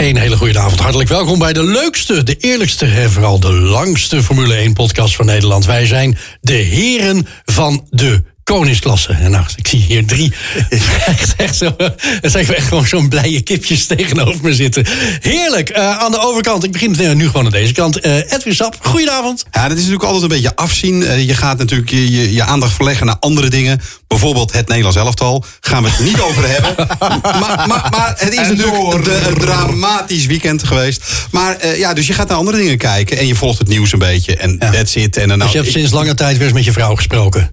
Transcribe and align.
Een 0.00 0.16
hele 0.16 0.36
goede 0.36 0.58
avond. 0.58 0.80
Hartelijk 0.80 1.08
welkom 1.08 1.38
bij 1.38 1.52
de 1.52 1.64
leukste, 1.64 2.22
de 2.22 2.36
eerlijkste 2.36 2.86
en 2.86 3.10
vooral 3.10 3.40
de 3.40 3.52
langste 3.52 4.22
Formule 4.22 4.54
1 4.54 4.72
podcast 4.72 5.16
van 5.16 5.26
Nederland. 5.26 5.64
Wij 5.64 5.86
zijn 5.86 6.18
de 6.40 6.52
heren 6.52 7.26
van 7.44 7.86
de 7.90 8.22
koningsklasse. 8.50 9.12
En 9.12 9.30
nou, 9.30 9.44
ik 9.56 9.68
zie 9.68 9.80
hier 9.80 10.06
drie. 10.06 10.32
echt, 11.06 11.34
echt 11.36 11.56
zo. 11.56 11.74
Het 12.20 12.30
zijn 12.30 12.54
echt 12.54 12.66
gewoon 12.66 12.86
zo'n 12.86 13.08
blije 13.08 13.40
kipjes 13.40 13.86
tegenover 13.86 14.38
me 14.42 14.54
zitten. 14.54 14.86
Heerlijk. 15.20 15.76
Uh, 15.76 15.98
aan 15.98 16.10
de 16.10 16.18
overkant, 16.18 16.64
ik 16.64 16.72
begin 16.72 17.16
nu 17.16 17.26
gewoon 17.26 17.44
aan 17.44 17.52
deze 17.52 17.72
kant. 17.72 18.06
Uh, 18.06 18.32
Edwin 18.32 18.54
Sap, 18.54 18.76
goedenavond. 18.80 19.44
Ja, 19.50 19.62
dat 19.62 19.70
is 19.70 19.76
natuurlijk 19.76 20.04
altijd 20.04 20.22
een 20.22 20.28
beetje 20.28 20.56
afzien. 20.56 21.02
Uh, 21.02 21.26
je 21.26 21.34
gaat 21.34 21.58
natuurlijk 21.58 21.90
je, 21.90 22.10
je, 22.10 22.32
je, 22.32 22.42
aandacht 22.42 22.72
verleggen 22.72 23.06
naar 23.06 23.16
andere 23.20 23.48
dingen. 23.48 23.80
Bijvoorbeeld 24.06 24.52
het 24.52 24.68
Nederlands 24.68 24.98
elftal. 24.98 25.44
Gaan 25.60 25.82
we 25.82 25.88
het 25.88 26.00
niet 26.00 26.20
over 26.20 26.48
hebben. 26.48 26.74
maar, 27.40 27.68
maar, 27.68 27.86
maar, 27.90 28.14
het 28.16 28.32
is 28.32 28.38
en 28.38 28.56
natuurlijk 28.56 29.04
de, 29.04 29.20
een 29.26 29.38
dramatisch 29.38 30.26
weekend 30.26 30.64
geweest. 30.64 31.02
Maar 31.30 31.76
ja, 31.76 31.94
dus 31.94 32.06
je 32.06 32.12
gaat 32.12 32.28
naar 32.28 32.36
andere 32.36 32.56
dingen 32.56 32.78
kijken. 32.78 33.18
En 33.18 33.26
je 33.26 33.34
volgt 33.34 33.58
het 33.58 33.68
nieuws 33.68 33.92
een 33.92 33.98
beetje. 33.98 34.36
En 34.36 34.56
ja. 34.58 34.70
that's 34.70 34.94
it. 34.94 35.16
En 35.16 35.28
dan 35.28 35.38
dus 35.38 35.50
je 35.50 35.58
hebt 35.58 35.70
sinds 35.70 35.92
lange 35.92 36.14
tijd 36.14 36.36
weer 36.36 36.46
eens 36.46 36.56
met 36.56 36.64
je 36.64 36.72
vrouw 36.72 36.94
gesproken? 36.94 37.50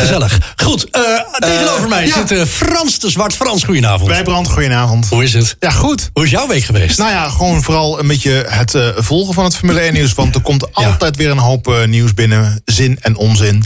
Gezellig. 0.00 0.38
Goed, 0.56 0.86
uh, 0.92 1.02
tegenover 1.38 1.82
uh, 1.82 1.88
mij 1.88 2.06
ja. 2.06 2.14
zit 2.14 2.30
uh, 2.30 2.44
Frans 2.44 2.98
de 2.98 3.10
Zwart. 3.10 3.34
Frans, 3.34 3.64
goedenavond. 3.64 4.10
Wijbrand, 4.10 4.48
goedenavond. 4.48 5.08
Hoe 5.08 5.22
is 5.22 5.32
het? 5.32 5.56
Ja, 5.60 5.70
goed. 5.70 6.10
Hoe 6.12 6.24
is 6.24 6.30
jouw 6.30 6.46
week 6.46 6.64
geweest? 6.64 6.98
Nou 6.98 7.10
ja, 7.10 7.28
gewoon 7.28 7.62
vooral 7.62 8.00
een 8.00 8.06
beetje 8.06 8.44
het 8.48 8.74
volgen 8.96 9.34
van 9.34 9.44
het 9.44 9.56
Formule 9.56 9.80
1 9.80 9.92
nieuws. 9.92 10.14
Want 10.14 10.34
er 10.34 10.40
komt 10.40 10.74
altijd 10.74 11.16
ja. 11.16 11.22
weer 11.22 11.30
een 11.30 11.38
hoop 11.38 11.84
nieuws 11.86 12.14
binnen. 12.14 12.62
Zin 12.64 12.98
en 13.00 13.16
onzin. 13.16 13.64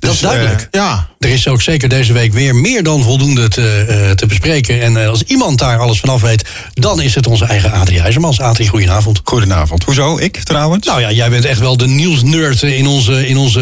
Dat 0.00 0.12
is 0.12 0.20
duidelijk. 0.20 0.68
ja. 0.70 1.08
Er 1.18 1.28
is 1.28 1.48
ook 1.48 1.62
zeker 1.62 1.88
deze 1.88 2.12
week 2.12 2.32
weer 2.32 2.54
meer 2.54 2.82
dan 2.82 3.02
voldoende 3.02 3.48
te, 3.48 4.12
te 4.16 4.26
bespreken. 4.26 4.82
En 4.82 5.08
als 5.08 5.22
iemand 5.22 5.58
daar 5.58 5.78
alles 5.78 6.00
vanaf 6.00 6.20
weet, 6.20 6.44
dan 6.74 7.00
is 7.00 7.14
het 7.14 7.26
onze 7.26 7.44
eigen 7.44 7.72
Adrie 7.72 8.00
IJzermans. 8.00 8.40
Adrie, 8.40 8.68
goedenavond. 8.68 9.20
Goedenavond. 9.24 9.84
Hoezo? 9.84 10.18
Ik 10.18 10.36
trouwens? 10.36 10.86
Nou 10.86 11.00
ja, 11.00 11.10
jij 11.10 11.30
bent 11.30 11.44
echt 11.44 11.60
wel 11.60 11.76
de 11.76 11.86
nieuwsnerd 11.86 12.62
in 12.62 12.86
onze, 12.86 13.28
in 13.28 13.36
onze 13.36 13.60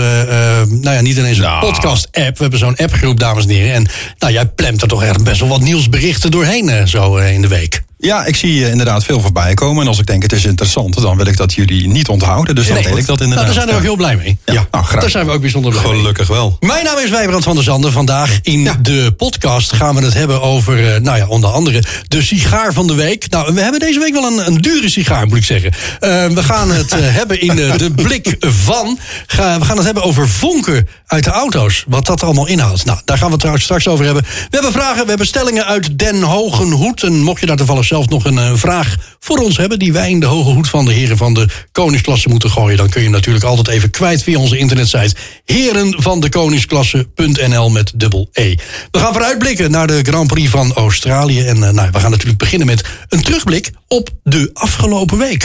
nou 0.68 0.96
ja, 0.96 1.00
niet 1.00 1.16
ineens 1.16 1.36
een 1.36 1.42
nou. 1.42 1.60
podcast 1.60 2.08
app. 2.12 2.36
We 2.36 2.42
hebben 2.42 2.58
zo'n 2.58 2.76
appgroep, 2.76 3.20
dames 3.20 3.44
en 3.44 3.50
heren. 3.50 3.74
En 3.74 3.86
nou, 4.18 4.32
jij 4.32 4.46
plemt 4.46 4.82
er 4.82 4.88
toch 4.88 5.02
echt 5.02 5.24
best 5.24 5.40
wel 5.40 5.48
wat 5.48 5.60
nieuwsberichten 5.60 6.30
doorheen 6.30 6.68
uh, 6.68 6.84
zo 6.84 7.18
uh, 7.18 7.32
in 7.32 7.42
de 7.42 7.48
week. 7.48 7.82
Ja, 8.00 8.24
ik 8.24 8.36
zie 8.36 8.54
uh, 8.54 8.70
inderdaad 8.70 9.04
veel 9.04 9.20
voorbij 9.20 9.54
komen. 9.54 9.82
En 9.82 9.88
als 9.88 9.98
ik 9.98 10.06
denk 10.06 10.22
het 10.22 10.32
is 10.32 10.44
interessant, 10.44 11.00
dan 11.00 11.16
wil 11.16 11.26
ik 11.26 11.36
dat 11.36 11.54
jullie 11.54 11.88
niet 11.88 12.08
onthouden. 12.08 12.54
Dus 12.54 12.66
dan 12.66 12.74
nee, 12.74 12.84
deel 12.84 12.96
ik 12.96 13.06
dat 13.06 13.20
inderdaad. 13.20 13.46
Nou, 13.46 13.56
daar 13.56 13.64
zijn 13.64 13.66
we 13.66 13.74
ook 13.74 13.88
heel 13.88 13.96
blij 13.96 14.16
mee. 14.16 14.38
Ja, 14.44 14.52
ja 14.52 14.66
nou, 14.70 14.84
graag. 14.84 15.00
Daar 15.00 15.10
zijn 15.10 15.26
we 15.26 15.32
ook 15.32 15.40
bijzonder 15.40 15.70
blij 15.72 15.82
Gelukkig 15.82 16.28
mee. 16.28 16.38
wel. 16.38 16.56
Mijn 16.60 16.84
naam 16.84 16.98
is 16.98 17.10
Wijbrand 17.10 17.44
van 17.44 17.54
der 17.54 17.64
Zanden. 17.64 17.92
Vandaag 17.92 18.38
in 18.42 18.62
ja. 18.62 18.76
de 18.82 19.14
podcast 19.16 19.72
gaan 19.72 19.94
we 19.94 20.04
het 20.04 20.14
hebben 20.14 20.42
over, 20.42 20.94
uh, 20.94 21.00
nou 21.00 21.18
ja, 21.18 21.26
onder 21.26 21.50
andere 21.50 21.82
de 22.08 22.22
sigaar 22.22 22.72
van 22.72 22.86
de 22.86 22.94
week. 22.94 23.30
Nou, 23.30 23.54
we 23.54 23.60
hebben 23.60 23.80
deze 23.80 23.98
week 23.98 24.12
wel 24.12 24.24
een, 24.24 24.46
een 24.46 24.60
dure 24.60 24.88
sigaar, 24.88 25.26
moet 25.26 25.36
ik 25.36 25.44
zeggen. 25.44 25.72
Uh, 25.72 26.26
we 26.26 26.42
gaan 26.42 26.70
het 26.70 26.90
hebben 27.20 27.40
in 27.40 27.56
de, 27.56 27.72
de 27.76 27.90
blik 27.90 28.36
van. 28.38 28.98
Ga, 29.26 29.58
we 29.58 29.64
gaan 29.64 29.76
het 29.76 29.86
hebben 29.86 30.02
over 30.02 30.28
vonken 30.28 30.88
uit 31.06 31.24
de 31.24 31.30
auto's. 31.30 31.84
Wat 31.86 32.06
dat 32.06 32.22
allemaal 32.22 32.46
inhoudt. 32.46 32.84
Nou, 32.84 32.98
daar 33.04 33.16
gaan 33.16 33.26
we 33.26 33.32
het 33.32 33.40
trouwens 33.40 33.64
straks 33.64 33.88
over 33.88 34.04
hebben. 34.04 34.22
We 34.22 34.46
hebben 34.50 34.72
vragen, 34.72 35.02
we 35.02 35.08
hebben 35.08 35.26
stellingen 35.26 35.66
uit 35.66 35.98
Den 35.98 36.22
Hogen 36.22 36.70
Hoed. 36.70 37.02
En 37.02 37.20
mocht 37.20 37.40
je 37.40 37.46
daar 37.46 37.56
toevallig 37.56 37.86
zelf 37.88 38.08
nog 38.08 38.24
een 38.24 38.58
vraag 38.58 38.68
vraag 38.68 38.96
voor 39.20 39.38
ons 39.38 39.56
hebben... 39.56 39.78
die 39.78 39.92
wij 39.92 40.10
in 40.10 40.20
de 40.20 40.26
hoge 40.26 40.50
hoed 40.50 40.68
van 40.68 40.84
de 40.84 40.92
heren 40.92 41.16
van 41.16 41.34
de 41.34 41.48
koningsklasse 41.72 42.28
moeten 42.28 42.50
gooien... 42.50 42.76
dan 42.76 42.88
kun 42.88 43.02
je 43.02 43.08
natuurlijk 43.08 43.44
altijd 43.44 43.68
even 43.68 43.90
kwijt 43.90 44.22
via 44.22 44.38
onze 44.38 44.58
internetsite... 44.58 45.14
herenvandekoningsklasse.nl 45.44 47.70
met 47.70 47.92
dubbel 47.94 48.28
E. 48.32 48.54
We 48.90 48.98
gaan 48.98 49.12
vooruitblikken 49.12 49.70
naar 49.70 49.86
de 49.86 50.00
Grand 50.02 50.26
Prix 50.26 50.50
van 50.50 50.72
Australië. 50.72 51.46
En 51.46 51.56
uh, 51.56 51.68
nou, 51.68 51.88
we 51.92 52.00
gaan 52.00 52.10
natuurlijk 52.10 52.38
beginnen 52.38 52.66
met 52.66 52.84
een 53.08 53.22
terugblik 53.22 53.70
op 53.88 54.10
de 54.22 54.50
afgelopen 54.52 55.18
week. 55.18 55.40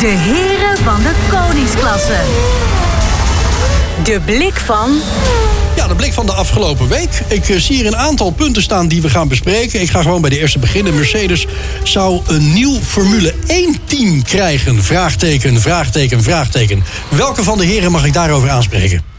De 0.00 0.06
heren 0.06 0.78
van 0.84 1.02
de 1.02 1.14
koningsklasse. 1.30 2.20
De 4.02 4.20
blik 4.24 4.54
van... 4.54 5.00
Ja, 5.76 5.86
de 5.88 5.94
blik 5.94 6.12
van 6.12 6.26
de 6.26 6.32
afgelopen 6.32 6.88
week. 6.88 7.22
Ik 7.28 7.48
uh, 7.48 7.58
zie 7.58 7.76
hier 7.76 7.86
een 7.86 7.96
aantal 7.96 8.30
punten 8.30 8.62
staan 8.62 8.88
die 8.88 9.02
we 9.02 9.08
gaan 9.08 9.28
bespreken. 9.28 9.80
Ik 9.80 9.90
ga 9.90 10.02
gewoon 10.02 10.20
bij 10.20 10.30
de 10.30 10.38
eerste 10.38 10.58
beginnen. 10.58 10.94
Mercedes 10.94 11.46
zou 11.82 12.20
een 12.26 12.52
nieuw 12.52 12.80
Formule 12.82 13.34
1-team 13.34 14.22
krijgen. 14.22 14.84
Vraagteken, 14.84 15.60
vraagteken, 15.60 16.22
vraagteken. 16.22 16.84
Welke 17.08 17.42
van 17.42 17.58
de 17.58 17.64
heren 17.64 17.90
mag 17.90 18.04
ik 18.04 18.12
daarover 18.12 18.50
aanspreken? 18.50 19.13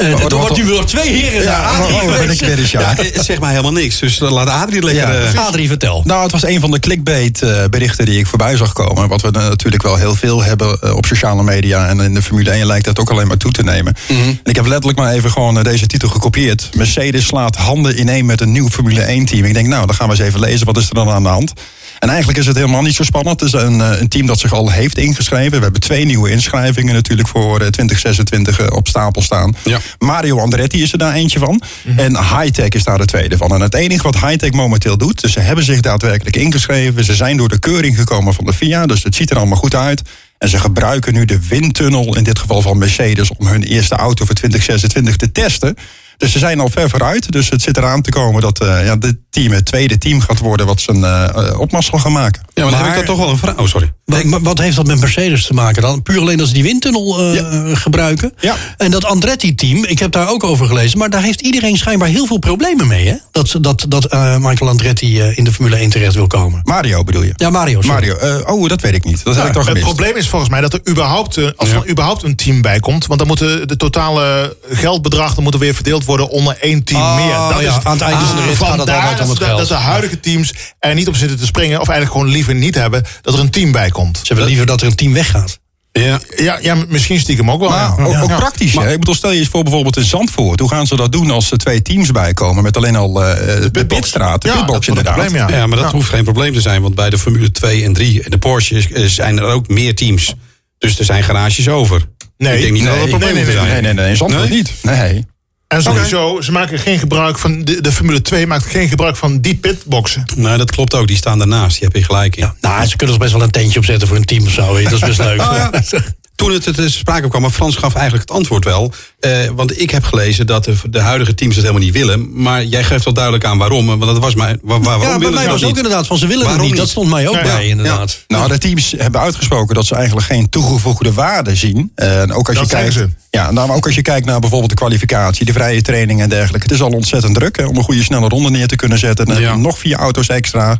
Uh, 0.00 0.24
er 0.24 0.36
wordt 0.36 0.56
nu 0.56 0.64
weer 0.64 0.84
twee 0.84 1.08
heren 1.08 1.42
ja, 1.42 1.62
Adrie 1.62 1.94
oh, 1.94 2.02
oh, 2.02 2.30
ik 2.30 2.40
weer 2.40 2.58
eens, 2.58 2.70
ja. 2.70 2.94
ja. 3.12 3.22
Zeg 3.22 3.38
maar 3.38 3.50
helemaal 3.50 3.72
niks, 3.72 3.98
dus 3.98 4.18
laat 4.18 4.48
Adrie 4.48 4.82
lekker... 4.82 5.32
Ja. 5.32 5.40
Adrie, 5.40 5.68
vertel. 5.68 6.02
Nou, 6.04 6.22
het 6.22 6.32
was 6.32 6.44
een 6.46 6.60
van 6.60 6.70
de 6.70 6.78
clickbait 6.78 7.42
uh, 7.42 7.64
berichten 7.70 8.06
die 8.06 8.18
ik 8.18 8.26
voorbij 8.26 8.56
zag 8.56 8.72
komen. 8.72 9.08
Wat 9.08 9.20
we 9.20 9.30
natuurlijk 9.30 9.82
wel 9.82 9.96
heel 9.96 10.14
veel 10.14 10.42
hebben 10.42 10.96
op 10.96 11.06
sociale 11.06 11.42
media. 11.42 11.88
En 11.88 12.00
in 12.00 12.14
de 12.14 12.22
Formule 12.22 12.50
1 12.50 12.66
lijkt 12.66 12.84
dat 12.84 12.98
ook 12.98 13.10
alleen 13.10 13.26
maar 13.26 13.36
toe 13.36 13.52
te 13.52 13.62
nemen. 13.62 13.96
Mm 14.08 14.16
-hmm. 14.16 14.28
En 14.28 14.50
ik 14.50 14.56
heb 14.56 14.66
letterlijk 14.66 14.98
maar 14.98 15.12
even 15.12 15.30
gewoon 15.30 15.62
deze 15.62 15.86
titel 15.86 16.08
gekopieerd. 16.08 16.68
Mercedes 16.72 17.26
slaat 17.26 17.56
handen 17.56 18.00
ineen 18.00 18.26
met 18.26 18.40
een 18.40 18.52
nieuw 18.52 18.68
Formule 18.68 19.00
1 19.00 19.24
team. 19.24 19.44
Ik 19.44 19.54
denk, 19.54 19.66
nou, 19.66 19.86
dan 19.86 19.94
gaan 19.94 20.08
we 20.08 20.14
eens 20.14 20.22
even 20.22 20.40
lezen. 20.40 20.66
Wat 20.66 20.76
is 20.76 20.88
er 20.88 20.94
dan 20.94 21.08
aan 21.08 21.22
de 21.22 21.28
hand? 21.28 21.52
En 21.98 22.08
eigenlijk 22.08 22.38
is 22.38 22.46
het 22.46 22.56
helemaal 22.56 22.82
niet 22.82 22.94
zo 22.94 23.02
spannend. 23.02 23.40
Het 23.40 23.54
is 23.54 23.60
een, 23.60 23.80
een 23.80 24.08
team 24.08 24.26
dat 24.26 24.38
zich 24.38 24.52
al 24.52 24.70
heeft 24.70 24.98
ingeschreven. 24.98 25.56
We 25.56 25.62
hebben 25.62 25.80
twee 25.80 26.04
nieuwe 26.04 26.30
inschrijvingen 26.30 26.94
natuurlijk 26.94 27.28
voor 27.28 27.58
2026 27.58 28.70
op 28.70 28.88
stapel 28.88 29.22
staan. 29.22 29.56
Ja. 29.64 29.78
Mario 29.98 30.38
Andretti 30.38 30.82
is 30.82 30.92
er 30.92 30.98
daar 30.98 31.14
eentje 31.14 31.38
van. 31.38 31.62
Mm 31.84 31.96
-hmm. 31.96 31.98
En 31.98 32.16
Hightech 32.16 32.68
is 32.68 32.84
daar 32.84 32.98
de 32.98 33.04
tweede 33.04 33.36
van. 33.36 33.54
En 33.54 33.60
het 33.60 33.74
enige 33.74 34.02
wat 34.02 34.20
Hightech 34.20 34.52
momenteel 34.52 34.96
doet, 34.96 35.20
dus 35.20 35.32
ze 35.32 35.40
hebben 35.40 35.64
zich 35.64 35.80
daadwerkelijk 35.80 36.36
ingeschreven. 36.36 37.04
Ze 37.04 37.14
zijn 37.14 37.36
door 37.36 37.48
de 37.48 37.58
keuring 37.58 37.96
gekomen 37.96 38.34
van 38.34 38.44
de 38.44 38.52
FIA, 38.52 38.86
dus 38.86 39.02
het 39.02 39.14
ziet 39.14 39.30
er 39.30 39.36
allemaal 39.36 39.58
goed 39.58 39.74
uit. 39.74 40.02
En 40.38 40.48
ze 40.48 40.58
gebruiken 40.58 41.12
nu 41.12 41.24
de 41.24 41.40
windtunnel, 41.48 42.16
in 42.16 42.24
dit 42.24 42.38
geval 42.38 42.62
van 42.62 42.78
Mercedes, 42.78 43.30
om 43.36 43.46
hun 43.46 43.62
eerste 43.62 43.94
auto 43.94 44.24
voor 44.24 44.34
2026 44.34 45.16
te 45.16 45.32
testen. 45.32 45.76
Dus 46.18 46.32
ze 46.32 46.38
zijn 46.38 46.60
al 46.60 46.68
ver 46.68 46.90
vooruit. 46.90 47.32
Dus 47.32 47.50
het 47.50 47.62
zit 47.62 47.76
eraan 47.76 48.02
te 48.02 48.10
komen 48.10 48.42
dat 48.42 48.62
uh, 48.62 48.84
ja, 48.84 48.96
dit 48.96 49.16
team 49.30 49.52
het 49.52 49.64
tweede 49.64 49.98
team 49.98 50.20
gaat 50.20 50.38
worden 50.38 50.66
wat 50.66 50.80
zijn 50.80 50.96
uh, 50.96 51.60
opmars 51.60 51.86
zal 51.86 51.98
gaan 51.98 52.12
maken. 52.12 52.42
Ja, 52.54 52.62
maar 52.62 52.72
dan 52.72 52.80
heb 52.80 52.90
ik 52.90 52.96
dat 52.96 53.06
toch 53.06 53.16
wel 53.18 53.28
een 53.28 53.38
vraag. 53.38 53.58
Oh, 53.58 53.66
sorry. 53.66 53.92
Wat, 54.04 54.40
wat, 54.42 54.58
heeft 54.58 54.76
dat 54.76 54.86
met 54.86 55.00
Mercedes 55.00 55.46
te 55.46 55.54
maken 55.54 55.82
dan? 55.82 56.02
Puur 56.02 56.20
alleen 56.20 56.36
dat 56.36 56.48
ze 56.48 56.54
die 56.54 56.62
windtunnel 56.62 57.20
uh, 57.20 57.34
ja. 57.34 57.74
gebruiken. 57.74 58.32
Ja. 58.40 58.56
En 58.76 58.90
dat 58.90 59.04
Andretti-team, 59.04 59.84
ik 59.84 59.98
heb 59.98 60.12
daar 60.12 60.28
ook 60.28 60.44
over 60.44 60.66
gelezen... 60.66 60.98
maar 60.98 61.10
daar 61.10 61.22
heeft 61.22 61.40
iedereen 61.40 61.76
schijnbaar 61.76 62.08
heel 62.08 62.26
veel 62.26 62.38
problemen 62.38 62.86
mee, 62.86 63.08
hè? 63.08 63.14
Dat, 63.30 63.54
dat, 63.60 63.84
dat 63.88 64.12
Michael 64.38 64.70
Andretti 64.70 65.20
in 65.20 65.44
de 65.44 65.52
Formule 65.52 65.76
1 65.76 65.90
terecht 65.90 66.14
wil 66.14 66.26
komen. 66.26 66.60
Mario 66.64 67.04
bedoel 67.04 67.22
je? 67.22 67.32
Ja, 67.36 67.50
Mario. 67.50 67.80
Mario. 67.86 68.14
oh, 68.46 68.68
dat 68.68 68.80
weet 68.80 68.94
ik 68.94 69.04
niet. 69.04 69.24
Dat 69.24 69.34
ja, 69.34 69.40
heb 69.40 69.48
ik 69.48 69.54
toch 69.54 69.66
Het 69.66 69.80
probleem 69.80 70.16
is 70.16 70.28
volgens 70.28 70.50
mij 70.50 70.60
dat 70.60 70.72
er 70.72 70.80
überhaupt, 70.88 71.56
als 71.56 71.70
er 71.70 71.90
überhaupt 71.90 72.22
een 72.22 72.36
team 72.36 72.62
bij 72.62 72.80
komt... 72.80 73.06
want 73.06 73.18
dan 73.18 73.28
moet 73.28 73.38
de 73.38 73.76
totale 73.76 74.56
geldbedrag 74.70 75.34
dan 75.34 75.44
moet 75.44 75.54
er 75.54 75.60
weer 75.60 75.74
verdeeld 75.74 76.04
worden 76.04 76.07
onder 76.16 76.56
één 76.60 76.84
team 76.84 77.00
oh, 77.00 77.16
meer. 77.16 77.34
Dat 77.54 77.60
ja, 77.62 77.78
is, 77.78 77.84
aan 77.84 77.92
het 77.92 78.00
eind 78.02 78.18
van 78.22 78.36
de 78.36 78.42
rit 78.42 78.56
gaat 78.56 78.78
het 78.78 78.90
altijd 78.90 79.20
om 79.20 79.28
het 79.28 79.38
geld. 79.42 79.58
Dat 79.58 79.68
de 79.68 79.74
huidige 79.74 80.20
teams 80.20 80.52
er 80.78 80.94
niet 80.94 81.08
op 81.08 81.16
zitten 81.16 81.38
te 81.38 81.46
springen... 81.46 81.80
of 81.80 81.88
eigenlijk 81.88 82.18
gewoon 82.18 82.34
liever 82.34 82.54
niet 82.54 82.74
hebben 82.74 83.04
dat 83.22 83.34
er 83.34 83.40
een 83.40 83.50
team 83.50 83.72
bij 83.72 83.90
komt. 83.90 84.16
Ze 84.16 84.22
hebben 84.26 84.44
liever 84.46 84.66
dat 84.66 84.80
er 84.80 84.86
een 84.86 84.94
team 84.94 85.12
weggaat. 85.12 85.58
Ja. 85.92 86.20
Ja, 86.36 86.58
ja 86.62 86.74
misschien 86.88 87.20
stiekem 87.20 87.50
ook 87.50 87.60
wel. 87.60 87.68
Maar 87.68 87.78
ja. 87.98 88.04
ook, 88.04 88.16
ook 88.22 88.28
Ja. 88.28 88.36
praktisch. 88.36 88.74
hè? 88.74 88.92
Ik 88.92 88.98
bedoel, 88.98 89.14
stel 89.14 89.30
je 89.32 89.38
eens 89.38 89.48
voor 89.48 89.62
bijvoorbeeld 89.62 89.96
in 89.96 90.04
Zandvoort. 90.04 90.60
Hoe 90.60 90.68
gaan 90.68 90.86
ze 90.86 90.96
dat 90.96 91.12
doen 91.12 91.30
als 91.30 91.50
er 91.50 91.58
twee 91.58 91.82
teams 91.82 92.10
bijkomen? 92.10 92.62
Met 92.62 92.76
alleen 92.76 92.96
al 92.96 93.24
eh, 93.24 93.34
de 93.62 93.70
pitbox. 93.70 94.00
pitstraat, 94.00 94.42
de 94.42 94.48
Ja, 94.48 94.54
pitbox 94.56 94.88
inderdaad. 94.88 95.14
probleem, 95.14 95.36
ja. 95.36 95.48
Ja, 95.56 95.66
maar 95.66 95.76
dat 95.78 95.86
Ja. 95.86 95.92
hoeft 95.92 96.08
geen 96.08 96.24
probleem 96.24 96.52
te 96.52 96.60
zijn. 96.60 96.82
Want 96.82 96.94
bij 96.94 97.10
de 97.10 97.18
Formule 97.18 97.50
2 97.50 97.84
en 97.84 97.92
3 97.92 98.22
en 98.22 98.30
de 98.30 98.38
Porsche 98.38 98.74
is- 98.88 99.14
zijn 99.14 99.38
er 99.38 99.44
ook 99.44 99.68
meer 99.68 99.94
teams. 99.94 100.34
Dus 100.78 100.98
er 100.98 101.04
zijn 101.04 101.22
garages 101.22 101.68
over. 101.68 102.02
Nee. 102.38 102.54
Ik 102.56 102.60
denk 102.60 102.72
niet 102.72 102.84
dat 102.84 102.92
dat 102.94 103.02
een 103.02 103.08
Nee, 103.08 103.18
probleem 103.18 103.34
nee, 103.44 103.54
nee. 103.56 103.64
Nee, 103.72 103.80
nee, 103.82 103.92
nee, 103.92 104.10
in 104.10 104.16
Zandvoort 104.16 104.48
Nee? 104.48 104.56
niet. 104.58 104.72
Nee. 104.82 105.26
En 105.68 105.82
sowieso, 105.82 106.40
ze 106.40 106.52
maken 106.52 106.78
geen 106.78 106.98
gebruik 106.98 107.38
van. 107.38 107.64
De, 107.64 107.80
de 107.80 107.92
Formule 107.92 108.22
2 108.22 108.46
maakt 108.46 108.66
geen 108.66 108.88
gebruik 108.88 109.16
van 109.16 109.40
die 109.40 109.54
pitboxen. 109.54 110.24
Nee, 110.36 110.56
dat 110.56 110.70
klopt 110.70 110.94
ook. 110.94 111.06
Die 111.06 111.16
staan 111.16 111.38
daarnaast. 111.38 111.78
Die 111.78 111.84
heb 111.88 111.96
je 111.96 112.04
gelijk 112.04 112.36
in. 112.36 112.52
Nou, 112.60 112.86
ze 112.86 112.96
kunnen 112.96 113.14
er 113.14 113.20
best 113.20 113.32
wel 113.32 113.42
een 113.42 113.50
tentje 113.50 113.78
opzetten 113.78 114.08
voor 114.08 114.16
een 114.16 114.24
team 114.24 114.44
of 114.44 114.52
zo. 114.52 114.74
weet 114.74 114.82
je. 114.82 114.90
Dat 114.90 115.02
is 115.02 115.06
best 115.16 115.18
leuk. 115.28 115.40
Oh, 115.40 115.52
ja. 115.56 115.70
Toen 116.34 116.52
het 116.52 116.74
ter 116.74 116.90
sprake 116.90 117.28
kwam, 117.28 117.42
maar 117.42 117.50
Frans 117.50 117.76
gaf 117.76 117.94
eigenlijk 117.94 118.28
het 118.28 118.36
antwoord 118.36 118.64
wel. 118.64 118.92
Eh, 119.20 119.30
want 119.54 119.80
ik 119.80 119.90
heb 119.90 120.04
gelezen 120.04 120.46
dat 120.46 120.64
de, 120.64 120.74
de 120.90 121.00
huidige 121.00 121.34
teams 121.34 121.54
het 121.56 121.64
helemaal 121.64 121.84
niet 121.86 121.94
willen. 121.96 122.42
Maar 122.42 122.64
jij 122.64 122.84
geeft 122.84 123.04
wel 123.04 123.14
duidelijk 123.14 123.44
aan 123.44 123.58
waarom. 123.58 123.86
Want 123.86 124.00
dat 124.00 124.18
was 124.18 124.34
mij, 124.34 124.56
waar, 124.62 124.80
waarom 124.80 125.02
Ja, 125.02 125.08
bij 125.08 125.18
willen 125.18 125.34
mij 125.34 125.42
ze 125.44 125.48
was 125.50 125.60
dat 125.60 125.68
ook 125.68 125.74
niet? 125.74 125.84
inderdaad 125.84 126.06
van 126.06 126.18
ze 126.18 126.26
willen 126.26 126.44
Waarom 126.44 126.60
het 126.62 126.70
niet. 126.70 126.78
Dat 126.80 126.88
stond 126.88 127.10
mij 127.10 127.28
ook 127.28 127.34
Ja, 127.34 127.42
bij, 127.42 127.64
ja. 127.64 127.70
inderdaad. 127.70 128.24
Nou, 128.28 128.48
de 128.48 128.58
teams 128.58 128.94
hebben 128.96 129.20
uitgesproken 129.20 129.74
dat 129.74 129.86
ze 129.86 129.94
eigenlijk 129.94 130.26
geen 130.26 130.48
toegevoegde 130.48 131.12
waarde 131.12 131.54
zien. 131.56 131.92
Eh, 131.94 132.20
En 132.20 132.32
ook 132.32 132.48
als 132.48 132.56
Dat 132.56 132.70
je 132.70 132.76
kijkt, 132.76 132.92
zeggen 132.92 133.16
Ja, 133.30 133.50
nou, 133.50 133.66
maar 133.68 133.76
ook 133.76 133.86
als 133.86 133.94
je 133.94 134.02
kijkt 134.02 134.26
naar 134.26 134.40
bijvoorbeeld 134.40 134.70
de 134.70 134.76
kwalificatie, 134.76 135.44
de 135.46 135.52
vrije 135.52 135.82
training 135.82 136.20
en 136.20 136.28
dergelijke. 136.28 136.66
Het 136.66 136.74
is 136.74 136.82
al 136.82 136.90
ontzettend 136.90 137.34
druk 137.34 137.56
hè, 137.56 137.64
om 137.64 137.76
een 137.76 137.82
goede 137.82 138.02
snelle 138.02 138.28
ronde 138.28 138.50
neer 138.50 138.66
te 138.66 138.76
kunnen 138.76 138.98
zetten. 138.98 139.40
Ja. 139.40 139.56
nog 139.56 139.78
vier 139.78 139.96
auto's 139.96 140.26
extra. 140.28 140.78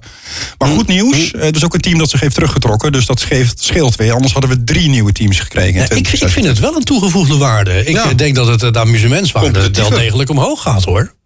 Maar 0.58 0.68
goed 0.68 0.86
nieuws, 0.86 1.30
eh, 1.32 1.42
er 1.46 1.54
is 1.56 1.64
ook 1.64 1.74
een 1.74 1.80
team 1.80 1.98
dat 1.98 2.10
zich 2.10 2.20
heeft 2.20 2.34
teruggetrokken. 2.34 2.92
Dus 2.92 3.06
dat 3.06 3.20
scheelt, 3.20 3.52
scheelt 3.56 3.96
weer. 3.96 4.12
Anders 4.12 4.32
hadden 4.32 4.50
we 4.50 4.64
drie 4.64 4.88
nieuwe 4.88 5.12
teams 5.12 5.38
gekregen. 5.40 5.74
Ja, 5.74 5.82
ik, 5.84 5.90
ik 5.90 6.04
2016. 6.04 6.42
vind 6.42 6.46
het 6.46 6.58
wel 6.58 6.76
een 6.76 6.84
toegevoegde 6.84 7.36
waarde. 7.36 7.84
Ik 7.84 7.94
Ja. 7.94 8.12
denk 8.14 8.27
dat 8.34 8.46
het 8.46 8.62
eh, 8.62 8.72
de 8.72 8.78
amusementswaarde 8.78 9.70
wel 9.70 9.90
degelijk 9.90 10.30
omhoog 10.30 10.62
gaat, 10.62 10.84
hoor. 10.84 11.16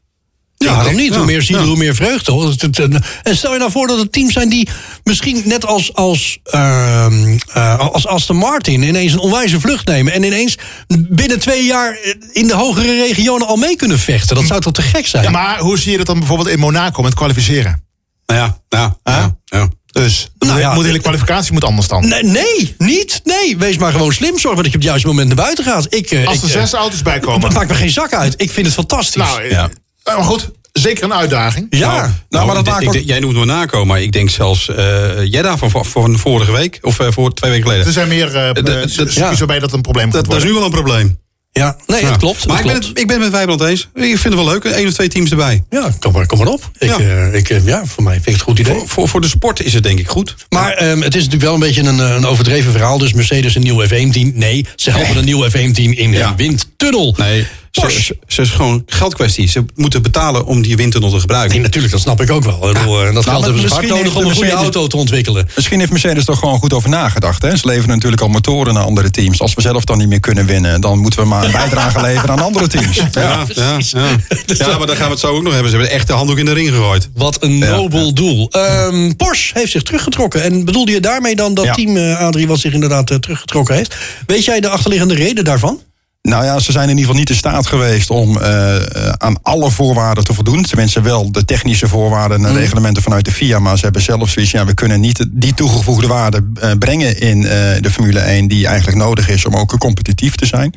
Ja, 0.57 0.75
waarom 0.77 0.97
niet? 0.97 1.15
hoe 1.17 1.25
meer 1.25 1.43
zielen, 1.43 1.63
ja. 1.63 1.69
hoe 1.69 1.79
meer 1.79 1.95
vreugde. 1.95 2.33
hoor. 2.33 2.49
Het- 2.49 2.63
het- 2.63 2.99
En 3.23 3.37
stel 3.37 3.53
je 3.53 3.59
nou 3.59 3.71
voor 3.71 3.87
dat 3.87 3.99
het 3.99 4.13
teams 4.13 4.33
zijn 4.33 4.49
die 4.49 4.69
misschien 5.05 5.43
net 5.45 5.67
als, 5.67 5.95
als, 5.95 6.39
eh, 6.43 7.79
als 7.79 8.07
Aston 8.07 8.37
Martin... 8.37 8.83
ineens 8.83 9.13
een 9.13 9.19
onwijze 9.19 9.61
vlucht 9.61 9.87
nemen... 9.87 10.13
en 10.13 10.23
ineens 10.23 10.59
binnen 11.09 11.39
twee 11.41 11.65
jaar 11.65 11.99
in 12.33 12.47
de 12.47 12.55
hogere 12.55 13.07
regionen 13.07 13.47
al 13.47 13.57
mee 13.57 13.77
kunnen 13.77 13.99
vechten. 13.99 14.37
Dat 14.37 14.47
zou 14.47 14.61
toch 14.61 14.73
te 14.73 14.83
gek 14.83 15.07
zijn? 15.07 15.23
Ja, 15.25 15.31
maar 15.31 15.59
hoe 15.59 15.79
zie 15.79 15.91
je 15.91 15.97
dat 15.97 16.07
dan 16.07 16.19
bijvoorbeeld 16.19 16.49
in 16.49 16.59
Monaco 16.59 17.03
met 17.03 17.15
kwalificeren? 17.15 17.85
Nou 18.27 18.41
ja, 18.41 18.59
ja, 18.69 18.97
ja, 19.05 19.37
ja. 19.45 19.69
Dus 19.87 20.32
Nou 20.53 20.65
ja, 20.65 20.73
moet 20.75 20.83
de 20.83 20.89
hele 20.89 21.03
kwalificatie 21.03 21.53
moet 21.53 21.65
anders 21.65 21.89
dan. 21.89 22.09
Nee, 22.09 22.23
nee, 22.23 22.75
niet. 22.79 23.21
Nee, 23.25 23.57
wees 23.59 23.77
maar 23.79 23.93
gewoon 23.93 24.13
slim. 24.13 24.39
Zorg 24.39 24.55
dat 24.57 24.65
je 24.65 24.71
op 24.71 24.77
het 24.77 24.85
juiste 24.85 25.07
moment 25.07 25.27
naar 25.27 25.37
buiten 25.37 25.65
gaat. 25.65 25.87
Ik, 25.89 26.11
eh, 26.11 26.27
Als 26.27 26.37
er 26.37 26.45
eh, 26.45 26.51
zes 26.51 26.73
auto's 26.73 27.03
bij 27.03 27.19
komen. 27.19 27.45
Het 27.45 27.53
maakt 27.53 27.69
me 27.69 27.75
geen 27.75 27.91
zak 27.91 28.13
uit. 28.13 28.35
Ik 28.37 28.51
vind 28.51 28.67
het 28.67 28.75
fantastisch. 28.75 29.23
Nou, 29.23 29.43
Ja. 29.43 29.49
ja. 30.05 30.15
maar 30.17 30.25
goed, 30.25 30.51
zeker 30.73 31.05
een 31.05 31.15
uitdaging. 31.15 31.67
ja. 31.71 31.97
Nou, 31.97 32.11
Nou, 32.29 32.47
maar 32.47 32.55
dat 32.55 32.67
ik- 32.67 32.73
maakt 32.73 32.87
ook- 32.87 33.03
jij 33.05 33.19
noemt 33.21 33.35
Monaco, 33.35 33.85
maar 33.85 34.03
ik 34.03 34.13
denk 34.13 34.31
zelfs 34.31 34.69
uh, 34.69 34.77
Jeddah 35.25 35.59
van, 35.59 35.71
van, 35.71 35.85
van 35.87 36.19
vorige 36.19 36.53
week. 36.53 36.79
Of 36.83 36.99
eh, 37.01 37.07
voor 37.11 37.35
twee 37.35 37.51
weken 37.51 37.67
geleden. 37.67 37.87
Er 37.87 37.93
zijn 37.93 38.09
meer 38.09 38.27
uh, 38.27 38.53
dat- 38.53 38.67
dat- 38.97 39.39
waarbij 39.39 39.59
dat 39.59 39.73
een 39.73 39.81
probleem 39.81 40.11
dat, 40.11 40.25
dat 40.27 40.37
is 40.37 40.45
nu 40.45 40.53
wel 40.53 40.65
een 40.65 40.71
probleem. 40.71 41.19
Ja, 41.55 41.77
nee, 41.87 42.03
dat 42.03 42.17
klopt. 42.17 42.47
Maar 42.47 42.63
dat 42.63 42.67
ik 42.67 42.81
ben, 42.81 42.89
het, 42.89 42.99
ik 42.99 43.07
ben 43.07 43.15
het 43.15 43.25
met 43.25 43.31
Wijbrand 43.31 43.61
eens. 43.61 43.89
Ik 43.95 44.03
vind 44.03 44.23
het 44.23 44.35
wel 44.35 44.45
leuk. 44.45 44.65
één 44.65 44.87
of 44.87 44.93
twee 44.93 45.09
teams 45.09 45.31
erbij. 45.31 45.65
Ja, 45.71 45.91
kom 45.99 46.13
maar, 46.13 46.27
kom 46.27 46.39
maar 46.39 46.47
op. 46.49 46.71
Ik, 46.79 46.89
Ja. 46.89 46.99
eh, 46.99 47.35
ik, 47.35 47.51
eh, 47.51 47.67
ja, 47.67 47.87
voor 47.87 48.03
mij 48.03 48.13
vind 48.13 48.27
ik 48.27 48.33
het 48.33 48.41
een 48.41 48.47
goed 48.47 48.59
idee. 48.59 48.75
Voor, 48.75 48.89
voor, 48.89 49.09
voor 49.09 49.21
de 49.21 49.29
sport 49.29 49.63
is 49.63 49.75
het 49.75 49.83
denk 49.83 49.99
ik 49.99 50.09
goed. 50.09 50.35
Maar 50.49 50.73
ehm, 50.73 51.01
het 51.01 51.15
is 51.15 51.25
natuurlijk 51.25 51.43
wel 51.43 51.55
een 51.55 51.61
beetje 51.61 51.83
een, 51.83 52.01
eh, 52.01 52.15
een 52.15 52.27
overdreven 52.27 52.73
verhaal. 52.73 52.99
Dus 52.99 53.13
Mercedes 53.13 53.55
een 53.55 53.63
nieuw 53.63 53.85
F1-team. 53.87 54.33
Nee, 54.35 54.67
ze 54.77 54.91
helpen 54.91 55.17
een 55.17 55.25
nieuw 55.25 55.49
F1-team 55.49 55.93
in 55.93 56.15
een 56.15 56.37
windtunnel. 56.37 57.15
Nee, 57.19 57.47
ze, 57.73 57.81
Porsche. 57.81 58.03
ze, 58.03 58.17
ze 58.27 58.43
is 58.43 58.51
gewoon 58.51 58.83
geldkwestie. 58.87 59.49
Ze 59.49 59.65
moeten 59.75 60.03
betalen 60.03 60.47
om 60.47 60.63
die 60.63 60.77
windtunnel 60.77 61.11
te 61.11 61.21
gebruiken. 61.21 61.53
Nee, 61.55 61.63
natuurlijk, 61.63 61.93
dat 61.93 62.03
snap 62.03 62.21
ik 62.21 62.31
ook 62.31 62.45
wel. 62.45 62.59
Bedoel, 62.59 63.01
eh, 63.07 63.15
dat 63.15 63.25
geld 63.25 63.27
maar 63.27 63.35
hebben 63.35 63.61
ze 63.61 63.69
hard 63.69 63.81
misschien 63.81 63.89
nodig 63.89 64.15
om 64.17 64.23
een 64.23 64.29
de 64.29 64.35
goede 64.35 64.51
auto 64.51 64.87
te 64.87 64.97
ontwikkelen. 64.97 65.49
Misschien 65.57 65.79
heeft 65.79 65.91
Mercedes 65.91 66.27
er 66.27 66.37
gewoon 66.37 66.59
goed 66.59 66.73
over 66.73 66.91
nagedacht. 66.91 67.43
Hè? 67.43 67.57
Ze 67.57 67.67
leveren 67.67 67.89
natuurlijk 67.89 68.23
al 68.23 68.29
motoren 68.29 68.75
naar 68.75 68.85
andere 68.85 69.11
teams. 69.11 69.41
Als 69.41 69.55
we 69.55 69.61
zelf 69.61 69.85
dan 69.85 69.99
niet 69.99 70.09
meer 70.09 70.21
kunnen 70.21 70.47
winnen, 70.47 70.81
dan 70.81 70.99
moeten 70.99 71.21
we 71.21 71.27
maar 71.27 71.45
een 71.45 71.53
bijdrage 71.53 72.01
leveren 72.09 72.31
aan 72.31 72.41
andere 72.41 72.67
teams. 72.67 72.97
Ja, 72.97 73.09
ja, 73.13 73.45
ja. 73.55 73.79
ja, 74.47 74.77
maar 74.79 74.87
daar 74.87 74.97
gaan 74.97 75.07
we 75.07 75.13
het 75.13 75.21
zo 75.21 75.35
ook 75.35 75.43
nog 75.43 75.53
hebben. 75.53 75.71
Ze 75.71 75.77
hebben 75.77 75.95
echt 75.95 76.07
de 76.07 76.13
handdoek 76.13 76.39
in 76.39 76.45
de 76.45 76.53
ring 76.53 76.69
gegooid. 76.69 77.09
Wat 77.15 77.43
een 77.43 77.59
nobel 77.59 78.15
doel. 78.15 78.49
Ehm, 78.51 79.13
Porsche 79.17 79.59
heeft 79.59 79.71
zich 79.73 79.83
teruggetrokken. 79.83 80.43
En 80.43 80.65
bedoelde 80.65 80.93
je 80.93 81.01
daarmee 81.01 81.37
dan 81.37 81.55
dat 81.55 81.65
Ja. 81.65 81.73
team 81.75 81.97
eh, 81.97 82.19
Adrie 82.19 82.47
wat 82.47 82.59
zich 82.59 82.73
inderdaad 82.73 83.11
eh, 83.11 83.17
teruggetrokken 83.17 83.75
heeft? 83.75 83.97
Weet 84.27 84.45
jij 84.45 84.61
de 84.61 84.69
achterliggende 84.69 85.15
reden 85.15 85.45
daarvan? 85.45 85.81
Nou 86.23 86.45
ja, 86.45 86.59
ze 86.59 86.73
zijn 86.73 86.85
in 86.85 86.91
ieder 86.91 87.05
geval 87.05 87.19
niet 87.19 87.31
in 87.31 87.37
staat 87.37 87.67
geweest 87.67 88.11
om 88.11 88.39
eh, 88.39 88.77
eh, 88.77 89.13
aan 89.19 89.37
alle 89.43 89.71
voorwaarden 89.71 90.25
te 90.25 90.35
voldoen. 90.35 90.63
Tenminste 90.63 91.01
wel 91.01 91.33
de 91.33 91.45
technische 91.45 91.89
voorwaarden 91.89 92.47
en 92.47 92.55
reglementen 92.55 93.03
vanuit 93.03 93.25
de 93.25 93.33
FIA. 93.33 93.59
Maar 93.59 93.77
ze 93.77 93.85
hebben 93.85 94.03
zelf 94.03 94.31
zoiets, 94.31 94.53
ja, 94.53 94.65
we 94.65 94.75
kunnen 94.75 95.01
niet 95.01 95.27
die 95.31 95.55
toegevoegde 95.55 96.07
waarde 96.07 96.45
eh, 96.61 96.71
brengen 96.79 97.21
in 97.21 97.41
de 97.81 97.91
Formule 97.91 98.19
1 98.19 98.49
die 98.49 98.67
eigenlijk 98.67 98.97
nodig 98.99 99.29
is 99.29 99.45
om 99.45 99.57
ook 99.57 99.79
competitief 99.79 100.35
te 100.35 100.47
zijn. 100.47 100.75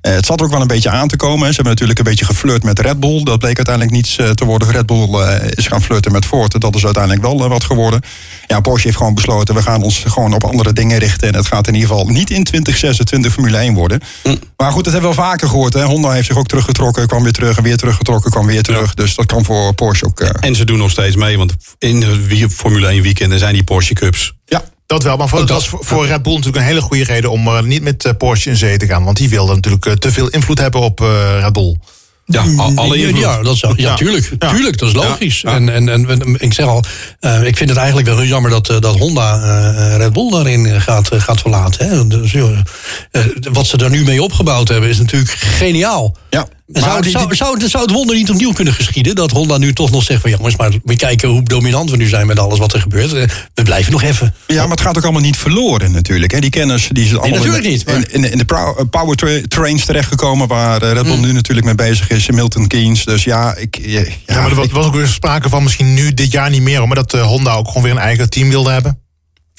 Eh, 0.00 0.12
het 0.12 0.26
zat 0.26 0.38
er 0.38 0.44
ook 0.44 0.52
wel 0.52 0.60
een 0.60 0.66
beetje 0.66 0.90
aan 0.90 1.08
te 1.08 1.16
komen. 1.16 1.48
Ze 1.48 1.54
hebben 1.54 1.72
natuurlijk 1.72 1.98
een 1.98 2.04
beetje 2.04 2.24
geflirt 2.24 2.62
met 2.62 2.78
Red 2.78 3.00
Bull. 3.00 3.22
Dat 3.22 3.38
bleek 3.38 3.56
uiteindelijk 3.56 3.96
niets 3.96 4.14
te 4.34 4.44
worden. 4.44 4.70
Red 4.70 4.86
Bull 4.86 5.40
is 5.50 5.66
gaan 5.66 5.82
flirten 5.82 6.12
met 6.12 6.24
Ford. 6.24 6.60
Dat 6.60 6.74
is 6.74 6.84
uiteindelijk 6.84 7.22
wel 7.22 7.48
wat 7.48 7.64
geworden. 7.64 8.00
Ja, 8.46 8.60
Porsche 8.60 8.86
heeft 8.86 8.98
gewoon 8.98 9.14
besloten, 9.14 9.54
we 9.54 9.62
gaan 9.62 9.82
ons 9.82 10.04
gewoon 10.06 10.34
op 10.34 10.44
andere 10.44 10.72
dingen 10.72 10.98
richten. 10.98 11.28
En 11.28 11.34
het 11.34 11.46
gaat 11.46 11.66
in 11.66 11.74
ieder 11.74 11.88
geval 11.88 12.06
niet 12.06 12.30
in 12.30 12.44
2026 12.44 13.32
Formule 13.32 13.56
1 13.56 13.74
worden. 13.74 14.00
Maar 14.56 14.72
goed, 14.72 14.79
dat 14.84 14.92
hebben 14.92 15.10
we 15.10 15.16
wel 15.16 15.24
vaker 15.26 15.48
gehoord. 15.48 15.74
Hè. 15.74 15.82
Honda 15.84 16.10
heeft 16.10 16.26
zich 16.26 16.36
ook 16.36 16.46
teruggetrokken, 16.46 17.06
kwam 17.06 17.22
weer 17.22 17.32
terug 17.32 17.56
en 17.56 17.62
weer 17.62 17.76
teruggetrokken, 17.76 18.30
kwam 18.30 18.46
weer 18.46 18.62
terug. 18.62 18.94
Dus 18.94 19.14
dat 19.14 19.26
kan 19.26 19.44
voor 19.44 19.74
Porsche 19.74 20.06
ook. 20.06 20.20
eh, 20.20 20.28
En 20.48 20.54
ze 20.54 20.64
doen 20.64 20.78
nog 20.78 20.90
steeds 20.90 21.16
mee, 21.16 21.36
want 21.38 21.52
in 21.78 22.00
de 22.00 22.46
Formule 22.50 22.86
1 22.88 23.02
weekenden 23.02 23.38
zijn 23.38 23.54
die 23.54 23.64
Porsche 23.64 23.94
Cups. 23.94 24.32
ja, 24.46 24.64
Dat 24.86 25.02
wel, 25.02 25.16
maar 25.16 25.28
voor, 25.28 25.46
dat 25.46 25.60
is 25.60 25.66
voor- 25.68 25.84
voor 25.84 26.06
Red 26.06 26.22
Bull 26.22 26.32
natuurlijk 26.34 26.62
een 26.62 26.68
hele 26.68 26.80
goede 26.80 27.04
reden 27.04 27.30
om 27.30 27.46
eh, 27.46 27.62
niet 27.62 27.82
met 27.82 28.04
eh, 28.04 28.12
Porsche 28.18 28.50
in 28.50 28.56
zee 28.56 28.76
te 28.76 28.86
gaan. 28.86 29.04
Want 29.04 29.16
die 29.16 29.28
wilde 29.28 29.54
natuurlijk 29.54 30.00
te 30.00 30.12
veel 30.12 30.28
invloed 30.28 30.58
hebben 30.58 30.80
op 30.80 30.98
Red 31.40 31.52
Bull. 31.52 31.76
Ja, 32.30 32.44
al- 32.56 32.72
alle 32.74 32.98
ja, 32.98 33.16
ja, 33.18 33.42
dat 33.42 33.54
is, 33.54 33.60
ja, 33.60 33.72
Ja. 33.76 33.94
tuurlijk, 33.94 34.30
tuurlijk, 34.38 34.78
dat 34.78 34.88
is 34.88 34.94
logisch. 34.94 35.42
En, 35.44 35.68
en, 35.68 35.88
en, 35.88 36.08
en 36.08 36.36
ik 36.38 36.52
zeg 36.52 36.66
al, 36.66 36.84
eh, 37.20 37.42
ik 37.46 37.56
vind 37.56 37.68
het 37.68 37.78
eigenlijk 37.78 38.08
wel 38.08 38.18
heel 38.18 38.26
jammer 38.26 38.50
dat, 38.50 38.68
eh, 38.68 38.80
dat 38.80 38.96
Honda 38.98 39.40
eh, 39.40 39.96
Red 39.96 40.12
Bull 40.12 40.30
daarin 40.30 40.80
gaat, 40.80 41.08
gaat 41.12 41.40
verlaten. 41.40 41.88
Hè. 41.88 42.06
Dus, 42.06 42.32
wat 43.52 43.66
ze 43.66 43.76
daar 43.76 43.90
nu 43.90 44.04
mee 44.04 44.22
opgebouwd 44.22 44.68
hebben 44.68 44.90
is 44.90 44.98
natuurlijk 44.98 45.30
geniaal. 45.30 46.16
ja. 46.30 46.46
Zou, 46.72 47.02
die- 47.02 47.10
zou, 47.10 47.34
zou, 47.34 47.68
zou 47.68 47.82
het 47.84 47.92
wonder 47.92 48.16
niet 48.16 48.30
opnieuw 48.30 48.52
kunnen 48.52 48.74
geschieden? 48.74 49.14
Dat 49.14 49.30
Honda 49.30 49.58
nu 49.58 49.72
toch 49.72 49.90
nog 49.90 50.02
zegt 50.02 50.20
van... 50.20 50.30
jongens, 50.30 50.56
maar 50.56 50.70
we 50.84 50.96
kijken 50.96 51.28
hoe 51.28 51.42
dominant 51.42 51.90
we 51.90 51.96
nu 51.96 52.08
zijn 52.08 52.26
met 52.26 52.38
alles 52.38 52.58
wat 52.58 52.72
er 52.72 52.80
gebeurt. 52.80 53.12
Eh, 53.12 53.22
We 53.54 53.62
blijven 53.62 53.92
nog 53.92 54.02
even. 54.02 54.34
Ja, 54.46 54.60
maar 54.62 54.70
het 54.70 54.80
gaat 54.80 54.96
ook 54.96 55.02
allemaal 55.02 55.20
niet 55.22 55.36
verloren 55.36 55.92
natuurlijk. 55.92 56.32
Hè. 56.32 56.38
Die 56.40 56.50
kennis 56.50 56.88
die 56.92 57.04
is 57.04 57.10
allemaal 57.16 57.38
natuurlijk 57.38 57.64
in, 57.64 57.70
niet, 57.70 57.86
maar- 57.86 57.94
in, 57.94 58.04
in, 58.10 58.30
in 58.32 58.38
de 58.38 58.44
eh, 58.54 58.68
power 58.90 59.16
tra- 59.16 59.40
trains 59.48 59.84
terechtgekomen... 59.84 60.48
waar 60.48 60.82
eh, 60.82 60.92
Red 60.92 61.02
Bull 61.02 61.16
nu 61.18 61.32
natuurlijk 61.32 61.66
mee 61.66 61.74
bezig 61.74 62.10
is. 62.10 62.30
Milton 62.30 62.66
Keynes. 62.66 63.04
Dus 63.04 63.24
ja, 63.24 63.54
ik... 63.56 63.78
Ja, 63.82 64.00
Ja, 64.26 64.40
maar 64.40 64.48
er 64.50 64.54
was, 64.54 64.64
ik- 64.64 64.72
was 64.72 64.86
ook 64.86 64.94
weer 64.94 65.06
sprake 65.06 65.48
van 65.48 65.62
misschien 65.62 65.94
nu 65.94 66.14
dit 66.14 66.32
jaar 66.32 66.50
niet 66.50 66.62
meer. 66.62 66.86
Maar 66.86 66.96
dat 66.96 67.12
Honda 67.12 67.54
ook 67.54 67.66
gewoon 67.66 67.82
weer 67.82 67.92
een 67.92 67.98
eigen 67.98 68.30
team 68.30 68.48
wilde 68.48 68.70
hebben. 68.70 68.98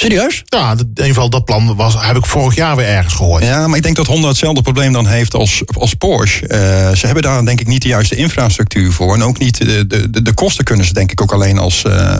Serieus? 0.01 0.41
Ja, 0.45 0.75
dat- 0.75 0.81
in 0.85 0.89
ieder 0.89 1.05
geval 1.05 1.29
dat 1.29 1.45
plan 1.45 1.75
was, 1.75 1.95
heb 1.97 2.17
ik 2.17 2.25
vorig 2.25 2.55
jaar 2.55 2.75
weer 2.75 2.85
ergens 2.87 3.13
gehoord. 3.13 3.43
Ja, 3.43 3.67
maar 3.67 3.77
ik 3.77 3.83
denk 3.83 3.95
dat 3.95 4.07
Honda 4.07 4.27
hetzelfde 4.27 4.61
probleem 4.61 4.93
dan 4.93 5.07
heeft 5.07 5.33
als, 5.33 5.61
als 5.77 5.93
Porsche. 5.93 6.47
Eh, 6.47 6.59
ze 6.95 7.05
hebben 7.05 7.23
daar 7.23 7.45
denk 7.45 7.59
ik 7.59 7.67
niet 7.67 7.81
de 7.81 7.87
juiste 7.87 8.15
infrastructuur 8.15 8.91
voor. 8.91 9.13
En 9.15 9.23
ook 9.23 9.39
niet 9.39 9.57
de, 9.57 9.87
de, 9.87 10.21
de, 10.21 10.33
kosten 10.33 10.63
kunnen 10.63 10.85
ze 10.85 10.93
denk 10.93 11.11
ik 11.11 11.21
ook 11.21 11.33
alleen 11.33 11.57
als 11.57 11.83
eh, 11.83 12.13
eh, 12.13 12.19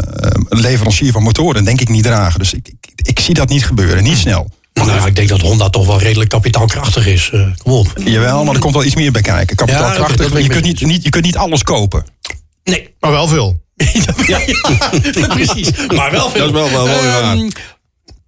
leverancier 0.49 1.11
van 1.11 1.23
motoren 1.23 1.63
denk 1.63 1.81
ik 1.81 1.89
niet 1.89 2.03
dragen. 2.03 2.39
Dus 2.39 2.53
ik, 2.53 2.67
ik, 2.67 3.07
ik 3.07 3.19
zie 3.19 3.33
dat 3.33 3.49
niet 3.49 3.65
gebeuren, 3.65 4.03
niet 4.03 4.17
snel. 4.17 4.49
Nou, 4.73 5.07
ik 5.07 5.15
denk 5.15 5.29
dat 5.29 5.41
Honda 5.41 5.69
toch 5.69 5.85
wel 5.85 5.99
redelijk 5.99 6.29
kapitaalkrachtig 6.29 7.07
is. 7.07 7.29
Eh, 7.33 7.41
kom 7.57 7.71
op. 7.71 7.93
Jawel, 8.05 8.43
maar 8.43 8.53
er 8.55 8.59
komt 8.61 8.73
wel 8.73 8.83
iets 8.83 8.95
meer 8.95 9.11
bij 9.11 9.21
kijken. 9.21 9.55
Kapitaalkrachtig, 9.55 10.41
je, 10.41 10.47
kunt 10.47 10.63
niet, 10.65 10.79
je 10.79 10.85
niet, 10.85 11.03
je 11.03 11.09
kunt 11.09 11.25
niet 11.25 11.37
alles 11.37 11.63
kopen. 11.63 12.05
Nee. 12.63 12.89
Maar 12.99 13.11
wel 13.11 13.27
veel. 13.27 13.59
ja, 14.27 14.39
ja, 15.13 15.27
precies. 15.27 15.69
Maar 15.95 16.11
wel 16.11 16.29
veel. 16.29 16.51
Dat 16.51 16.65
is 16.65 16.71
wel- 16.71 16.85
wel 16.85 16.85
mooi 17.01 17.07
waar. 17.21 17.37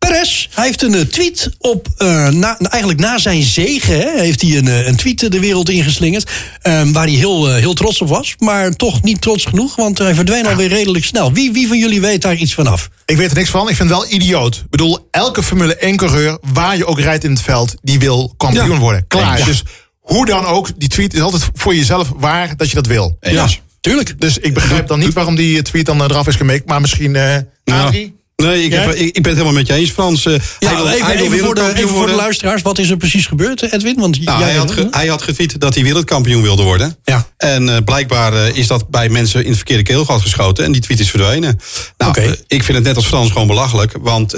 Perez, 0.07 0.47
hij 0.53 0.65
heeft 0.65 0.81
een 0.81 0.93
eh, 0.93 1.01
tweet 1.01 1.49
op, 1.59 1.87
eh, 1.97 2.27
na, 2.29 2.57
eigenlijk 2.57 2.99
na 2.99 3.17
zijn 3.17 3.43
zegen, 3.43 3.97
hè, 3.99 4.19
heeft 4.21 4.41
hij 4.41 4.57
een, 4.57 4.67
eh, 4.67 4.87
een 4.87 4.95
tweet 4.95 5.31
de 5.31 5.39
wereld 5.39 5.69
ingeslingerd. 5.69 6.29
ehm, 6.61 6.91
waar 6.91 7.03
hij 7.05 7.13
heel, 7.13 7.53
heel 7.53 7.73
trots 7.73 8.01
op 8.01 8.07
was. 8.07 8.35
Maar 8.37 8.75
toch 8.75 9.01
niet 9.01 9.21
trots 9.21 9.45
genoeg, 9.45 9.75
want 9.75 9.97
hij 9.97 10.15
verdween 10.15 10.45
alweer 10.47 10.67
redelijk 10.67 11.05
snel. 11.05 11.33
Wie, 11.33 11.51
wie 11.51 11.67
van 11.67 11.77
jullie 11.77 12.01
weet 12.01 12.21
daar 12.21 12.35
iets 12.35 12.53
vanaf? 12.53 12.89
Ik 13.05 13.17
weet 13.17 13.29
er 13.31 13.37
niks 13.37 13.49
van. 13.49 13.69
Ik 13.69 13.75
vind 13.75 13.89
het 13.89 13.97
wel 13.99 14.11
idioot. 14.11 14.55
Ik 14.55 14.69
bedoel, 14.69 15.07
elke 15.11 15.43
Formule 15.43 15.77
1-coureur, 15.79 16.37
waar 16.53 16.77
je 16.77 16.85
ook 16.85 16.99
rijdt 16.99 17.23
in 17.23 17.31
het 17.31 17.41
veld, 17.41 17.75
die 17.81 17.99
wil 17.99 18.33
kampioen 18.37 18.71
Ja. 18.71 18.77
worden. 18.77 19.05
Klaar. 19.07 19.37
Ja. 19.39 19.45
Dus 19.45 19.63
hoe 19.99 20.25
dan 20.25 20.45
ook, 20.45 20.69
die 20.77 20.89
tweet 20.89 21.13
is 21.13 21.21
altijd 21.21 21.43
voor 21.53 21.75
jezelf 21.75 22.11
waar 22.15 22.57
dat 22.57 22.69
je 22.69 22.75
dat 22.75 22.87
wil. 22.87 23.17
Ja. 23.21 23.47
Tuurlijk. 23.81 24.21
Dus 24.21 24.37
ik 24.37 24.53
begrijp 24.53 24.87
dan 24.87 24.99
niet 24.99 25.13
waarom 25.13 25.35
die 25.35 25.61
tweet 25.61 25.85
dan 25.85 26.01
eraf 26.01 26.27
is 26.27 26.35
gemaakt. 26.35 26.65
Maar 26.65 26.81
misschien, 26.81 27.15
eh 27.15 27.35
Adrie? 27.65 28.15
Nee, 28.35 28.63
ik, 28.63 28.71
heb, 28.73 28.91
ik, 28.93 28.99
ik 28.99 29.13
ben 29.13 29.23
het 29.23 29.33
helemaal 29.33 29.53
met 29.53 29.67
je 29.67 29.73
eens, 29.73 29.89
Frans. 29.89 30.25
Eh, 30.25 30.33
Ja, 30.59 30.93
even, 30.93 31.39
voor 31.39 31.55
de, 31.55 31.73
even 31.75 31.89
voor 31.89 32.07
de 32.07 32.13
luisteraars. 32.13 32.61
Wat 32.61 32.77
is 32.79 32.89
er 32.89 32.97
precies 32.97 33.25
gebeurd, 33.27 33.61
Edwin? 33.61 33.99
Want 33.99 34.19
Nou, 34.25 34.39
jij 34.39 34.47
hij, 34.49 34.57
had 34.57 34.71
ge- 34.71 34.87
hij 34.91 35.07
had 35.07 35.21
getweet 35.21 35.59
dat 35.59 35.73
hij 35.73 35.83
wereldkampioen 35.83 36.41
wilde 36.41 36.63
worden. 36.63 36.97
Ja. 37.03 37.27
En 37.37 37.69
eh, 37.69 37.77
blijkbaar 37.85 38.33
eh, 38.33 38.55
is 38.57 38.67
dat 38.67 38.89
bij 38.89 39.09
mensen 39.09 39.39
in 39.41 39.47
het 39.47 39.55
verkeerde 39.57 39.83
keelgat 39.83 40.21
geschoten. 40.21 40.65
En 40.65 40.71
die 40.71 40.81
tweet 40.81 40.99
is 40.99 41.09
verdwenen. 41.09 41.59
Nou, 41.97 42.35
ik 42.47 42.63
vind 42.63 42.77
het 42.77 42.87
net 42.87 42.95
als 42.95 43.05
Frans 43.07 43.31
gewoon 43.31 43.47
belachelijk. 43.47 43.93
Want 43.99 44.35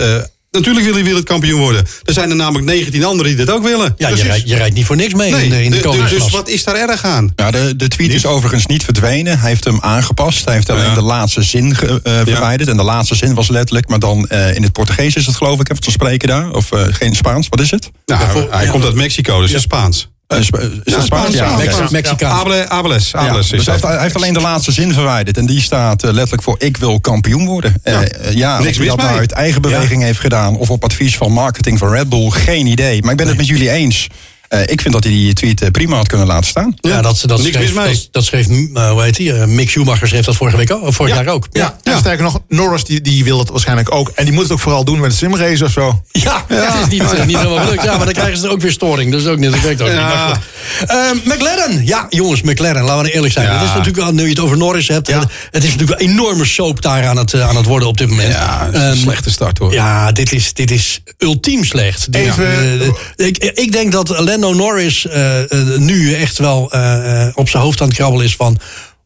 natuurlijk 0.56 0.86
wil 0.86 0.94
hij 0.94 1.04
wereldkampioen 1.04 1.60
worden. 1.60 1.86
Er 2.04 2.14
zijn 2.14 2.30
er 2.30 2.36
namelijk 2.36 2.66
19 2.66 3.04
anderen 3.04 3.36
die 3.36 3.46
dat 3.46 3.56
ook 3.56 3.64
willen. 3.64 3.94
Ja, 3.98 4.08
je 4.10 4.24
rijdt, 4.24 4.50
je 4.50 4.56
rijdt 4.56 4.76
niet 4.76 4.86
voor 4.86 4.96
niks 4.96 5.14
mee 5.14 5.32
Nee, 5.32 5.44
in 5.44 5.50
de, 5.50 5.64
in 5.64 5.70
de 5.72 5.76
de- 5.78 5.82
de- 5.82 5.88
koningsklasse. 5.88 6.24
dus 6.30 6.34
wat 6.40 6.48
is 6.50 6.64
daar 6.64 6.76
erg 6.76 7.04
aan? 7.04 7.34
Ja, 7.36 7.52
de, 7.52 7.76
de 7.76 7.88
tweet 7.88 8.14
is 8.14 8.26
overigens 8.26 8.66
niet 8.66 8.84
verdwenen. 8.84 9.40
Hij 9.40 9.50
heeft 9.50 9.64
hem 9.64 9.78
aangepast. 9.82 10.46
Hij 10.46 10.54
heeft 10.54 10.70
alleen 10.70 10.84
Ja. 10.84 10.94
de 10.94 11.02
laatste 11.02 11.42
zin 11.44 11.76
ge- 11.76 12.00
eh, 12.04 12.14
verwijderd. 12.24 12.70
En 12.70 12.78
de 12.78 12.84
laatste 12.84 13.16
zin 13.16 13.34
was 13.34 13.50
letterlijk, 13.50 13.88
maar 13.90 14.00
dan 14.00 14.28
eh, 14.28 14.56
in 14.56 14.64
het 14.64 14.72
Portugees 14.72 15.16
is 15.16 15.26
het 15.26 15.36
geloof 15.36 15.60
ik, 15.60 15.70
even 15.70 15.84
te 15.84 15.92
spreken 15.92 16.28
daar. 16.28 16.52
Of 16.52 16.72
eh, 16.72 16.82
geen 16.90 17.16
Spaans, 17.16 17.48
wat 17.50 17.60
is 17.62 17.72
het? 17.72 17.90
Nou, 18.06 18.48
hij 18.50 18.66
ja. 18.66 18.72
komt 18.72 18.84
uit 18.86 18.96
Mexico, 18.96 19.40
dus 19.40 19.48
het 19.50 19.58
is 19.58 19.64
Spaans. 19.64 20.10
Eh, 20.28 20.42
Spa- 20.42 20.58
is 20.60 20.70
Ja, 20.84 20.96
het 20.96 21.06
Spaans? 21.06 21.06
Spaans, 21.06 21.34
Ja, 21.34 21.46
Spaans, 21.48 21.64
oké. 21.68 21.80
Mex- 21.82 21.92
Mexicaans. 21.92 22.40
Abele, 22.40 22.70
Abeles, 22.70 23.12
Ja, 23.12 23.20
Abeles 23.20 23.48
dus 23.50 23.66
hij, 23.66 23.74
heeft, 23.74 23.82
dat. 23.86 23.92
hij 23.94 24.02
heeft 24.02 24.16
alleen 24.16 24.34
de 24.34 24.42
laatste 24.42 24.72
zin 24.72 24.94
verwijderd. 24.94 25.38
En 25.38 25.46
die 25.46 25.62
staat 25.62 26.04
eh, 26.04 26.12
letterlijk 26.12 26.44
voor 26.44 26.56
ik 26.60 26.78
wil 26.78 27.00
kampioen 27.00 27.46
worden. 27.46 27.76
Eh, 27.84 27.94
Ja. 28.34 28.58
eh, 28.58 28.64
Niks 28.64 28.78
dat 28.78 28.98
nou 28.98 29.18
uit 29.18 29.32
eigen 29.32 29.62
beweging 29.62 30.02
heeft 30.02 30.20
gedaan... 30.20 30.56
of 30.58 30.70
op 30.70 30.84
advies 30.84 31.18
van 31.18 31.32
marketing 31.32 31.78
van 31.78 31.90
Red 31.90 32.10
Bull, 32.10 32.30
geen 32.30 32.66
idee. 32.66 33.02
Maar 33.02 33.12
ik 33.12 33.18
ben 33.18 33.28
het 33.28 33.38
met 33.38 33.48
jullie 33.48 33.70
eens. 33.72 34.08
Eh, 34.56 34.62
ik 34.62 34.82
vind 34.82 34.94
dat 34.94 35.04
hij 35.04 35.14
die 35.14 35.34
tweet 35.34 35.62
eh, 35.62 35.70
prima 35.72 35.96
had 35.96 36.08
kunnen 36.08 36.28
laten 36.28 36.46
staan. 36.46 36.76
Ja, 36.82 37.02
dat, 37.02 37.24
dat, 37.26 37.42
niks 37.42 37.56
schreef, 37.56 37.76
mee. 37.76 37.88
dat, 37.88 38.08
dat 38.12 38.26
schreef 38.26 38.48
uh, 38.48 38.90
hoe 38.90 39.04
heet 39.04 39.16
die? 39.16 39.34
Uh, 39.34 39.44
Mick 39.46 39.70
Schumacher 39.70 40.08
schreef 40.08 40.26
dat 40.26 40.36
vorige 40.36 40.58
week 40.58 40.72
ook, 40.72 40.82
of 40.82 40.96
vorig 40.96 41.16
jaar 41.16 41.28
ook. 41.28 41.48
Ja, 41.52 41.78
en 41.84 41.98
sterker 41.98 42.24
nog, 42.24 42.40
Norris 42.48 42.84
die, 42.84 43.02
die 43.02 43.24
wil 43.24 43.40
het 43.40 43.50
waarschijnlijk 43.50 43.92
ook. 43.92 44.12
En 44.16 44.26
die 44.26 44.34
moet 44.34 44.44
het 44.44 44.52
ook 44.52 44.60
vooral 44.60 44.84
doen 44.84 45.00
met 45.00 45.12
een 45.12 45.18
simrace 45.18 45.64
of 45.64 45.72
zo. 45.72 46.02
Ja, 46.12 46.46
het 46.48 46.74
is 46.84 47.00
niet, 47.00 47.26
niet 47.26 47.38
helemaal 47.38 47.66
gelukt. 47.66 47.84
Ja, 47.84 47.96
maar 47.98 48.06
dan 48.06 48.14
krijgen 48.14 48.38
ze 48.38 48.46
er 48.46 48.52
ook 48.52 48.62
weer 48.62 48.72
storing. 48.72 49.12
Dat 49.12 49.22
is 49.22 49.28
ook 49.28 49.38
niet, 49.38 49.52
dat 49.52 49.62
werkt 49.62 49.82
ook 49.82 49.88
niet. 49.88 49.98
Ja. 49.98 50.08
Maar 50.08 50.36
goed. 50.36 50.90
Ehm, 50.90 51.16
McLaren. 51.24 51.86
Ja, 51.86 52.06
jongens, 52.10 52.42
McLaren. 52.42 52.82
Laten 52.82 52.96
we 52.98 53.02
nou 53.02 53.14
eerlijk 53.14 53.34
zijn. 53.34 53.46
Ja. 53.46 53.54
Het 53.54 53.62
is 53.62 53.68
natuurlijk 53.68 53.98
wel, 53.98 54.14
nu 54.14 54.24
je 54.24 54.30
het 54.30 54.40
over 54.40 54.58
Norris 54.58 54.88
hebt. 54.88 55.08
Ja. 55.08 55.24
Het, 55.52 55.64
is 55.64 55.72
natuurlijk 55.76 56.02
een 56.02 56.10
enorme 56.10 56.46
soap 56.46 56.82
daar 56.82 57.06
aan 57.06 57.18
het, 57.18 57.42
aan 57.42 57.56
het 57.56 57.66
worden 57.66 57.88
op 57.88 57.98
dit 57.98 58.10
moment. 58.10 58.32
Ja, 58.32 58.70
is 58.74 58.80
een 58.80 58.86
Ehm, 58.86 58.98
slechte 58.98 59.32
start 59.32 59.58
hoor. 59.58 59.74
Ja, 59.74 60.12
dit 60.12 60.32
is, 60.32 60.54
dit 60.54 60.72
is 60.72 61.02
ultiem 61.18 61.64
slecht. 61.64 62.08
Even- 62.12 62.96
ik, 63.16 63.38
ik 63.38 63.72
denk 63.72 63.92
dat 63.92 64.10
Lando 64.10 64.45
Norris 64.54 65.08
eh, 65.08 65.42
eh, 65.52 65.78
nu 65.78 66.14
echt 66.14 66.38
wel 66.38 66.72
eh, 66.72 67.22
eh, 67.28 67.32
op 67.36 67.50
zijn 67.50 67.64
hoofd 67.64 67.82
aan 67.82 67.88
het 67.88 67.98
krabbelen 67.98 68.26
is 68.26 68.36
van... 68.36 68.58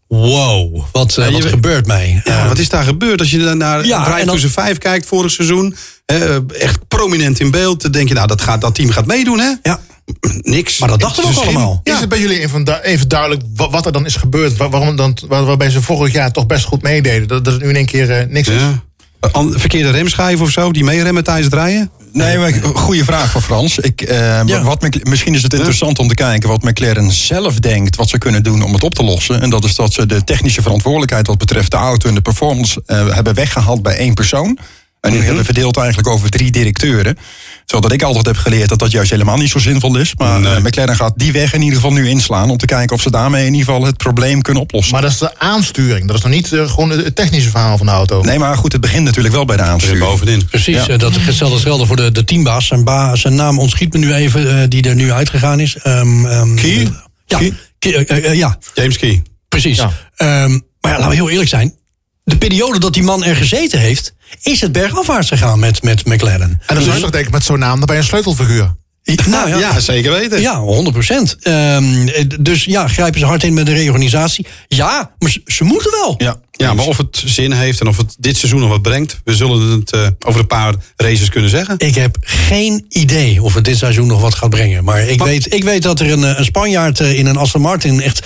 Wow, 0.08 0.84
wat, 0.92 1.14
Ja, 1.16 1.32
wat 1.32 1.46
gebeurt 1.46 1.86
mij? 1.86 2.22
Ja, 2.24 2.42
Eh, 2.42 2.48
wat 2.48 2.58
is 2.58 2.70
daar 2.70 2.84
gebeurd? 2.84 3.20
Als 3.20 3.32
je 3.32 3.38
dan 3.40 3.58
naar 3.58 3.86
Ja, 3.86 4.04
Drive 4.04 4.18
dan- 4.26 4.34
tussen 4.34 4.52
vijf 4.52 4.78
kijkt 4.78 5.06
vorig 5.06 5.32
seizoen. 5.32 5.76
hè, 6.06 6.46
echt 6.46 6.88
prominent 6.88 7.40
in 7.40 7.52
beeld. 7.52 7.82
Dan 7.82 7.92
denk 7.92 8.08
je, 8.08 8.14
nou, 8.14 8.28
dat, 8.28 8.42
gaat, 8.42 8.62
dat 8.62 8.76
team 8.76 8.90
gaat 8.90 9.06
meedoen, 9.06 9.40
hè? 9.40 9.52
ja. 9.64 9.80
Niks. 10.42 10.78
Maar 10.80 10.90
dat 10.90 11.00
dachten 11.00 11.24
we 11.24 11.30
ook 11.30 11.36
is 11.36 11.42
allemaal. 11.42 11.82
Is 11.84 12.00
het 12.00 12.10
bij 12.10 12.20
jullie 12.20 12.40
even, 12.40 12.84
even 12.84 13.08
duidelijk 13.08 13.42
wa- 13.56 13.70
wat 13.70 13.86
er 13.86 13.92
dan 13.92 14.06
is 14.06 14.16
gebeurd? 14.16 14.58
Wa- 14.58 14.70
Waarom 14.70 14.96
dan, 14.96 15.18
waar- 15.28 15.46
waarbij 15.46 15.70
ze 15.70 15.82
vorig 15.82 16.14
jaar 16.14 16.32
toch 16.32 16.46
best 16.46 16.66
goed 16.66 16.82
meededen. 16.82 17.28
Dat, 17.28 17.44
dat 17.46 17.54
het 17.54 17.62
nu 17.64 17.70
in 17.70 17.76
één 17.76 17.86
keer 17.86 18.12
eh, 18.12 18.26
niks 18.28 18.48
is. 18.48 18.62
Ja. 18.62 18.68
An- 18.68 18.88
Verkeerde 19.52 19.90
remschijf 19.92 20.42
of 20.42 20.50
zo, 20.50 20.72
die 20.72 20.84
meeremmen 20.84 21.24
tijdens 21.24 21.46
het 21.46 21.54
rijden? 21.56 21.92
Nee, 22.14 22.38
maar 22.38 22.54
goede 22.74 23.04
vraag 23.04 23.32
van 23.32 23.42
Frans. 23.42 23.78
Ik, 23.80 24.02
eh, 24.02 24.42
Ja. 24.46 24.62
wat, 24.64 25.04
misschien 25.04 25.34
is 25.34 25.44
het 25.44 25.54
interessant 25.54 26.00
om 26.00 26.08
te 26.08 26.14
kijken 26.14 26.50
wat 26.50 26.64
McLaren 26.64 27.12
zelf 27.12 27.60
denkt 27.60 27.96
wat 27.96 28.10
ze 28.10 28.18
kunnen 28.18 28.44
doen 28.44 28.62
om 28.64 28.74
het 28.74 28.84
op 28.84 28.96
te 28.96 29.04
lossen. 29.04 29.42
En 29.42 29.50
dat 29.50 29.64
is 29.64 29.76
dat 29.76 29.94
ze 29.94 30.06
de 30.06 30.24
technische 30.24 30.62
verantwoordelijkheid 30.62 31.28
wat 31.28 31.38
betreft 31.38 31.72
de 31.72 31.78
auto 31.78 32.10
en 32.10 32.16
de 32.16 32.22
performance 32.22 32.82
eh, 32.86 33.14
hebben 33.14 33.34
weggehaald 33.34 33.82
bij 33.84 33.98
één 33.98 34.14
persoon. 34.14 34.58
En 35.02 35.12
nu 35.12 35.18
Mhm. 35.18 35.26
hebben 35.26 35.46
verdeeld 35.46 35.78
eigenlijk 35.78 36.08
over 36.08 36.30
drie 36.30 36.52
directeuren. 36.52 37.18
Zodat 37.72 37.92
ik 37.92 38.04
altijd 38.04 38.26
heb 38.26 38.38
geleerd 38.38 38.70
dat 38.70 38.80
dat 38.80 38.92
juist 38.92 39.12
helemaal 39.12 39.38
niet 39.38 39.50
zo 39.50 39.60
zinvol 39.60 39.98
is. 39.98 40.14
Maar 40.18 40.40
Nee. 40.40 40.54
eh, 40.56 40.62
McLaren 40.64 40.96
gaat 40.96 41.14
die 41.16 41.32
weg 41.32 41.54
in 41.54 41.60
ieder 41.62 41.76
geval 41.76 41.92
nu 41.92 42.10
inslaan. 42.10 42.50
Om 42.50 42.58
te 42.58 42.66
kijken 42.66 42.96
of 42.96 43.02
ze 43.02 43.12
daarmee 43.12 43.46
in 43.46 43.54
ieder 43.54 43.66
geval 43.74 43.86
het 43.86 43.98
probleem 43.98 44.42
kunnen 44.42 44.64
oplossen. 44.64 44.94
Maar 44.94 45.02
dat 45.02 45.12
is 45.12 45.18
de 45.18 45.40
aansturing. 45.40 46.08
Dat 46.08 46.16
is 46.18 46.22
nog 46.24 46.32
niet 46.32 46.54
eh, 46.54 46.70
gewoon 46.70 46.90
het 46.90 47.16
technische 47.16 47.50
verhaal 47.50 47.78
van 47.78 47.86
de 47.86 47.92
auto. 47.92 48.22
Nee, 48.22 48.40
maar 48.40 48.58
goed, 48.58 48.72
het 48.72 48.82
begint 48.82 49.04
natuurlijk 49.04 49.36
wel 49.36 49.46
bij 49.46 49.58
de 49.58 49.64
aansturing. 49.64 50.00
bovenin. 50.00 50.46
Precies, 50.46 50.76
Ja. 50.76 50.88
eh, 50.88 50.98
dat 51.00 51.16
hetzelfde 51.20 51.58
is 51.58 51.64
gelden 51.64 51.88
voor 51.88 51.96
de, 51.96 52.12
de 52.12 52.24
teambaas. 52.24 52.68
Zijn, 52.68 52.84
ba, 52.84 53.16
zijn 53.16 53.36
naam 53.36 53.60
ontschiet 53.60 53.94
me 53.94 54.00
nu 54.00 54.14
even, 54.14 54.70
die 54.70 54.84
er 54.90 54.96
nu 54.96 55.12
uitgegaan 55.12 55.60
is. 55.60 55.76
Ehm, 55.78 56.26
ehm, 56.26 56.56
Key? 56.56 56.88
Ja, 57.26 57.38
Key? 57.38 57.54
Key, 57.80 58.36
ja 58.36 58.58
James 58.74 58.98
Key. 58.98 59.22
precies. 59.50 59.78
Ja. 59.78 59.92
Ehm, 60.16 60.50
maar 60.82 60.92
ja, 60.92 60.98
laten 60.98 61.10
we 61.10 61.16
heel 61.16 61.30
eerlijk 61.30 61.50
zijn. 61.50 61.74
De 62.30 62.38
periode 62.38 62.80
dat 62.80 62.94
die 62.94 63.04
man 63.04 63.24
er 63.24 63.36
gezeten 63.36 63.80
heeft, 63.80 64.14
is 64.42 64.62
het 64.62 64.72
bergafwaarts 64.72 65.28
gegaan 65.28 65.60
met, 65.60 65.84
met 65.84 66.06
McLaren. 66.06 66.62
En 66.66 66.76
dan 66.76 66.84
zou 66.84 66.96
je 66.96 67.02
toch 67.02 67.12
denken 67.12 67.32
met 67.32 67.44
zo'n 67.44 67.60
naam, 67.60 67.78
dan 67.78 67.86
ben 67.86 67.96
je 67.96 68.02
een 68.02 68.08
sleutelfiguur. 68.08 68.78
Nou 69.28 69.60
Ja, 69.60 69.80
zeker 69.80 70.12
weten. 70.12 70.42
Ja, 70.42 70.60
100 70.60 70.92
procent. 70.92 71.38
dus 72.40 72.64
ja, 72.64 72.88
grijpen 72.88 73.20
ze 73.20 73.26
hard 73.26 73.44
in 73.44 73.54
met 73.54 73.66
de 73.66 73.74
reorganisatie. 73.74 74.48
Ja, 74.68 75.12
maar 75.20 75.32
ze, 75.32 75.42
ze 75.46 75.64
moeten 75.64 75.92
wel. 75.92 76.16
Ja, 76.18 76.40
Ja, 76.52 76.74
maar 76.74 76.86
of 76.86 76.98
het 76.98 77.24
zin 77.26 77.52
heeft 77.52 77.80
en 77.80 77.88
of 77.88 77.98
het 77.98 78.16
dit 78.20 78.38
seizoen 78.38 78.60
nog 78.60 78.70
wat 78.70 78.82
brengt... 78.82 79.20
we 79.24 79.36
zullen 79.36 79.72
het 79.72 79.92
eh, 79.92 80.08
over 80.20 80.40
een 80.40 80.48
paar 80.48 80.76
races 80.96 81.30
kunnen 81.30 81.50
zeggen. 81.50 81.76
Ik 81.78 81.96
heb 81.96 82.18
geen 82.22 82.86
idee 82.90 83.44
of 83.44 83.54
het 83.54 83.66
dit 83.66 83.78
seizoen 83.78 84.08
nog 84.08 84.22
wat 84.22 84.36
gaat 84.36 84.50
brengen. 84.50 84.84
Maar 84.84 85.02
ik, 85.02 85.24
weet, 85.24 85.54
ik 85.54 85.64
weet 85.64 85.82
dat 85.82 86.00
er 86.00 86.12
een, 86.12 86.24
eh, 86.24 86.38
een 86.38 86.46
Spanjaard 86.46 87.00
eh, 87.00 87.18
in 87.18 87.26
een 87.26 87.38
Aston 87.38 87.62
Martin 87.62 88.02
echt 88.02 88.22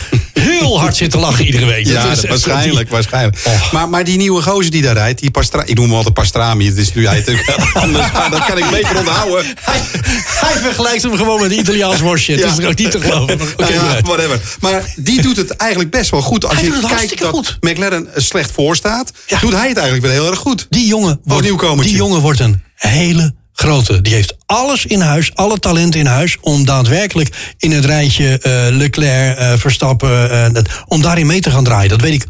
hard 0.80 0.96
zit 0.96 1.12
te 1.12 1.18
lachen 1.18 1.46
iedere 1.46 1.66
week. 1.66 1.86
Ja, 1.88 2.04
Dat 2.04 2.12
is 2.12 2.20
dat- 2.22 2.30
waarschijnlijk, 2.30 2.90
waarschijnlijk. 2.90 3.38
Oh. 3.44 3.72
Maar, 3.74 3.90
maar 3.90 4.04
die 4.04 4.18
nieuwe 4.18 4.42
gozer 4.42 4.72
die 4.72 4.82
daar 4.82 4.94
rijdt, 4.94 5.20
die 5.22 5.32
Pastra 5.32 5.64
ik 5.66 5.76
noem 5.76 5.86
hem 5.86 5.96
altijd 5.96 6.14
Pastrami, 6.14 6.66
het 6.68 6.78
is 6.78 6.94
nu 6.94 7.08
hij 7.08 7.18
natuurlijk 7.18 7.56
anders, 7.74 8.12
maar 8.12 8.30
dat 8.32 8.46
kan 8.46 8.58
ik 8.58 8.70
beter 8.72 8.98
onthouden. 8.98 9.46
Hij, 9.62 9.82
hij 10.26 10.58
vergelijkt 10.62 11.04
hem 11.04 11.16
gewoon 11.16 11.42
met 11.42 11.52
een 11.52 11.60
Italiaans 11.60 12.00
worstje. 12.00 12.36
Het 12.36 12.52
is 12.52 12.58
er 12.58 12.68
ook 12.68 12.78
niet 12.78 12.92
te 12.92 13.02
geloven. 13.02 13.38
Maar 13.38 13.48
oké, 13.48 13.74
Nou 13.74 13.74
ja, 13.96 14.02
whatever. 14.02 14.40
Maar 14.60 14.94
die 14.96 15.22
doet 15.22 15.38
het 15.38 15.56
eigenlijk 15.56 15.92
best 15.92 16.10
wel 16.10 16.22
goed. 16.22 16.46
Als 16.46 16.54
Hij 16.54 16.64
je 16.64 16.70
doet 16.70 16.78
het 16.78 16.86
kijkt 16.88 17.00
hartstikke 17.00 17.24
dat 17.24 17.48
goed. 17.62 17.72
McLaren 17.72 18.08
slecht 18.16 18.52
voor 18.52 18.76
staat, 18.76 19.12
Ja. 19.28 19.40
doet 19.40 19.52
hij 19.54 19.68
het 19.68 19.78
eigenlijk 19.78 20.06
weer 20.08 20.16
heel 20.22 20.30
erg 20.32 20.40
goed. 20.40 20.66
Die 20.70 20.88
jongen, 20.88 21.20
wordt, 21.24 21.48
die 21.84 21.96
jongen 21.96 22.20
wordt 22.22 22.40
een 22.40 22.64
hele 22.76 23.34
grote. 23.54 24.02
Die 24.02 24.14
heeft 24.14 24.36
alles 24.46 24.86
in 24.86 25.00
huis, 25.02 25.36
alle 25.36 25.60
talenten 25.60 26.00
in 26.00 26.06
huis... 26.06 26.38
om 26.42 26.66
daadwerkelijk 26.66 27.54
in 27.58 27.72
het 27.72 27.86
rijtje 27.86 28.40
eh, 28.40 28.52
Leclerc, 28.70 29.38
eh, 29.38 29.54
Verstappen... 29.58 30.32
eh, 30.32 30.54
dat- 30.54 30.70
om 30.88 31.02
daarin 31.02 31.26
mee 31.28 31.42
te 31.42 31.52
gaan 31.52 31.64
draaien. 31.64 31.90
Dat 31.90 32.02
weet 32.02 32.14
ik 32.14 32.26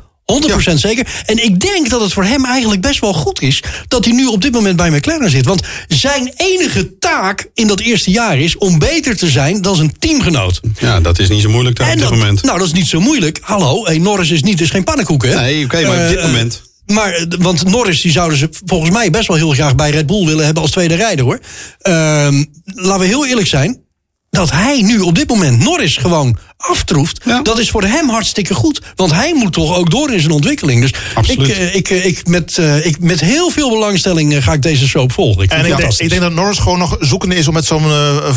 100% 0.71 0.73
zeker. 0.73 1.07
En 1.25 1.43
ik 1.43 1.59
denk 1.59 1.89
dat 1.89 2.01
het 2.01 2.13
voor 2.13 2.23
hem 2.23 2.45
eigenlijk 2.45 2.81
best 2.81 2.99
wel 2.99 3.13
goed 3.13 3.41
is... 3.41 3.63
dat 3.87 4.05
hij 4.05 4.13
nu 4.13 4.25
op 4.25 4.41
dit 4.41 4.51
moment 4.51 4.75
bij 4.75 4.89
McLaren 4.91 5.29
zit. 5.29 5.45
Want 5.45 5.61
zijn 5.87 6.33
enige 6.35 6.97
taak 6.97 7.47
in 7.53 7.67
dat 7.67 7.79
eerste 7.79 8.11
jaar 8.11 8.39
is... 8.39 8.57
om 8.57 8.79
beter 8.79 9.15
te 9.17 9.27
zijn 9.29 9.61
dan 9.61 9.75
zijn 9.75 9.93
teamgenoot. 9.99 10.59
Ja, 10.79 10.99
dat 10.99 11.19
is 11.19 11.29
niet 11.29 11.41
zo 11.41 11.49
moeilijk 11.49 11.75
daar 11.75 11.91
op 11.91 11.97
dit 11.99 12.09
moment. 12.09 12.43
Nou, 12.43 12.57
dat 12.57 12.67
is 12.67 12.73
niet 12.73 12.87
zo 12.87 12.99
moeilijk. 12.99 13.39
Hallo, 13.41 13.85
hey, 13.85 13.97
Norris 13.97 14.31
is 14.31 14.43
niet, 14.43 14.61
is 14.61 14.69
geen 14.69 14.83
pannenkoek, 14.83 15.23
hè? 15.25 15.35
Nee, 15.35 15.63
oké, 15.65 15.87
maar 15.87 16.01
op 16.03 16.07
dit 16.07 16.21
moment... 16.21 16.61
Maar, 16.93 17.13
eh, 17.13 17.25
want 17.39 17.65
Norris, 17.65 18.01
die 18.01 18.11
zouden 18.11 18.37
ze 18.37 18.49
volgens 18.65 18.91
mij 18.91 19.09
best 19.09 19.27
wel 19.27 19.37
heel 19.37 19.51
graag 19.51 19.75
bij 19.75 19.89
Red 19.89 20.05
Bull 20.05 20.25
willen 20.25 20.45
hebben 20.45 20.63
als 20.63 20.71
tweede 20.71 20.95
rijder, 20.95 21.25
hoor. 21.25 21.39
Ehm, 21.81 22.43
laten 22.65 22.99
we 22.99 23.05
heel 23.05 23.27
eerlijk 23.27 23.47
zijn. 23.47 23.81
Dat 24.29 24.51
hij 24.51 24.81
nu 24.81 24.99
op 24.99 25.15
dit 25.15 25.29
moment 25.29 25.59
Norris 25.59 25.97
gewoon 25.97 26.37
aftroeft, 26.57 27.21
Ja. 27.25 27.41
dat 27.41 27.59
is 27.59 27.69
voor 27.69 27.83
hem 27.83 28.09
hartstikke 28.09 28.53
goed. 28.53 28.81
Want 28.95 29.11
hij 29.11 29.33
moet 29.33 29.53
toch 29.53 29.75
ook 29.75 29.91
door 29.91 30.11
in 30.11 30.19
zijn 30.19 30.31
ontwikkeling. 30.31 30.81
Dus 30.81 30.93
Absoluut. 31.13 31.47
Ik, 31.49 31.55
eh, 31.55 31.75
ik, 31.75 31.89
eh, 31.89 32.05
ik, 32.05 32.27
met, 32.27 32.59
ik, 32.83 32.99
met 32.99 33.19
heel 33.19 33.49
veel 33.49 33.69
belangstelling 33.69 34.43
ga 34.43 34.53
ik 34.53 34.61
deze 34.61 34.87
soap 34.87 35.11
volgen. 35.11 35.43
Ik 35.43 35.51
En 35.51 35.65
ik 35.65 35.77
denk, 35.77 35.93
ik 35.93 36.09
denk 36.09 36.21
dat 36.21 36.33
Norris 36.33 36.57
gewoon 36.57 36.79
nog 36.79 36.97
zoekende 36.99 37.35
is 37.35 37.47
om 37.47 37.53
met 37.53 37.65
zo'n 37.65 37.87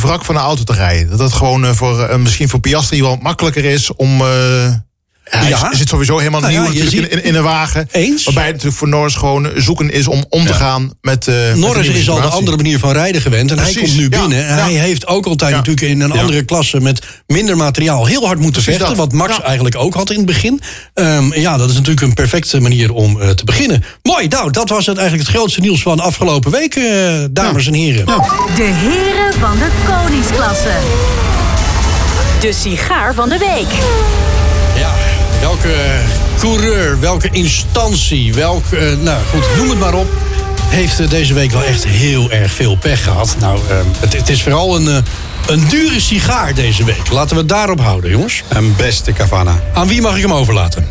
wrak 0.01 0.25
van 0.25 0.35
een 0.35 0.43
auto 0.43 0.63
te 0.63 0.73
rijden. 0.73 1.09
Dat 1.09 1.19
dat 1.19 1.33
gewoon 1.33 1.75
voor, 1.75 2.21
misschien 2.21 2.49
voor 2.49 2.61
Piastri 2.61 3.03
wel 3.03 3.19
makkelijker 3.23 3.65
is 3.65 3.95
om... 3.95 4.23
hij 5.31 5.49
Ja. 5.49 5.75
zit 5.75 5.89
sowieso 5.89 6.19
helemaal 6.19 6.41
Nou 6.41 6.53
nieuw 6.53 6.63
natuurlijk 6.63 6.95
in, 6.97 7.11
in, 7.11 7.25
in 7.25 7.35
een 7.35 7.43
wagen. 7.43 7.89
Eens. 7.93 8.25
Waarbij 8.25 8.43
het 8.45 8.53
natuurlijk 8.53 8.79
voor 8.79 8.89
Norris 8.89 9.15
gewoon 9.15 9.51
zoeken 9.57 9.91
is 9.91 10.07
om 10.09 10.25
om 10.29 10.47
te 10.47 10.55
gaan 10.55 10.83
met. 11.01 11.29
eh, 11.29 11.35
met 11.35 11.53
de 11.53 11.53
Norris 11.57 11.89
is 11.89 12.09
al 12.11 12.21
de 12.21 12.27
andere 12.27 12.57
manier 12.57 12.79
van 12.79 12.93
rijden 12.93 13.21
gewend. 13.21 13.51
En 13.51 13.59
hij 13.59 13.73
komt 13.73 13.97
nu 13.97 14.03
ja, 14.03 14.09
binnen. 14.21 14.47
En 14.47 14.57
ja. 14.57 14.63
hij 14.63 14.73
heeft 14.73 15.07
ook 15.07 15.27
altijd 15.27 15.51
Ja. 15.51 15.57
natuurlijk 15.57 15.87
in 15.87 16.01
een 16.01 16.13
andere 16.13 16.43
klasse 16.45 16.81
met 16.81 17.03
minder 17.27 17.57
materiaal 17.57 18.07
heel 18.07 18.27
hard 18.27 18.39
moeten 18.41 18.63
Precies 18.63 18.79
vechten. 18.81 18.97
dat. 18.97 19.07
Wat 19.07 19.15
Max 19.19 19.37
Ja. 19.37 19.43
eigenlijk 19.43 19.77
ook 19.77 19.95
had 19.95 20.11
in 20.11 20.17
het 20.17 20.27
begin. 20.27 20.61
Ehm, 20.95 21.33
ja, 21.41 21.57
dat 21.57 21.69
is 21.71 21.75
natuurlijk 21.75 22.07
een 22.07 22.15
perfecte 22.15 22.61
manier 22.61 22.93
om 22.93 23.21
eh, 23.21 23.29
te 23.29 23.45
beginnen. 23.45 23.85
Mooi, 24.03 24.29
nou, 24.29 24.51
dat 24.51 24.69
was 24.69 24.87
het 24.87 24.97
eigenlijk 24.99 25.29
het 25.29 25.37
grootste 25.37 25.61
nieuws 25.61 25.83
van 25.83 26.01
afgelopen 26.01 26.51
week, 26.51 26.75
eh, 26.75 26.85
dames 27.31 27.67
en 27.67 27.75
heren. 27.75 28.05
De 28.07 28.63
heren 28.63 29.41
van 29.41 29.59
de 29.59 29.69
koningsklasse. 29.87 30.75
De 32.41 32.53
sigaar 32.53 33.15
van 33.15 33.29
de 33.29 33.39
week. 33.39 33.69
Welke 35.41 35.75
coureur, 36.39 37.01
welke 37.01 37.29
instantie, 37.33 38.35
welke, 38.35 38.77
eh, 38.77 38.97
nou 38.99 39.25
goed, 39.31 39.57
noem 39.57 39.71
het 39.71 39.79
maar 39.79 39.95
op. 39.95 40.07
Heeft 40.63 41.01
eh, 41.01 41.11
deze 41.11 41.35
week 41.35 41.51
wel 41.51 41.63
echt 41.65 41.85
heel 41.85 42.31
erg 42.31 42.53
veel 42.53 42.77
pech 42.77 43.03
gehad. 43.05 43.37
Nou, 43.39 43.59
eh, 43.69 43.77
het, 43.99 44.13
het 44.13 44.29
is 44.29 44.43
vooral 44.43 44.77
een, 44.77 45.05
een 45.47 45.69
dure 45.69 46.01
sigaar 46.01 46.55
deze 46.55 46.85
week. 46.85 47.11
Laten 47.11 47.35
we 47.35 47.41
het 47.41 47.49
daarop 47.49 47.81
houden, 47.81 48.11
jongens. 48.11 48.43
Een 48.49 48.75
beste 48.77 49.13
Cavana. 49.13 49.63
Aan 49.75 49.89
wie 49.89 50.01
mag 50.01 50.17
ik 50.17 50.23
hem 50.23 50.33
overlaten? 50.33 50.89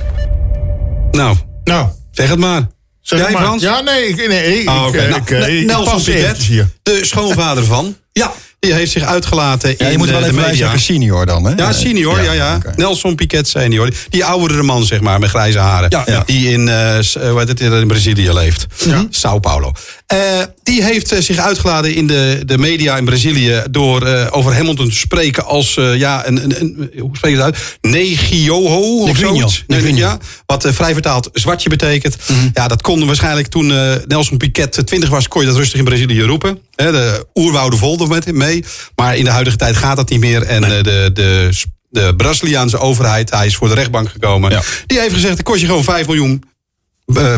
Nou, 1.12 1.36
Nou, 1.64 1.88
zeg 2.12 2.30
het 2.30 2.40
maar. 2.40 2.68
Zeg 3.02 3.20
Jij, 3.20 3.32
maar. 3.32 3.42
Frans? 3.42 3.62
Ja, 3.62 3.82
nee, 3.82 4.08
ik, 4.08 4.28
nee, 4.28 4.62
ik, 4.62 4.70
Oh, 4.70 4.86
oké. 4.88 5.08
Nou, 5.08 5.22
ik, 5.22 5.60
ik 5.62 5.66
Nelson 5.66 6.04
Piquet, 6.04 6.48
de 6.84 7.00
schoonvader 7.06 7.64
van. 7.66 7.96
Ja, 8.12 8.32
heeft 8.74 8.92
zich 8.92 9.04
uitgelaten 9.04 9.70
Ja, 9.78 9.86
in 9.86 9.92
je 9.92 9.98
moet 9.98 10.08
de, 10.08 10.14
wel 10.14 10.24
even 10.24 10.36
media. 10.36 10.54
zeggen 10.56 10.80
senior 10.80 11.26
dan, 11.26 11.46
hè? 11.46 11.54
Ja, 11.56 11.72
senior, 11.72 12.24
ja, 12.24 12.32
ja. 12.32 12.60
Nelson 12.76 13.16
Piquet 13.16 13.48
senior. 13.48 13.90
Die 14.10 14.26
oudere 14.26 14.64
man, 14.64 14.86
zeg 14.86 15.00
maar, 15.02 15.20
met 15.20 15.30
grijze 15.30 15.60
haren. 15.60 16.24
Die 16.26 16.50
in, 16.52 16.68
eh, 16.70 16.98
s- 17.02 17.16
eh, 17.16 17.30
hoe 17.30 17.40
heet 17.40 17.48
het, 17.48 17.60
in 17.60 17.88
Brazilië 17.88 18.34
leeft. 18.34 18.66
Sao 19.10 19.40
Paulo. 19.40 19.72
Eh, 20.06 20.42
die 20.64 20.84
heeft 20.84 21.12
eh, 21.12 21.20
zich 21.22 21.38
uitgeladen 21.38 21.96
in 21.96 22.08
de, 22.08 22.42
de 22.46 22.58
media 22.58 22.98
in 22.98 23.06
Brazilië... 23.06 23.64
door 23.72 24.06
eh, 24.06 24.28
over 24.32 24.54
Hamilton 24.56 24.90
te 24.90 24.96
spreken 24.96 25.46
als, 25.46 25.74
ja, 25.74 26.28
een, 26.28 26.44
een, 26.44 26.62
een- 26.62 26.92
hoe 27.00 27.18
spreek 27.18 27.32
je 27.36 27.42
het 27.42 27.46
uit? 27.46 27.78
Negioho 27.82 29.00
of 29.00 29.08
Negrinho. 29.08 29.36
zoiets. 29.36 29.64
Negrinho. 29.68 30.18
wat 30.46 30.68
vrij 30.70 30.94
vertaald 30.94 31.30
zwartje 31.34 31.70
betekent. 31.70 32.16
Ja, 32.54 32.68
dat 32.68 32.82
kon 32.82 33.06
waarschijnlijk 33.06 33.48
toen 33.48 33.68
Nelson 34.08 34.38
Piquet 34.38 34.82
20 34.86 35.10
was... 35.10 35.28
kon 35.28 35.42
je 35.42 35.48
dat 35.48 35.58
rustig 35.58 35.80
in 35.80 35.86
Brazilië 35.86 36.22
roepen. 36.22 36.60
Hè, 36.76 36.92
de 36.92 37.28
oerwouden 37.34 37.80
volden 37.80 38.08
met 38.08 38.32
mee. 38.32 38.64
Maar 38.96 39.16
in 39.18 39.24
de 39.24 39.30
huidige 39.32 39.58
tijd 39.58 39.76
gaat 39.78 39.96
dat 39.96 40.10
niet 40.10 40.20
meer. 40.20 40.42
En 40.44 40.62
de, 40.62 41.10
de, 41.14 41.50
de 41.90 42.14
Braziliaanse 42.18 42.78
overheid, 42.78 43.30
hij 43.30 43.46
is 43.46 43.56
voor 43.56 43.68
de 43.68 43.74
rechtbank 43.74 44.10
gekomen... 44.10 44.52
Ja. 44.52 44.62
die 44.86 45.00
heeft 45.00 45.14
gezegd, 45.14 45.36
dan 45.36 45.44
kost 45.44 45.60
je 45.62 45.66
gewoon 45.68 45.84
5 45.84 46.08
miljoen 46.08 46.44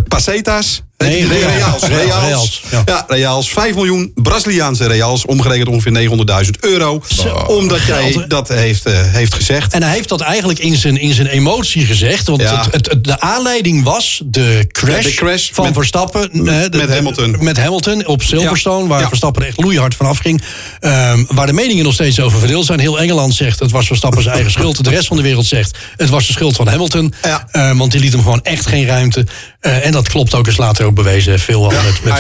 paseta's. 0.07 0.81
Nee, 0.97 1.27
reals. 1.27 1.43
reals. 1.53 1.81
Reals, 1.83 2.03
Reals. 2.03 2.23
reals, 2.25 2.61
ja. 2.71 2.81
Ja, 2.85 3.05
reals. 3.07 3.49
5 3.49 3.75
miljoen 3.75 4.11
Braziliaanse 4.15 4.87
reals. 4.87 5.25
Omgerekend 5.25 5.67
ongeveer 5.67 5.91
900.000 6.45 6.49
euro. 6.59 7.01
omdat 7.47 7.81
jij 7.83 8.11
geld, 8.11 8.29
dat 8.29 8.47
heeft, 8.47 8.85
eh, 8.85 8.93
heeft 9.03 9.33
gezegd. 9.33 9.73
En 9.73 9.83
hij 9.83 9.93
heeft 9.93 10.09
dat 10.09 10.21
eigenlijk 10.21 10.59
in 10.59 10.75
zijn, 10.75 10.97
in 11.01 11.13
zijn 11.13 11.27
emotie 11.27 11.85
gezegd. 11.85 12.27
Want 12.27 12.41
Ja. 12.41 12.65
het, 12.71 12.95
de 13.01 13.19
aanleiding 13.19 13.83
was 13.83 14.21
de 14.25 14.67
crash, 14.71 14.95
Ja, 14.95 15.01
de 15.09 15.13
crash 15.13 15.49
van 15.53 15.65
met- 15.65 15.73
Verstappen. 15.73 16.31
eh, 16.31 16.39
de- 16.69 16.77
met 16.77 16.89
Hamilton. 16.89 17.35
Met 17.39 17.57
Hamilton 17.57 18.05
op 18.07 18.21
Silverstone, 18.21 18.87
waar. 18.87 19.07
Verstappen 19.07 19.41
er 19.41 19.47
echt 19.47 19.61
loeihard 19.61 19.95
van 19.95 20.05
afging. 20.05 20.41
Ehm, 20.79 21.23
waar 21.27 21.45
de 21.47 21.53
meningen 21.53 21.83
nog 21.83 21.93
steeds 21.93 22.19
over 22.19 22.39
verdeeld 22.39 22.65
zijn. 22.65 22.79
Heel 22.79 22.99
Engeland 22.99 23.33
zegt 23.35 23.59
het 23.59 23.71
was 23.71 23.87
Verstappen 23.87 24.21
zijn 24.21 24.33
eigen 24.33 24.51
schuld. 24.51 24.83
De 24.83 24.89
rest 24.89 25.07
van 25.07 25.17
de 25.17 25.23
wereld 25.23 25.45
zegt 25.45 25.77
het 25.95 26.09
was 26.09 26.27
de 26.27 26.33
schuld 26.33 26.55
van 26.55 26.67
Hamilton. 26.67 27.13
Ehm, 27.51 27.77
want 27.77 27.91
die 27.91 28.01
liet 28.01 28.11
hem 28.11 28.21
gewoon 28.21 28.43
echt 28.43 28.65
geen 28.65 28.85
ruimte. 28.85 29.25
Eh, 29.67 29.85
en 29.85 29.91
dat 29.91 30.07
klopt 30.07 30.33
ook, 30.35 30.47
is 30.47 30.57
later 30.57 30.85
ook 30.85 30.95
bewezen. 30.95 31.39
Veel 31.39 31.61
met, 31.69 32.03
met 32.03 32.13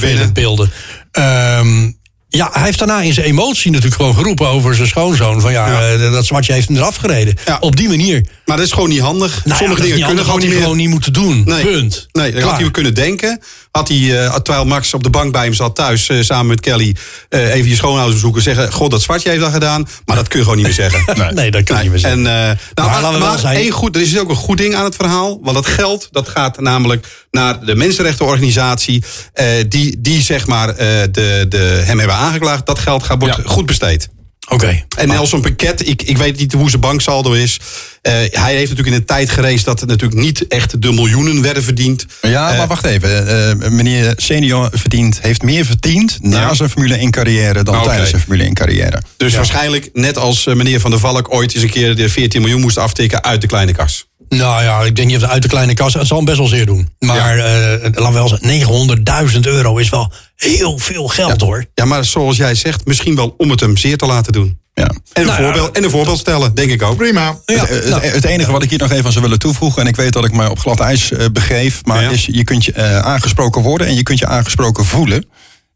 vele, 0.00 0.32
beelden. 0.32 0.70
Ehm, 1.12 1.90
ja, 2.28 2.48
hij 2.52 2.62
heeft 2.62 2.78
daarna 2.78 3.00
in 3.00 3.12
zijn 3.12 3.26
emotie 3.26 3.70
natuurlijk 3.70 3.96
gewoon 4.00 4.14
geroepen 4.14 4.48
over 4.48 4.74
zijn 4.74 4.88
schoonzoon. 4.88 5.40
Van 5.40 5.52
ja, 5.52 5.66
Ja. 5.68 5.92
eh, 5.94 6.12
dat 6.12 6.26
zwartje 6.26 6.52
heeft 6.52 6.68
hem 6.68 6.76
eraf 6.76 6.96
gereden. 6.96 7.34
Ja. 7.44 7.56
Op 7.60 7.76
die 7.76 7.88
manier. 7.88 8.26
Maar 8.44 8.56
dat 8.56 8.66
is 8.66 8.72
gewoon 8.72 8.88
niet 8.88 9.00
handig. 9.00 9.44
Nou 9.44 9.58
Sommige 9.58 9.82
dingen 9.82 10.06
kunnen 10.06 10.24
gewoon 10.24 10.40
niet 10.40 10.48
meer. 10.48 10.60
gewoon 10.60 10.76
niet 10.76 10.88
moeten 10.88 11.12
doen. 11.12 11.42
Nee. 11.46 11.64
Punt. 11.64 12.06
Nee, 12.12 12.30
dat 12.32 12.40
Klaar. 12.40 12.52
had 12.52 12.60
hij 12.60 12.70
kunnen 12.70 12.94
denken. 12.94 13.40
Had 13.78 13.88
hij, 13.88 14.24
eh, 14.24 14.34
terwijl 14.34 14.64
Max 14.64 14.94
op 14.94 15.02
de 15.02 15.10
bank 15.10 15.32
bij 15.32 15.44
hem 15.44 15.54
zat 15.54 15.74
thuis, 15.74 16.08
eh, 16.08 16.20
samen 16.20 16.46
met 16.46 16.60
Kelly, 16.60 16.96
eh, 17.28 17.54
even 17.54 17.68
je 17.70 17.76
schoonouders 17.76 18.14
bezoeken. 18.14 18.42
Zeggen: 18.42 18.72
God, 18.72 18.90
dat 18.90 19.02
zwartje 19.02 19.28
heeft 19.28 19.40
dat 19.42 19.52
gedaan. 19.52 19.88
Maar 20.04 20.16
dat 20.16 20.28
kun 20.28 20.38
je 20.38 20.44
gewoon 20.44 20.58
niet 20.58 20.66
meer 20.66 20.74
zeggen. 20.90 21.04
Nee, 21.34 21.50
dat 21.50 21.62
kan 21.62 21.76
je 21.76 21.82
niet 21.82 21.90
meer 21.90 22.00
zeggen. 22.00 22.26
En, 22.26 22.48
eh, 22.50 22.56
nou, 22.74 22.90
maar, 22.90 23.00
laten 23.02 23.12
we 23.12 23.18
wel 23.18 23.28
maar 23.28 23.38
zijn- 23.38 23.56
één 23.56 23.70
goed, 23.70 23.96
er 23.96 24.02
is 24.02 24.18
ook 24.18 24.28
een 24.28 24.34
goed 24.36 24.58
ding 24.58 24.74
aan 24.74 24.84
het 24.84 24.94
verhaal. 24.96 25.38
Want 25.42 25.56
dat 25.56 25.66
geld 25.66 26.08
dat 26.10 26.28
gaat 26.28 26.60
namelijk 26.60 27.06
naar 27.30 27.64
de 27.64 27.74
mensenrechtenorganisatie. 27.74 29.04
eh, 29.32 29.46
die, 29.68 30.00
die 30.00 30.22
zeg 30.22 30.46
maar 30.46 30.68
eh, 30.68 30.76
de, 31.10 31.46
de, 31.48 31.82
hem 31.84 31.98
hebben 31.98 32.16
aangeklaagd. 32.16 32.66
Dat 32.66 32.78
geld 32.78 33.02
gaat, 33.02 33.20
wordt 33.20 33.38
goed 33.44 33.66
besteed. 33.66 34.08
Oké. 34.48 34.84
En 34.96 35.08
Nelson 35.08 35.40
Piquet, 35.40 35.88
ik, 35.88 36.02
ik 36.02 36.16
weet 36.16 36.38
niet 36.38 36.52
hoe 36.52 36.68
zijn 36.68 36.80
banksaldo 36.80 37.32
is. 37.32 37.60
Eh, 38.02 38.12
hij 38.12 38.54
heeft 38.54 38.68
natuurlijk 38.68 38.86
in 38.88 38.92
een 38.92 39.04
tijd 39.04 39.30
gereisd 39.30 39.64
dat 39.64 39.80
het 39.80 39.88
natuurlijk 39.88 40.20
niet 40.20 40.46
echt 40.46 40.82
de 40.82 40.92
miljoenen 40.92 41.42
werden 41.42 41.62
verdiend. 41.62 42.06
Ja, 42.22 42.50
Eh, 42.52 42.58
maar 42.58 42.66
wacht 42.66 42.84
even. 42.84 43.28
Eh, 43.28 43.70
meneer 43.70 44.12
Senior 44.16 44.68
verdient, 44.72 45.18
heeft 45.22 45.42
meer 45.42 45.64
verdiend 45.64 46.18
na 46.20 46.54
zijn 46.54 46.70
Formule 46.70 46.98
1 47.00 47.10
carrière 47.10 47.62
dan 47.62 47.74
Oké. 47.76 47.84
tijdens 47.84 48.10
zijn 48.10 48.22
Formule 48.22 48.44
1 48.44 48.54
carrière. 48.54 49.02
Dus 49.16 49.34
waarschijnlijk, 49.34 49.90
net 49.92 50.18
als 50.18 50.44
meneer 50.44 50.80
Van 50.80 50.90
der 50.90 51.00
Valk 51.00 51.34
ooit 51.34 51.54
eens 51.54 51.62
een 51.62 51.70
keer 51.70 51.96
de 51.96 52.08
14 52.08 52.40
miljoen 52.40 52.60
moest 52.60 52.78
aftikken 52.78 53.24
uit 53.24 53.40
de 53.40 53.46
kleine 53.46 53.72
kas. 53.72 54.07
Nou 54.28 54.62
ja, 54.62 54.80
ik 54.80 54.96
denk 54.96 55.08
niet 55.08 55.16
of 55.16 55.22
de 55.22 55.28
uit 55.28 55.42
de 55.42 55.48
kleine 55.48 55.74
kas. 55.74 55.94
Het 55.94 56.06
zal 56.06 56.16
hem 56.16 56.26
best 56.26 56.38
wel 56.38 56.46
zeer 56.46 56.66
doen. 56.66 56.88
Maar 56.98 57.38
eh, 57.38 58.12
wel 58.12 58.28
zeggen, 58.28 59.28
900.000 59.34 59.40
euro 59.40 59.76
is 59.76 59.88
wel 59.88 60.12
heel 60.36 60.78
veel 60.78 61.06
geld 61.08 61.40
hoor. 61.40 61.64
Ja, 61.74 61.84
maar 61.84 62.04
zoals 62.04 62.36
jij 62.36 62.54
zegt, 62.54 62.86
misschien 62.86 63.14
wel 63.14 63.34
om 63.38 63.50
het 63.50 63.60
hem 63.60 63.76
zeer 63.76 63.96
te 63.96 64.06
laten 64.06 64.32
doen. 64.32 64.58
Ja. 64.74 64.84
En 64.84 64.92
een, 65.12 65.26
Nou 65.26 65.38
ja. 65.38 65.44
voorbeeld, 65.44 65.76
en 65.76 65.84
een 65.84 65.90
voorbeeld 65.90 66.18
stellen, 66.18 66.54
denk 66.54 66.70
ik 66.70 66.82
ook. 66.82 66.96
Prima. 66.96 67.38
Ja, 67.46 67.54
het, 67.60 67.68
het- 67.68 67.88
nou, 67.88 68.02
het 68.06 68.24
enige 68.24 68.50
wat 68.52 68.62
ik 68.62 68.70
hier 68.70 68.78
nog 68.78 68.90
even 68.90 69.04
aan 69.04 69.12
zou 69.12 69.24
willen 69.24 69.38
toevoegen, 69.38 69.82
en 69.82 69.88
ik 69.88 69.96
weet 69.96 70.12
dat 70.12 70.24
ik 70.24 70.32
me 70.32 70.50
op 70.50 70.58
glad 70.58 70.80
ijs 70.80 71.12
eh, 71.12 71.26
begeef, 71.32 71.84
maar 71.84 72.02
Ja. 72.02 72.10
is 72.10 72.26
je 72.30 72.44
kunt 72.44 72.64
je 72.64 72.72
eh, 72.72 72.98
aangesproken 72.98 73.62
worden 73.62 73.86
en 73.86 73.94
je 73.94 74.02
kunt 74.02 74.18
je 74.18 74.26
aangesproken 74.26 74.84
voelen. 74.84 75.24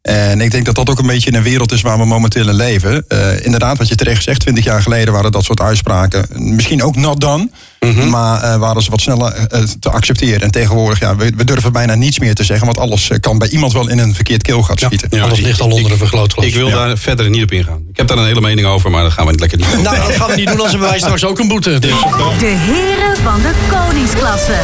En 0.02 0.40
ik 0.40 0.50
denk 0.50 0.64
dat 0.64 0.74
dat 0.74 0.90
ook 0.90 0.98
een 0.98 1.06
beetje 1.06 1.34
een 1.34 1.42
wereld 1.42 1.72
is 1.72 1.80
waar 1.80 1.98
we 1.98 2.04
momenteel 2.04 2.48
in 2.48 2.54
leven. 2.54 3.04
Eh, 3.08 3.44
inderdaad, 3.44 3.78
wat 3.78 3.88
je 3.88 3.94
terecht 3.94 4.22
zegt, 4.22 4.40
20 4.40 4.64
jaar 4.64 4.82
geleden 4.82 5.12
waren 5.14 5.32
dat 5.32 5.44
soort 5.44 5.60
uitspraken 5.60 6.26
misschien 6.32 6.82
ook 6.82 6.96
not 6.96 7.20
done. 7.20 7.50
Mhm. 7.80 8.08
Maar 8.08 8.42
eh, 8.42 8.56
waren 8.56 8.82
ze 8.82 8.90
wat 8.90 9.00
sneller 9.00 9.32
eh, 9.32 9.60
te 9.80 9.90
accepteren. 9.90 10.40
En 10.40 10.50
tegenwoordig, 10.50 10.98
ja, 11.00 11.16
we, 11.16 11.32
we 11.36 11.44
durven 11.44 11.72
bijna 11.72 11.94
niets 11.94 12.18
meer 12.18 12.34
te 12.34 12.44
zeggen. 12.44 12.66
Want 12.66 12.78
alles 12.78 13.10
kan 13.20 13.38
bij 13.38 13.48
iemand 13.48 13.72
wel 13.72 13.88
in 13.88 13.98
een 13.98 14.14
verkeerd 14.14 14.42
keelgat 14.42 14.80
schieten. 14.80 15.08
Ja, 15.10 15.22
alles 15.22 15.40
ligt 15.40 15.60
al 15.60 15.70
onder 15.70 15.92
een 15.92 15.98
vergrootglas. 15.98 16.44
Ik 16.44 16.54
wil 16.54 16.68
Ja. 16.68 16.86
daar 16.86 16.98
verder 16.98 17.30
niet 17.30 17.42
op 17.42 17.52
ingaan. 17.52 17.84
Ik 17.90 17.96
heb 17.96 18.06
daar 18.08 18.18
een 18.18 18.26
hele 18.26 18.40
mening 18.40 18.66
over, 18.66 18.90
maar 18.90 19.02
dat 19.02 19.12
gaan 19.12 19.24
we 19.24 19.30
niet 19.30 19.40
lekker 19.40 19.58
niet 19.58 19.70
doen. 19.72 19.82
Nou, 19.82 19.96
dat 19.96 20.10
gaan 20.16 20.28
we 20.28 20.36
niet 20.36 20.46
doen, 20.48 20.60
hebben 20.68 20.88
wij 20.88 20.98
straks 20.98 21.24
ook 21.24 21.38
een 21.38 21.48
boete. 21.48 21.78
Dus. 21.78 21.90
De 22.38 22.46
heren 22.46 23.16
van 23.16 23.40
de 23.42 23.52
koningsklasse. 23.70 24.60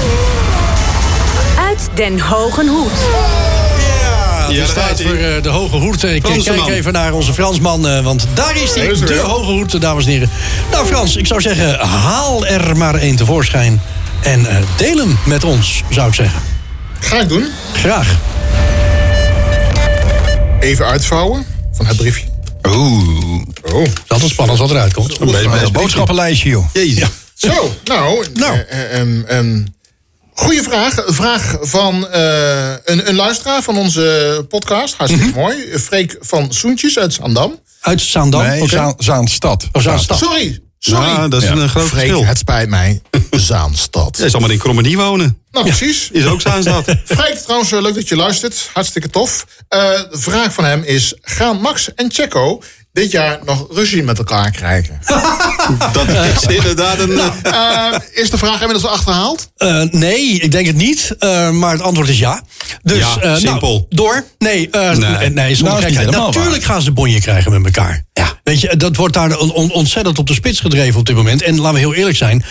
Uit 1.59 1.89
Den 1.95 2.21
Hogen 2.21 2.69
Ja, 4.49 4.55
Ja, 4.55 4.59
daar 4.61 4.69
staat 4.69 5.03
voor 5.03 5.15
eh, 5.15 5.43
de 5.43 5.49
hoge 5.49 5.77
hoed. 5.77 6.03
Ik 6.03 6.25
Franse 6.27 6.49
kijk 6.51 6.61
man. 6.61 6.71
even 6.71 6.93
naar 6.93 7.13
onze 7.13 7.33
Fransman, 7.33 7.89
eh, 7.89 8.05
want 8.05 8.27
daar 8.35 8.57
is 8.63 8.75
hij, 8.75 8.89
de 9.07 9.19
hoge 9.25 9.51
hoed, 9.51 9.81
dames 9.81 10.05
en 10.05 10.11
heren. 10.11 10.31
Nou 10.71 10.87
Frans, 10.87 11.17
ik 11.17 11.27
zou 11.27 11.41
zeggen, 11.41 11.79
haal 11.79 12.47
er 12.47 12.77
maar 12.77 12.95
één 12.95 13.17
tevoorschijn. 13.17 13.81
En 14.23 14.47
eh, 14.47 14.57
deel 14.77 14.97
hem 14.97 15.19
met 15.25 15.45
ons, 15.45 15.83
zou 15.91 16.09
ik 16.09 16.15
zeggen. 16.15 16.41
Ga 17.01 17.21
ik 17.21 17.29
doen. 17.29 17.47
Graag. 17.73 18.17
Even 20.61 20.87
uitvouwen 20.87 21.47
van 21.73 21.87
het 21.87 21.97
briefje. 21.97 22.25
Oeh, 22.69 23.43
Oh. 23.75 23.87
Dat 24.07 24.23
is 24.23 24.31
spannend 24.31 24.59
wat 24.59 24.71
eruit 24.71 24.93
komt. 24.95 25.21
een 25.21 25.73
boodschappenlijstje, 25.73 26.49
joh. 26.49 26.67
Jezus. 26.73 27.09
Zo, 27.35 27.75
nou. 27.85 28.27
Nou. 28.35 28.59
eh, 28.69 29.01
ehm, 29.01 29.21
ehm, 29.27 29.61
goeie 30.39 30.63
vraag. 30.63 31.07
Een 31.07 31.15
vraag 31.15 31.57
van 31.61 32.09
eh, 32.09 32.71
een, 32.85 33.09
een 33.09 33.15
luisteraar 33.15 33.63
van 33.63 33.79
onze 33.79 34.45
podcast. 34.49 34.95
Hartstikke 34.97 35.29
Mhm. 35.29 35.39
mooi. 35.39 35.79
Freek 35.79 36.17
van 36.21 36.53
Soentjes 36.53 36.99
uit 36.99 37.13
Zandam. 37.15 37.61
Uit 37.81 38.01
Zaandam? 38.01 38.43
Nee, 38.43 38.61
oké. 38.63 38.71
Zaan- 38.71 38.95
Zaanstad. 38.99 39.69
Oh, 39.73 39.83
Zaanstad. 39.83 40.19
Sorry. 40.19 40.61
Sorry. 40.79 41.07
Ja, 41.09 41.29
dat 41.29 41.43
is 41.43 41.49
een 41.49 41.69
groot 41.69 41.89
Freek, 41.89 42.01
verschil. 42.01 42.25
het 42.25 42.39
spijt 42.39 42.69
mij. 42.69 43.01
Zaanstad. 43.31 44.17
Jij 44.19 44.29
zal 44.29 44.41
maar 44.41 44.51
in 44.51 44.59
Krommenie 44.59 44.97
wonen. 44.97 45.39
Nou, 45.51 45.65
precies. 45.67 46.09
Is 46.13 46.27
ook 46.27 46.41
Zaanstad. 46.41 46.85
Freek, 47.05 47.35
trouwens, 47.39 47.73
eh, 47.73 47.81
leuk 47.81 47.95
dat 47.95 48.09
je 48.09 48.17
luistert. 48.17 48.71
Hartstikke 48.73 49.09
tof. 49.11 49.47
Eh, 49.69 49.81
de 50.11 50.19
vraag 50.19 50.53
van 50.53 50.65
hem 50.65 50.83
is... 50.83 51.15
gaan 51.23 51.61
Max 51.61 51.95
en 51.95 52.11
Checo 52.13 52.63
dit 52.93 53.11
jaar 53.11 53.39
nog 53.45 53.67
ruzie 53.71 54.03
met 54.03 54.19
elkaar 54.19 54.51
krijgen? 54.51 54.99
Dat 55.93 56.09
is 56.09 56.57
inderdaad 56.57 56.99
een... 56.99 57.19
eh, 57.19 57.27
Eh, 57.43 57.95
is 58.13 58.31
de 58.31 58.39
vraag 58.39 58.53
inmiddels 58.61 58.85
al 58.85 58.91
achterhaald? 58.91 59.51
Eh, 59.57 59.83
nee, 59.83 60.29
ik 60.29 60.51
denk 60.53 60.67
het 60.67 60.77
niet. 60.77 61.15
eh, 61.19 61.51
maar 61.51 61.73
het 61.73 61.83
antwoord 61.83 62.09
is 62.09 62.19
ja. 62.19 62.43
Dus, 62.83 62.99
Ja, 62.99 63.17
eh, 63.17 63.23
nou, 63.23 63.39
simpel. 63.41 63.87
door? 63.89 64.25
Nee, 64.39 64.71
eh, 64.71 64.97
Nee. 64.97 65.31
nee. 65.31 65.57
Nou, 65.63 66.11
Natuurlijk 66.11 66.65
gaan 66.65 66.83
ze 66.83 66.93
bonje 66.93 67.21
krijgen 67.21 67.53
met 67.53 67.65
elkaar. 67.65 68.05
Ja. 68.13 68.39
Weet 68.43 68.61
je, 68.61 68.77
dat 68.77 68.97
wordt 68.97 69.15
daar 69.15 69.39
on- 69.39 69.53
on- 69.53 69.73
ontzettend 69.73 70.19
op 70.19 70.27
de 70.27 70.35
spits 70.35 70.61
gedreven 70.61 71.01
op 71.01 71.07
dit 71.07 71.17
moment. 71.17 71.43
En 71.43 71.57
laten 71.57 71.73
we 71.75 71.79
heel 71.79 71.95
eerlijk 71.95 72.17
zijn. 72.17 72.45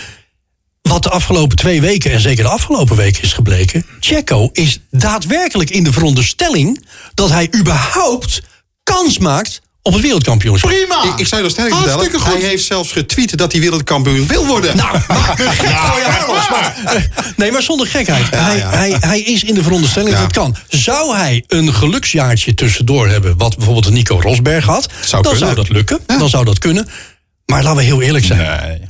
Wat 0.82 1.04
de 1.04 1.10
afgelopen 1.10 1.58
twee 1.58 1.82
weken, 1.82 2.12
en 2.12 2.20
zeker 2.20 2.44
de 2.44 2.50
afgelopen 2.50 2.96
weken 2.96 3.24
is 3.24 3.34
gebleken... 3.34 3.86
Checo 4.00 4.50
is 4.54 4.80
daadwerkelijk 4.92 5.70
in 5.70 5.84
de 5.84 5.92
veronderstelling... 5.94 6.86
dat 7.14 7.30
hij 7.30 7.50
überhaupt 7.56 8.42
kans 8.84 9.18
maakt 9.18 9.62
op 9.82 9.94
het 9.94 10.02
wereldkampioenschap. 10.02 10.70
Prima! 10.70 11.04
Ik, 11.04 11.20
ik 11.20 11.28
zou 11.28 11.42
je 11.42 11.48
nog 11.48 11.52
sterk 11.58 11.74
vertellen. 11.76 12.20
goed. 12.22 12.42
Hij 12.42 12.50
heeft 12.50 12.66
zelfs 12.66 12.92
getweet 12.92 13.38
dat 13.38 13.52
hij 13.52 13.62
wereldkampioen 13.62 14.28
wil 14.28 14.46
worden. 14.46 14.78
Nou, 14.78 14.98
maak 15.08 15.38
me 15.38 15.50
gek 15.50 15.68
van 15.68 16.00
je 16.00 16.06
haar 16.06 16.28
los, 16.28 16.50
maar, 16.50 16.96
eh, 16.96 17.02
Nee, 17.38 17.52
maar 17.52 17.62
zonder 17.62 17.88
gekheid. 17.88 18.30
hij, 18.30 18.58
ja. 18.58 18.70
Hij, 18.70 18.98
hij 19.00 19.22
is 19.22 19.44
in 19.44 19.54
de 19.54 19.64
veronderstelling 19.64 20.12
Ja. 20.12 20.16
dat 20.18 20.26
het 20.26 20.36
kan. 20.36 20.56
Zou 20.68 21.16
hij 21.16 21.44
een 21.48 21.74
geluksjaartje 21.74 22.54
tussendoor 22.54 23.08
hebben... 23.08 23.38
wat 23.38 23.56
bijvoorbeeld 23.56 23.86
een 23.86 23.94
Nico 23.94 24.20
Rosberg 24.22 24.66
had... 24.66 24.88
Zou 25.02 25.22
dan 25.24 25.32
kunnen. 25.32 25.38
zou 25.40 25.56
dat 25.56 25.70
lukken. 25.70 26.00
Dan 26.20 26.30
zou 26.30 26.46
dat 26.46 26.60
kunnen. 26.60 26.88
Maar 27.46 27.64
laten 27.64 27.78
we 27.78 27.84
heel 27.84 28.02
eerlijk 28.02 28.26
zijn. 28.26 28.68
Nee. 28.68 28.82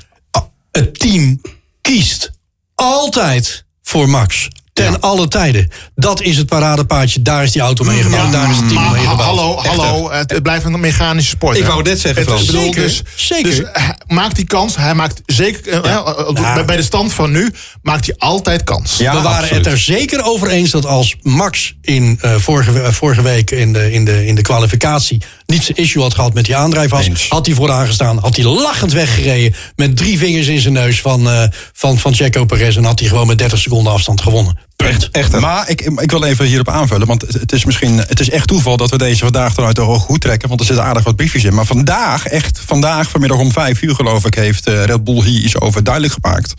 Het 0.71 0.99
team 0.99 1.41
kiest 1.81 2.31
altijd 2.75 3.65
voor 3.83 4.09
Max. 4.09 4.47
Ten 4.77 4.99
alle 5.01 5.27
tijden. 5.27 5.69
Dat 5.95 6.21
is 6.21 6.37
het 6.37 6.45
paradepaadje. 6.47 7.21
Daar 7.21 7.43
is 7.43 7.51
die 7.51 7.61
auto 7.61 7.83
mee 7.83 8.01
gebouwd. 8.03 8.31
Daar 8.31 8.49
is 8.49 8.55
het 8.57 8.67
team 8.69 8.81
Maar 8.83 8.91
mee 8.91 9.01
gebouwd. 9.07 9.21
hallo, 9.21 9.55
hallo, 9.57 10.11
het, 10.11 10.31
het 10.31 10.43
blijft 10.43 10.65
een 10.65 10.79
mechanische 10.79 11.29
sport. 11.29 11.55
Ik 11.57 11.63
hè? 11.63 11.67
wou 11.69 11.81
net 11.83 11.99
zeggen, 11.99 12.21
Het- 12.21 12.29
Frans. 12.31 12.45
bedoel, 12.45 12.61
Zeker, 12.63 12.81
dus, 12.81 13.01
zeker. 13.15 13.49
Dus 13.49 13.57
hij 13.73 13.95
maakt 14.07 14.35
die 14.35 14.45
kans. 14.45 14.75
Hij 14.75 14.93
maakt 14.93 15.21
zeker, 15.25 15.81
eh, 15.83 15.93
eh, 15.95 16.29
bij- 16.33 16.65
bij 16.65 16.75
de 16.75 16.83
stand 16.83 17.13
van 17.13 17.31
nu, 17.31 17.51
maakt 17.81 18.05
hij 18.05 18.15
altijd 18.17 18.63
kans. 18.63 18.97
Ja, 18.97 19.15
we 19.15 19.21
waren 19.21 19.39
absoluut. 19.41 19.65
het 19.65 19.73
er 19.73 19.79
zeker 19.79 20.23
over 20.23 20.47
eens 20.49 20.71
dat 20.71 20.85
als 20.85 21.15
Max 21.21 21.75
in 21.81 22.17
eh, 22.21 22.35
vorige, 22.35 22.91
vorige 22.93 23.21
week 23.21 23.51
in 23.51 23.73
de, 23.73 23.91
in, 23.91 24.05
de, 24.05 24.25
in 24.25 24.35
de 24.35 24.41
kwalificatie 24.41 25.21
niet 25.47 25.63
zijn 25.63 25.77
issue 25.77 26.01
had 26.01 26.13
gehad 26.13 26.33
met 26.33 26.45
die 26.45 26.55
aandrijfas, 26.55 27.05
Eens. 27.05 27.29
had 27.29 27.45
hij 27.45 27.55
vooraan 27.55 27.85
gestaan, 27.87 28.17
had 28.17 28.35
hij 28.35 28.45
lachend 28.45 28.91
weggereden 28.91 29.55
met 29.75 29.97
drie 29.97 30.17
vingers 30.17 30.47
in 30.47 30.59
zijn 30.59 30.73
neus 30.73 31.01
van, 31.01 31.29
eh 31.29 31.43
van, 31.73 31.97
van 31.97 32.13
Checo 32.13 32.45
Perez 32.45 32.77
en 32.77 32.83
had 32.83 32.99
hij 32.99 33.07
gewoon 33.09 33.27
met 33.27 33.37
30 33.37 33.59
seconden 33.59 33.93
afstand 33.93 34.21
gewonnen. 34.21 34.57
Punt. 34.75 35.09
Echt, 35.11 35.39
maar 35.39 35.69
ik, 35.69 35.81
ik 35.81 36.11
wil 36.11 36.23
even 36.23 36.45
hierop 36.45 36.69
aanvullen. 36.69 37.07
Want 37.07 37.21
het- 37.21 37.51
is 37.51 37.65
misschien 37.65 37.97
het 37.97 38.19
is 38.19 38.29
echt 38.29 38.47
toeval 38.47 38.77
dat 38.77 38.89
we 38.89 38.97
deze 38.97 39.23
vandaag 39.23 39.57
eruit 39.57 39.75
de 39.75 39.81
hoog 39.81 40.01
goed 40.03 40.21
trekken. 40.21 40.47
Want 40.47 40.59
er 40.59 40.65
zitten 40.65 40.85
aardig 40.85 41.03
wat 41.03 41.15
briefjes 41.15 41.43
in. 41.43 41.53
Maar 41.53 41.65
vandaag, 41.65 42.25
echt 42.27 42.59
vandaag, 42.65 43.09
vanmiddag 43.09 43.37
om 43.37 43.51
vijf 43.51 43.81
uur 43.81 43.95
geloof 43.95 44.25
ik, 44.25 44.33
heeft 44.35 44.67
eh, 44.67 44.83
Red 44.83 45.03
Bull 45.03 45.21
hier 45.23 45.43
iets 45.43 45.59
over 45.59 45.83
duidelijk 45.83 46.13
gemaakt. 46.21 46.53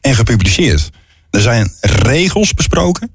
En 0.00 0.14
gepubliceerd. 0.14 0.90
Er 1.30 1.40
zijn 1.40 1.72
regels 1.80 2.54
besproken. 2.54 3.10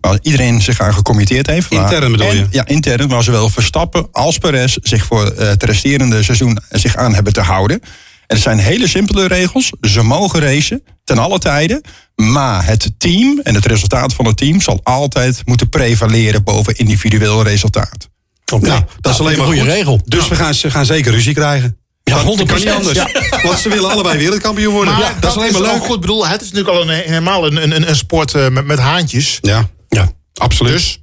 Waar 0.00 0.18
iedereen 0.22 0.62
zich 0.62 0.80
aan 0.80 0.94
gecommitteerd 0.94 1.46
heeft. 1.46 1.70
Intern 1.70 2.10
bedoel 2.12 2.28
en- 2.28 2.36
je? 2.36 2.46
Ja, 2.50 2.66
intern. 2.66 3.08
Waar 3.08 3.22
zowel 3.22 3.48
Verstappen 3.48 4.08
als 4.12 4.38
Perez 4.38 4.76
zich 4.82 5.04
voor 5.04 5.26
eh, 5.26 5.48
het 5.48 5.62
resterende 5.62 6.22
seizoen 6.22 6.58
zich 6.70 6.96
aan 6.96 7.14
hebben 7.14 7.32
te 7.32 7.40
houden. 7.40 7.80
En 8.26 8.38
het 8.38 8.40
zijn 8.40 8.58
hele 8.58 8.88
simpele 8.88 9.26
regels. 9.26 9.72
Ze 9.80 10.02
mogen 10.02 10.40
racen 10.40 10.82
ten 11.04 11.18
alle 11.18 11.38
tijden. 11.38 11.80
Maar 12.16 12.66
het 12.66 12.90
team 12.98 13.40
en 13.42 13.54
het 13.54 13.66
resultaat 13.66 14.14
van 14.14 14.26
het 14.26 14.36
team 14.36 14.60
zal 14.60 14.80
altijd 14.82 15.42
moeten 15.44 15.68
prevaleren 15.68 16.44
boven 16.44 16.76
individueel 16.76 17.42
resultaat. 17.42 18.08
Oké. 18.52 18.66
Nou, 18.66 18.82
dat 19.00 19.12
is 19.12 19.20
alleen 19.20 19.36
maar 19.38 19.46
een 19.46 19.52
goede 19.52 19.68
goed. 19.68 19.76
regel. 19.78 20.00
Dus 20.04 20.28
we 20.28 20.34
gaan, 20.34 20.54
ze 20.54 20.70
gaan 20.70 20.86
zeker 20.86 21.12
ruzie 21.12 21.34
krijgen. 21.34 21.76
Ja, 22.16 22.24
Dat 22.24 22.40
100%. 22.40 22.46
kan 22.46 22.56
niet 22.58 22.68
anders. 22.68 22.98
Want 23.46 23.58
ze 23.58 23.68
willen 23.68 23.90
allebei 23.90 24.18
wereldkampioen 24.18 24.72
worden. 24.74 24.92
Maar 24.94 25.02
Ja, 25.02 25.16
dat 25.20 25.30
is 25.30 25.36
alleen 25.36 25.52
maar 25.52 25.60
ook 25.62 25.66
leuk. 25.66 25.82
goed. 25.84 25.94
Ik 25.94 26.00
bedoel, 26.00 26.26
het 26.26 26.40
is 26.42 26.50
natuurlijk 26.52 26.76
al 26.76 26.82
een, 26.90 27.02
helemaal 27.02 27.46
een, 27.46 27.62
een, 27.62 27.88
een 27.88 27.96
sport 27.96 28.34
eh, 28.34 28.48
met, 28.48 28.66
met 28.66 28.78
haantjes. 28.78 29.38
Ja, 29.40 29.68
Ja. 29.88 30.12
absoluut. 30.34 30.72
Dus 30.72 31.00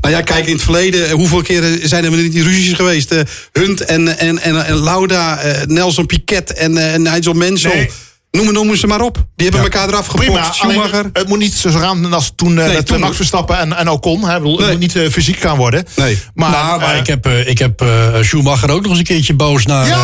Nou 0.00 0.14
ja, 0.14 0.20
kijk, 0.22 0.46
in 0.46 0.52
het 0.52 0.62
verleden, 0.62 1.06
eh, 1.08 1.12
hoeveel 1.12 1.42
keren 1.42 1.88
zijn 1.88 2.04
er 2.04 2.10
niet 2.10 2.32
die 2.32 2.42
ruzies 2.42 2.72
geweest? 2.72 3.10
Eh, 3.12 3.20
Hunt 3.52 3.84
en, 3.84 4.18
en, 4.18 4.38
en, 4.38 4.66
en 4.66 4.74
Lauda, 4.74 5.38
eh, 5.38 5.66
Nelson 5.66 6.06
Piquet 6.06 6.52
en, 6.52 6.76
eh, 6.76 6.94
en 6.94 7.02
Nigel 7.02 7.32
Mansell. 7.32 7.74
Nee. 7.74 7.90
Noem, 8.30 8.52
noem 8.52 8.76
ze 8.76 8.86
maar 8.86 9.00
op. 9.00 9.24
Die 9.36 9.48
hebben 9.48 9.64
elkaar 9.72 9.88
eraf 9.88 10.06
gepokt. 10.06 10.28
Alleen, 10.28 10.44
Schumacher. 10.54 11.10
het 11.12 11.28
moet 11.28 11.38
niet 11.38 11.52
zo 11.54 11.70
gaan 11.70 12.12
als 12.12 12.32
toen 12.36 12.58
eh 12.58 12.66
Nee, 12.66 12.82
toen 12.82 12.96
Max 12.96 13.08
niet. 13.08 13.16
Verstappen 13.16 13.58
en, 13.58 13.72
en 13.76 13.88
Ocon. 13.90 14.24
Hè. 14.24 14.32
Het 14.32 14.42
moet 14.42 14.78
niet 14.78 14.96
eh, 14.96 15.08
fysiek 15.10 15.36
gaan 15.40 15.56
worden. 15.56 15.84
Nee. 15.96 16.18
Maar, 16.34 16.50
Maar, 16.50 16.78
maar 16.78 16.92
eh, 16.94 16.98
ik 17.00 17.06
heb, 17.06 17.26
eh, 17.26 17.48
ik 17.48 17.58
heb 17.58 17.80
eh, 17.80 17.88
Schumacher 18.22 18.70
ook 18.70 18.80
nog 18.82 18.90
eens 18.90 18.98
een 18.98 19.04
keertje 19.04 19.34
boos 19.34 19.66
naar... 19.66 19.86
Ja, 19.86 19.96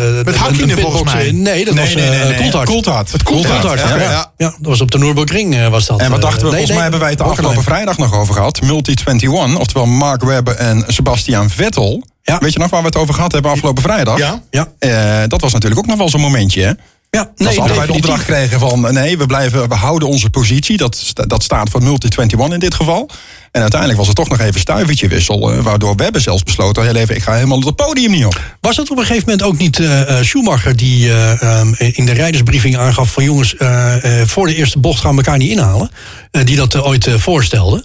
eh, 0.00 0.24
met 0.24 0.36
Hakkinen 0.36 0.78
volgens 0.78 1.12
mij. 1.12 1.30
Nee, 1.32 1.64
dat 1.64 1.74
was 1.74 1.94
eh. 1.94 2.36
Coulthard. 2.36 2.68
Coulthard. 2.68 3.12
Het 3.12 3.22
Coulthard, 3.22 3.80
ja. 3.80 4.32
dat 4.36 4.54
was 4.60 4.80
op 4.80 4.90
de 4.90 4.98
Nürburgring 4.98 5.54
eh, 5.56 5.68
was 5.68 5.86
dat. 5.86 6.00
En 6.00 6.10
wat 6.10 6.18
eh, 6.18 6.24
dachten 6.24 6.42
we? 6.44 6.48
Volgens 6.50 6.72
mij 6.72 6.82
hebben 6.82 7.00
wij 7.00 7.10
het 7.10 7.20
afgelopen 7.20 7.62
vrijdag 7.62 7.98
nog 7.98 8.14
over 8.14 8.34
gehad. 8.34 8.60
Multi 8.60 8.94
21, 9.04 9.58
oftewel 9.58 9.86
Mark 9.86 10.22
Webber 10.24 10.54
en 10.54 10.84
Sebastian 10.86 11.50
Vettel. 11.50 12.04
Weet 12.40 12.52
je 12.52 12.58
nog 12.58 12.70
waar 12.70 12.80
we 12.80 12.86
het 12.86 12.96
over 12.96 13.14
gehad 13.14 13.32
hebben 13.32 13.50
afgelopen 13.50 13.82
vrijdag? 13.82 14.18
Ja. 14.18 14.42
Ja, 14.50 14.68
Eh, 14.78 15.28
dat 15.28 15.40
was 15.40 15.52
natuurlijk 15.52 15.80
ook 15.80 15.86
nog 15.86 15.98
wel 15.98 16.08
zo'n 16.08 16.20
momentje, 16.20 16.62
hè? 16.62 16.72
Ja 17.10 17.24
dat 17.24 17.32
nee, 17.36 17.52
ze 17.52 17.60
allebei 17.60 17.86
de 17.86 17.92
opdracht 17.92 18.24
kregen 18.24 18.60
van... 18.60 18.86
eh, 18.86 18.92
nee, 18.92 19.18
we, 19.18 19.26
blijven, 19.26 19.68
we 19.68 19.74
houden 19.74 20.08
onze 20.08 20.30
positie. 20.30 20.76
Dat, 20.76 21.12
dat 21.14 21.42
staat 21.42 21.70
voor 21.70 21.82
Multi 21.82 22.08
21 22.08 22.52
in 22.52 22.60
dit 22.60 22.74
geval. 22.74 23.10
En 23.52 23.60
uiteindelijk 23.60 24.00
was 24.00 24.08
er 24.08 24.14
toch 24.14 24.28
nog 24.28 24.40
even 24.40 24.60
stuivertje 24.60 25.08
wissel... 25.08 25.52
eh, 25.52 25.58
waardoor 25.58 25.96
Webber 25.96 26.20
zelfs 26.20 26.42
besloten... 26.42 26.84
heel 26.84 26.94
even, 26.94 27.14
ik 27.14 27.22
ga 27.22 27.34
helemaal 27.34 27.60
het 27.60 27.76
podium 27.76 28.10
niet 28.10 28.24
op. 28.24 28.40
Was 28.60 28.76
het 28.76 28.90
op 28.90 28.98
een 28.98 29.04
gegeven 29.04 29.28
moment 29.28 29.46
ook 29.46 29.58
niet 29.58 29.78
eh, 29.78 30.22
Schumacher 30.22 30.76
die 30.76 31.08
eh, 31.08 31.42
ehm, 31.42 31.72
in 31.76 32.06
de 32.06 32.12
rijdersbriefing 32.12 32.76
aangaf 32.76 33.12
van 33.12 33.24
jongens, 33.24 33.54
voor 34.24 34.46
de 34.46 34.54
eerste 34.54 34.78
bocht 34.78 35.00
gaan 35.00 35.10
we 35.10 35.16
elkaar 35.16 35.38
niet 35.38 35.50
inhalen? 35.50 35.90
Die 36.30 36.56
dat 36.56 36.82
ooit 36.82 37.08
voorstelde. 37.16 37.84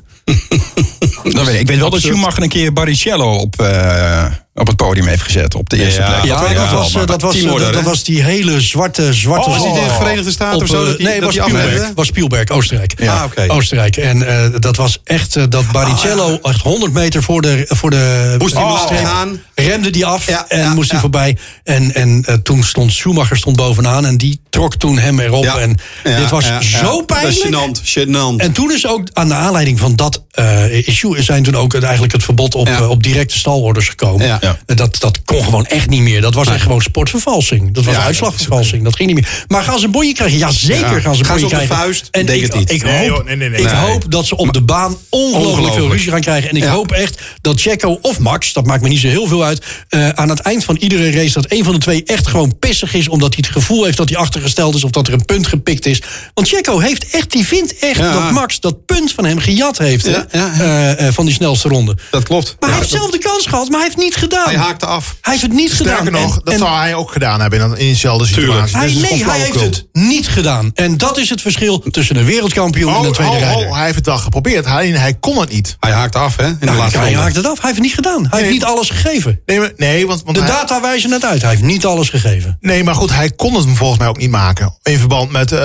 Dat 1.24 1.46
weet 1.46 1.54
ik. 1.54 1.60
ik 1.60 1.68
weet 1.68 1.80
wel 1.80 1.90
dat 1.90 2.02
Schumacher 2.02 2.44
een 2.44 2.50
keer 2.50 2.74
Barrichello 2.74 3.34
op, 3.36 3.60
eh, 3.62 4.26
op 4.54 4.68
het 4.68 4.76
podium 4.76 5.08
heeft 5.08 5.22
gezet. 5.22 5.56
Op 5.56 5.70
de 5.70 5.78
eerste 5.84 6.02
Ja, 6.02 6.08
plek. 6.10 6.24
Ja, 6.24 6.54
dat, 6.54 6.72
was, 6.72 6.94
eh, 6.96 7.06
dat, 7.06 7.22
was, 7.22 7.34
teamorder, 7.36 7.72
dat, 7.72 7.84
was 7.84 8.04
die 8.04 8.24
hele 8.24 8.62
zwarte, 8.62 9.14
zwarte... 9.14 9.50
Oh, 9.50 9.56
was 9.58 9.66
niet 9.68 9.76
in 9.78 9.84
de 9.88 9.94
Verenigde 9.94 10.32
Staten 10.32 10.56
op, 10.56 10.62
of 10.64 10.70
zo 10.70 10.82
eh, 10.82 10.88
dat 10.88 10.98
die- 10.98 11.06
nee, 11.08 11.16
dat 11.20 11.36
was 11.36 11.46
die 11.46 11.58
Spielberg. 11.58 11.92
was 11.96 12.08
Spielberg, 12.08 12.50
Oostenrijk. 12.50 12.94
Ja. 13.00 13.18
Ah, 13.18 13.24
oké. 13.26 13.46
Oostenrijk. 13.48 13.98
En 13.98 14.28
eh, 14.54 14.60
dat 14.60 14.76
was 14.76 15.02
echt 15.04 15.36
eh, 15.36 15.44
dat 15.50 15.72
Barrichello 15.72 16.40
echt 16.42 16.62
100 16.62 16.94
meter 16.94 17.24
voor 17.24 17.42
de, 17.42 17.66
voor 17.68 17.90
de 17.90 18.36
Moest 18.38 18.54
hij 18.54 18.64
oh, 18.64 18.88
gaan. 19.04 19.42
remde 19.56 19.90
die 19.90 20.06
af 20.06 20.28
Ja, 20.28 20.46
en 20.48 20.60
ja, 20.60 20.74
moest 20.74 20.88
hij 20.92 20.96
ja. 20.96 21.02
voorbij. 21.02 21.38
En, 21.64 21.94
en 21.96 22.24
eh, 22.26 22.36
toen 22.36 22.64
stond 22.64 22.92
Schumacher 22.94 23.38
stond 23.38 23.56
bovenaan 23.56 24.06
en 24.06 24.18
die 24.18 24.40
trok 24.50 24.76
toen 24.76 24.98
hem 24.98 25.20
erop. 25.20 25.44
Ja. 25.44 25.58
En 25.58 25.78
Ja, 26.04 26.18
dit 26.18 26.30
was 26.30 26.46
zo 26.60 27.02
pijnlijk. 27.02 27.46
gênant. 27.48 28.36
En 28.38 28.52
toen 28.52 28.72
is 28.72 28.88
ook 28.88 29.08
aan 29.14 29.28
de 29.28 29.34
aanleiding 29.34 29.80
van 29.80 29.96
dat 29.96 30.15
eh, 30.32 30.88
issue 30.88 31.22
zijn 31.22 31.44
toen 31.44 31.56
ook 31.56 31.74
het- 31.74 31.84
eigenlijk 31.84 32.14
het 32.14 32.24
verbod 32.24 32.56
op, 32.56 32.68
Ja. 32.68 32.78
eh, 32.80 32.90
op 32.90 33.04
directe 33.04 33.38
stalorders 33.38 33.90
gekomen. 33.90 34.26
Ja. 34.28 34.38
Ja. 34.42 34.58
En 34.66 34.76
Dat, 34.76 35.00
dat 35.00 35.22
kon 35.26 35.44
gewoon 35.44 35.66
echt 35.66 35.90
niet 35.90 36.02
meer. 36.02 36.22
Dat 36.22 36.34
was 36.34 36.48
echt 36.48 36.62
gewoon 36.62 36.82
sportvervalsing. 36.82 37.74
Dat 37.74 37.86
was 37.86 37.96
Ja, 37.96 38.02
uitslagvervalsing. 38.04 38.84
Dat 38.84 38.96
ging 38.96 39.14
niet 39.14 39.22
meer. 39.22 39.44
Maar 39.48 39.64
gaan 39.64 39.80
ze 39.80 39.86
een 39.86 39.92
bonje 39.92 40.14
krijgen? 40.14 40.38
Ja, 40.38 40.52
zeker 40.52 40.80
Ja. 40.96 41.00
gaan 41.00 41.16
ze 41.16 41.20
een 41.20 41.26
Gaan 41.26 41.40
ze 41.40 41.46
op 41.46 41.50
de 41.52 41.56
krijgen. 41.56 41.76
vuist? 41.76 42.08
En 42.12 42.26
Denk 42.26 42.42
ik, 42.42 42.48
het 42.48 42.56
niet. 42.60 42.72
Ik, 42.72 42.82
hoop, 42.82 43.26
nee, 43.26 43.36
nee, 43.36 43.50
nee. 43.50 43.60
ik 43.60 43.66
Nee. 43.66 43.76
hoop 43.76 44.12
dat 44.12 44.26
ze 44.26 44.36
op 44.38 44.54
de 44.54 44.62
baan 44.62 44.98
ongelooflijk 45.10 45.74
veel 45.74 45.92
ruzie 45.92 46.12
gaan 46.12 46.22
krijgen. 46.22 46.50
En 46.50 46.56
ik 46.56 46.64
Ja. 46.64 46.70
hoop 46.72 46.92
echt 46.92 47.22
dat 47.42 47.62
Checo 47.62 47.98
of 48.02 48.20
Max, 48.20 48.54
dat 48.54 48.66
maakt 48.66 48.82
me 48.82 48.88
niet 48.90 49.00
zo 49.00 49.08
heel 49.08 49.28
veel 49.28 49.44
uit... 49.44 49.66
eh, 49.90 50.10
aan 50.10 50.30
het 50.30 50.40
eind 50.40 50.64
van 50.64 50.76
iedere 50.76 51.12
race 51.12 51.34
dat 51.34 51.46
een 51.52 51.64
van 51.64 51.74
de 51.74 51.80
twee 51.80 52.04
echt 52.04 52.28
gewoon 52.28 52.60
pissig 52.60 52.94
is... 52.94 53.08
omdat 53.08 53.34
hij 53.34 53.44
het 53.48 53.56
gevoel 53.56 53.84
heeft 53.86 53.98
dat 53.98 54.10
hij 54.10 54.18
achtergesteld 54.18 54.76
is... 54.76 54.84
of 54.84 54.92
dat 54.92 55.08
er 55.08 55.14
een 55.14 55.26
punt 55.26 55.48
gepikt 55.48 55.86
is. 55.86 56.02
Want 56.34 56.48
Checo 56.48 56.80
heeft 56.80 57.10
echt, 57.10 57.32
die 57.32 57.46
vindt 57.48 57.80
echt 57.80 57.98
Ja. 58.00 58.12
dat 58.14 58.32
Max 58.32 58.60
dat 58.60 58.86
punt 58.86 59.12
van 59.12 59.26
hem 59.26 59.40
gejat 59.40 59.78
heeft... 59.78 60.05
hè, 60.06 60.12
Ja, 60.12 60.26
ja, 60.32 60.52
eh, 60.54 61.08
eh, 61.08 61.14
van 61.14 61.26
die 61.26 61.34
snelste 61.34 61.68
ronde. 61.68 61.98
Dat 62.12 62.24
klopt. 62.24 62.46
Maar 62.46 62.56
Ja, 62.60 62.68
hij 62.68 62.76
heeft 62.78 62.92
dat- 62.92 63.00
zelf 63.02 63.12
de 63.12 63.18
kans 63.30 63.46
gehad, 63.48 63.70
maar 63.70 63.80
hij 63.80 63.88
heeft 63.88 63.98
niet 64.00 64.16
gedaan. 64.16 64.46
Hij 64.46 64.56
haakte 64.58 64.86
af. 64.86 65.16
Hij 65.22 65.32
heeft 65.34 65.46
het 65.46 65.54
niet 65.56 65.74
gedaan. 65.74 65.94
Sterker 65.94 66.12
nog, 66.22 66.36
En- 66.36 66.42
dat 66.44 66.54
en 66.54 66.60
zou 66.60 66.76
hij 66.78 66.96
ook 66.96 67.12
gedaan 67.12 67.42
hebben 67.42 67.60
in, 67.60 67.66
in 67.88 67.96
Tuurlijk. 67.96 68.26
situatie. 68.30 68.78
hij, 68.78 68.94
nee, 68.94 69.26
hij 69.26 69.40
heeft 69.40 69.60
het 69.60 69.86
niet 69.94 70.28
gedaan. 70.28 70.72
En 70.74 70.98
dat 70.98 71.18
is 71.18 71.30
het 71.30 71.42
verschil 71.42 71.80
tussen 71.92 72.16
een 72.16 72.26
wereldkampioen 72.26 72.94
en 72.94 73.00
Oh, 73.00 73.06
een 73.06 73.12
tweede 73.14 73.34
oh, 73.34 73.40
rijder. 73.40 73.68
oh, 73.68 73.76
hij 73.76 73.84
heeft 73.84 73.96
het 73.98 74.10
al 74.10 74.18
geprobeerd. 74.18 74.66
Hij, 74.66 74.88
hij 74.88 75.14
kon 75.14 75.40
het 75.40 75.52
niet. 75.52 75.78
Hij 75.80 75.92
haakte 75.92 76.18
af, 76.18 76.36
hè? 76.36 76.48
In 76.48 76.58
de 76.60 76.66
laatste 76.66 76.98
hij 76.98 77.08
ronde. 77.08 77.22
haakt 77.22 77.36
het 77.36 77.46
af. 77.46 77.52
Hij 77.54 77.62
heeft 77.62 77.76
het 77.76 77.86
niet 77.86 77.94
gedaan. 77.96 78.28
Hij 78.30 78.40
heeft 78.40 78.52
niet 78.52 78.64
alles 78.64 78.90
gegeven. 78.90 79.40
Nee, 79.46 79.60
maar, 79.60 79.72
nee, 79.78 80.08
want, 80.08 80.22
want 80.26 80.38
De 80.38 80.44
hij- 80.44 80.52
data 80.52 80.82
wijzen 80.82 81.12
het 81.12 81.26
uit. 81.26 81.42
Hij 81.42 81.50
heeft 81.50 81.64
niet 81.64 81.86
alles 81.86 82.10
gegeven. 82.10 82.58
Nee, 82.60 82.84
maar 82.84 82.96
goed, 82.96 83.14
hij 83.14 83.30
kon 83.30 83.54
het 83.56 83.64
hem 83.66 83.76
volgens 83.76 84.00
mij 84.00 84.08
ook 84.08 84.18
niet 84.18 84.30
maken. 84.30 84.78
In 84.84 84.98
verband 85.00 85.32
met 85.32 85.52
eh, 85.52 85.60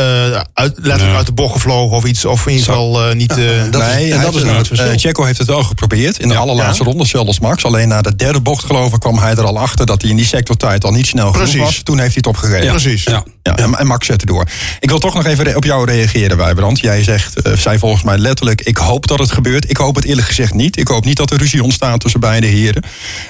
uit, 0.55 0.72
letterlijk 0.76 1.16
uit 1.16 1.26
de 1.26 1.33
bocht 1.33 1.53
gevlogen 1.53 1.96
of 1.96 2.05
iets. 2.05 2.24
Of 2.24 2.46
in 2.46 2.53
ieder 2.53 2.66
geval 2.66 3.14
niet... 3.14 3.31
eh, 3.31 3.37
dat 3.70 3.81
nee, 3.83 4.11
dat 4.32 4.42
heeft 4.42 4.44
is 4.44 4.50
nou 4.50 4.58
het 4.58 4.66
verschil. 4.66 4.90
eh, 4.90 4.98
Checo 4.98 5.24
heeft 5.24 5.38
het 5.38 5.46
wel 5.46 5.62
geprobeerd. 5.62 6.18
In 6.18 6.28
de 6.28 6.36
allerlaatste 6.36 6.84
ronde, 6.84 7.04
zelfs 7.06 7.26
als 7.26 7.40
Max. 7.40 7.64
Alleen 7.64 7.88
na 7.88 8.02
de 8.02 8.16
derde 8.16 8.40
bocht, 8.40 8.64
geloof 8.64 8.92
ik, 8.92 9.00
kwam 9.00 9.18
hij 9.18 9.30
er 9.30 9.44
al 9.44 9.58
achter... 9.58 9.86
dat 9.86 10.00
hij 10.00 10.10
in 10.10 10.16
die 10.16 10.26
sectortijd 10.26 10.84
al 10.84 10.92
niet 10.92 11.06
snel 11.06 11.24
genoeg 11.32 11.38
Precies. 11.42 11.60
was. 11.60 11.80
Toen 11.82 11.98
heeft 11.98 12.14
hij 12.14 12.16
het 12.16 12.26
opgegeven. 12.26 12.64
Ja, 12.64 12.70
precies. 12.70 13.02
Ja. 13.04 13.22
Ja, 13.42 13.56
en, 13.56 13.74
en 13.78 13.86
Max 13.86 14.06
zette 14.06 14.26
door. 14.26 14.44
Ik 14.80 14.88
wil 14.88 14.98
toch 14.98 15.14
nog 15.14 15.26
even 15.26 15.56
op 15.56 15.64
jou 15.64 15.84
reageren, 15.90 16.36
Wijbrand. 16.36 16.80
Jij 16.80 17.02
zegt, 17.02 17.42
eh, 17.42 17.52
zei 17.56 17.78
volgens 17.78 18.02
mij 18.02 18.18
letterlijk... 18.18 18.60
ik 18.60 18.76
hoop 18.76 19.06
dat 19.06 19.18
het 19.18 19.32
gebeurt. 19.32 19.70
Ik 19.70 19.76
hoop 19.76 19.94
het 19.94 20.04
eerlijk 20.04 20.26
gezegd 20.26 20.54
niet. 20.54 20.76
Ik 20.78 20.88
hoop 20.88 21.04
niet 21.04 21.16
dat 21.16 21.30
er 21.30 21.38
ruzie 21.38 21.62
ontstaat 21.62 22.00
tussen 22.00 22.20
beide 22.20 22.46
heren. 22.46 22.82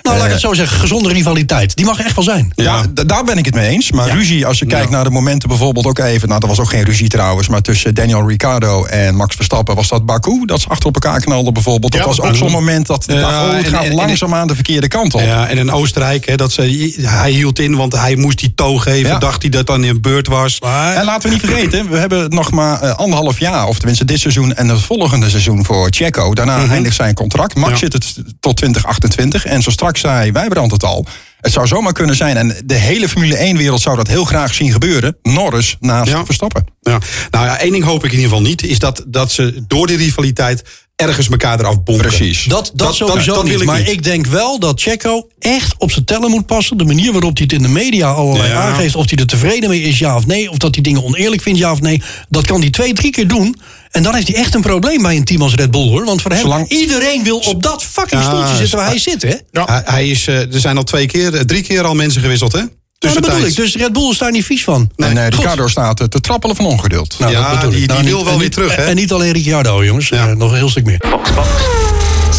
Nou, 0.03 0.17
laat 0.17 0.17
ik 0.17 0.25
Eh, 0.27 0.31
het 0.33 0.41
zo 0.41 0.55
zeggen. 0.55 0.79
Gezonde 0.79 1.09
rivaliteit. 1.13 1.77
Die 1.77 1.85
mag 1.85 2.01
echt 2.01 2.15
wel 2.15 2.25
zijn. 2.25 2.53
Ja, 2.55 2.83
daar 3.07 3.25
ben 3.25 3.39
ik 3.39 3.45
het 3.45 3.55
mee 3.55 3.69
eens. 3.69 3.91
Maar 3.93 4.07
Ja. 4.07 4.15
ruzie, 4.15 4.47
als 4.47 4.59
je 4.59 4.67
kijkt 4.67 4.91
naar 4.91 5.05
de 5.05 5.11
momenten 5.11 5.49
bijvoorbeeld 5.49 5.87
ook 5.87 5.99
even... 5.99 6.29
nou, 6.29 6.41
er 6.41 6.49
was 6.49 6.59
ook 6.61 6.69
geen 6.71 6.85
ruzie 6.85 7.09
trouwens... 7.09 7.49
maar 7.49 7.61
tussen 7.61 7.95
Daniel 7.95 8.29
Ricciardo 8.29 8.85
en 8.85 9.15
Max 9.15 9.35
Verstappen 9.37 9.75
was 9.75 9.89
dat 9.89 10.07
Baku. 10.07 10.43
Dat 10.47 10.61
ze 10.61 10.69
achter 10.69 10.87
op 10.97 11.03
elkaar 11.03 11.21
knalden 11.21 11.53
bijvoorbeeld. 11.53 11.93
Dat 11.93 12.01
Ja, 12.01 12.07
was 12.07 12.21
ook 12.21 12.37
zo'n 12.37 12.51
moment 12.51 12.87
dat 12.87 13.05
Ja, 13.07 13.21
dacht, 13.21 13.35
oh, 13.35 13.53
het 13.57 13.65
en- 13.65 13.71
gaat 13.71 13.83
en- 13.85 13.91
en- 13.91 13.97
langzaamaan 13.97 14.47
de 14.47 14.55
verkeerde 14.55 14.89
kant 14.89 15.15
op. 15.15 15.21
Ja, 15.21 15.49
en 15.49 15.59
in 15.59 15.71
Oostenrijk, 15.73 16.27
hè, 16.27 16.37
dat 16.37 16.53
ze, 16.53 16.95
hij 17.01 17.31
hield 17.31 17.59
in, 17.59 17.77
want 17.77 17.93
hij 17.93 18.17
moest 18.17 18.39
die 18.39 18.53
toog 18.55 18.83
geven. 18.83 19.11
Ja. 19.11 19.19
Dacht 19.19 19.43
hij 19.43 19.51
dat 19.51 19.67
dan 19.67 19.85
in 19.85 20.01
beurt 20.01 20.27
was. 20.27 20.59
En 20.95 21.05
laten 21.05 21.29
we 21.29 21.35
niet 21.35 21.45
vergeten, 21.45 21.91
we 21.91 21.99
hebben 21.99 22.31
nog 22.31 22.51
maar 22.51 22.81
eh, 22.83 22.95
anderhalf 22.95 23.39
jaar... 23.39 23.67
of 23.67 23.77
tenminste 23.77 24.05
dit 24.05 24.21
seizoen 24.21 24.55
en 24.55 24.69
het 24.69 24.81
volgende 24.81 25.31
seizoen 25.31 25.65
voor 25.65 25.87
Checo. 25.91 26.35
Daarna 26.35 26.67
eindigt 26.69 26.97
zijn 26.97 27.15
contract. 27.15 27.55
Max 27.55 27.71
Ja. 27.73 27.77
zit 27.79 27.93
het 27.93 28.15
tot 28.41 28.57
2028. 28.57 29.45
En 29.45 29.63
zo 29.63 29.71
straks 29.71 30.01
zei 30.01 30.33
Wijbrand 30.33 30.71
het 30.71 30.85
al... 30.85 31.07
Het 31.41 31.53
zou 31.53 31.67
zomaar 31.67 31.93
kunnen 31.93 32.17
zijn, 32.17 32.37
en 32.37 32.57
de 32.65 32.75
hele 32.75 33.09
Formule 33.09 33.37
1-wereld 33.37 33.81
zou 33.81 33.97
dat 33.97 34.09
heel 34.09 34.25
graag 34.25 34.55
zien 34.55 34.73
gebeuren. 34.73 35.17
Norris 35.23 35.77
naast 35.81 36.11
Ja. 36.11 36.25
Verstappen. 36.25 36.67
Ja. 36.81 36.99
Nou 37.31 37.45
ja, 37.45 37.59
één 37.59 37.73
ding 37.73 37.85
hoop 37.85 38.05
ik 38.05 38.13
in 38.13 38.17
ieder 38.19 38.31
geval 38.31 38.49
niet. 38.49 38.63
Is 38.63 38.79
dat, 38.79 39.05
dat 39.07 39.33
ze 39.33 39.65
door 39.67 39.87
die 39.87 39.97
rivaliteit 39.97 40.63
ergens 41.01 41.29
elkaar 41.29 41.59
eraf 41.61 41.83
bonken. 41.83 42.07
Precies. 42.07 42.45
Dat, 42.45 42.71
dat, 42.75 42.95
sowieso 42.95 43.35
dat 43.35 43.43
niet. 43.43 43.53
wil 43.53 43.61
ik 43.61 43.67
maar 43.67 43.79
niet. 43.79 43.89
ik 43.89 44.03
denk 44.03 44.27
wel 44.27 44.59
dat 44.59 44.81
Checo 44.81 45.29
echt 45.39 45.75
op 45.79 45.93
zijn 45.93 46.05
tellen 46.05 46.31
moet 46.31 46.47
passen. 46.47 46.77
De 46.79 46.85
manier 46.85 47.13
waarop 47.13 47.37
hij 47.37 47.43
het 47.43 47.53
in 47.53 47.63
de 47.63 47.69
media 47.69 48.11
allerlei 48.11 48.49
Ja. 48.49 48.61
aangeeft. 48.61 48.95
Of 48.95 49.11
hij 49.11 49.19
er 49.19 49.27
tevreden 49.27 49.69
mee 49.69 49.83
is, 49.83 49.99
ja 49.99 50.17
of 50.17 50.27
nee. 50.27 50.51
Of 50.51 50.57
dat 50.57 50.75
hij 50.75 50.83
dingen 50.83 51.05
oneerlijk 51.05 51.43
vindt, 51.43 51.59
ja 51.59 51.73
of 51.73 51.81
nee. 51.81 52.03
Dat 52.29 52.47
kan 52.47 52.61
hij 52.61 52.71
twee, 52.71 52.93
drie 52.93 53.11
keer 53.11 53.29
doen. 53.29 53.57
En 53.91 54.03
dan 54.03 54.15
heeft 54.15 54.29
hij 54.29 54.37
echt 54.37 54.55
een 54.55 54.61
probleem 54.61 55.03
bij 55.03 55.17
een 55.17 55.25
team 55.25 55.43
als 55.43 55.55
Red 55.55 55.71
Bull, 55.71 55.89
hoor. 55.89 56.05
Want 56.05 56.23
voor 56.23 56.31
hem, 56.31 56.41
Zolang- 56.41 56.69
iedereen 56.69 57.23
wil 57.25 57.39
op 57.39 57.63
dat 57.63 57.83
fucking 57.85 58.23
Ja, 58.23 58.29
stoeltje 58.29 58.57
zitten 58.57 58.79
waar 58.79 58.87
hij 58.89 58.99
zit, 58.99 59.23
hè? 59.23 59.35
Ja. 59.51 59.65
Hij, 59.67 59.83
hij 59.85 60.09
is, 60.09 60.27
eh, 60.27 60.55
er 60.55 60.61
zijn 60.61 60.77
al 60.77 60.83
twee 60.85 61.07
keer, 61.07 61.35
eh, 61.35 61.41
drie 61.41 61.63
keer 61.63 61.85
al 61.85 61.95
mensen 61.95 62.21
gewisseld, 62.23 62.53
hè? 62.53 62.61
Ja, 63.09 63.13
dat 63.13 63.23
bedoel 63.23 63.41
ik. 63.47 63.57
Dus 63.57 63.77
Red 63.77 63.93
Bull 63.93 64.11
is 64.11 64.19
daar 64.19 64.31
niet 64.31 64.45
vies 64.45 64.65
van. 64.65 64.91
en 64.97 65.17
eh, 65.17 65.25
Goed. 65.25 65.35
Ricardo 65.35 65.69
staat 65.69 66.01
eh, 66.01 66.07
te 66.07 66.21
trappelen 66.21 66.57
van 66.57 66.67
ongeduld. 66.67 67.15
Nou, 67.19 67.33
Ja, 67.33 67.41
dat 67.41 67.51
bedoel 67.61 67.71
die- 67.71 67.81
niet- 67.93 68.05
wil 68.05 68.25
wel 68.25 68.39
weer 68.39 68.51
terug, 68.51 68.77
hè? 68.77 68.83
En 68.83 68.97
niet 68.97 69.13
alleen 69.13 69.33
Ricciardo, 69.33 69.85
jongens. 69.85 70.09
Ja. 70.09 70.29
Eh, 70.29 70.35
nog 70.37 70.51
een 70.51 70.57
heel 70.57 70.69
stuk 70.69 70.85
meer. 70.85 71.01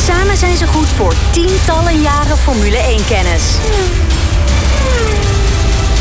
Samen 0.08 0.38
zijn 0.38 0.58
ze 0.58 0.67
goed 0.67 0.88
voor 0.97 1.13
tientallen 1.32 2.02
jaren 2.02 2.38
Formule 2.38 2.78
1-kennis. 2.78 3.41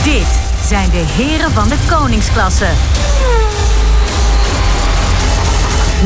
Dit 0.05 0.27
zijn 0.68 0.90
de 0.90 1.05
heren 1.23 1.53
van 1.53 1.68
de 1.68 1.77
koningsklasse. 1.90 2.66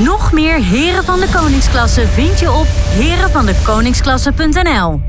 Nog 0.02 0.32
meer 0.32 0.62
heren 0.62 1.04
van 1.04 1.20
de 1.20 1.26
koningsklasse 1.34 2.06
vind 2.14 2.40
je 2.40 2.52
op 2.52 2.66
herenvandekoningsklasse.nl. 2.88 5.00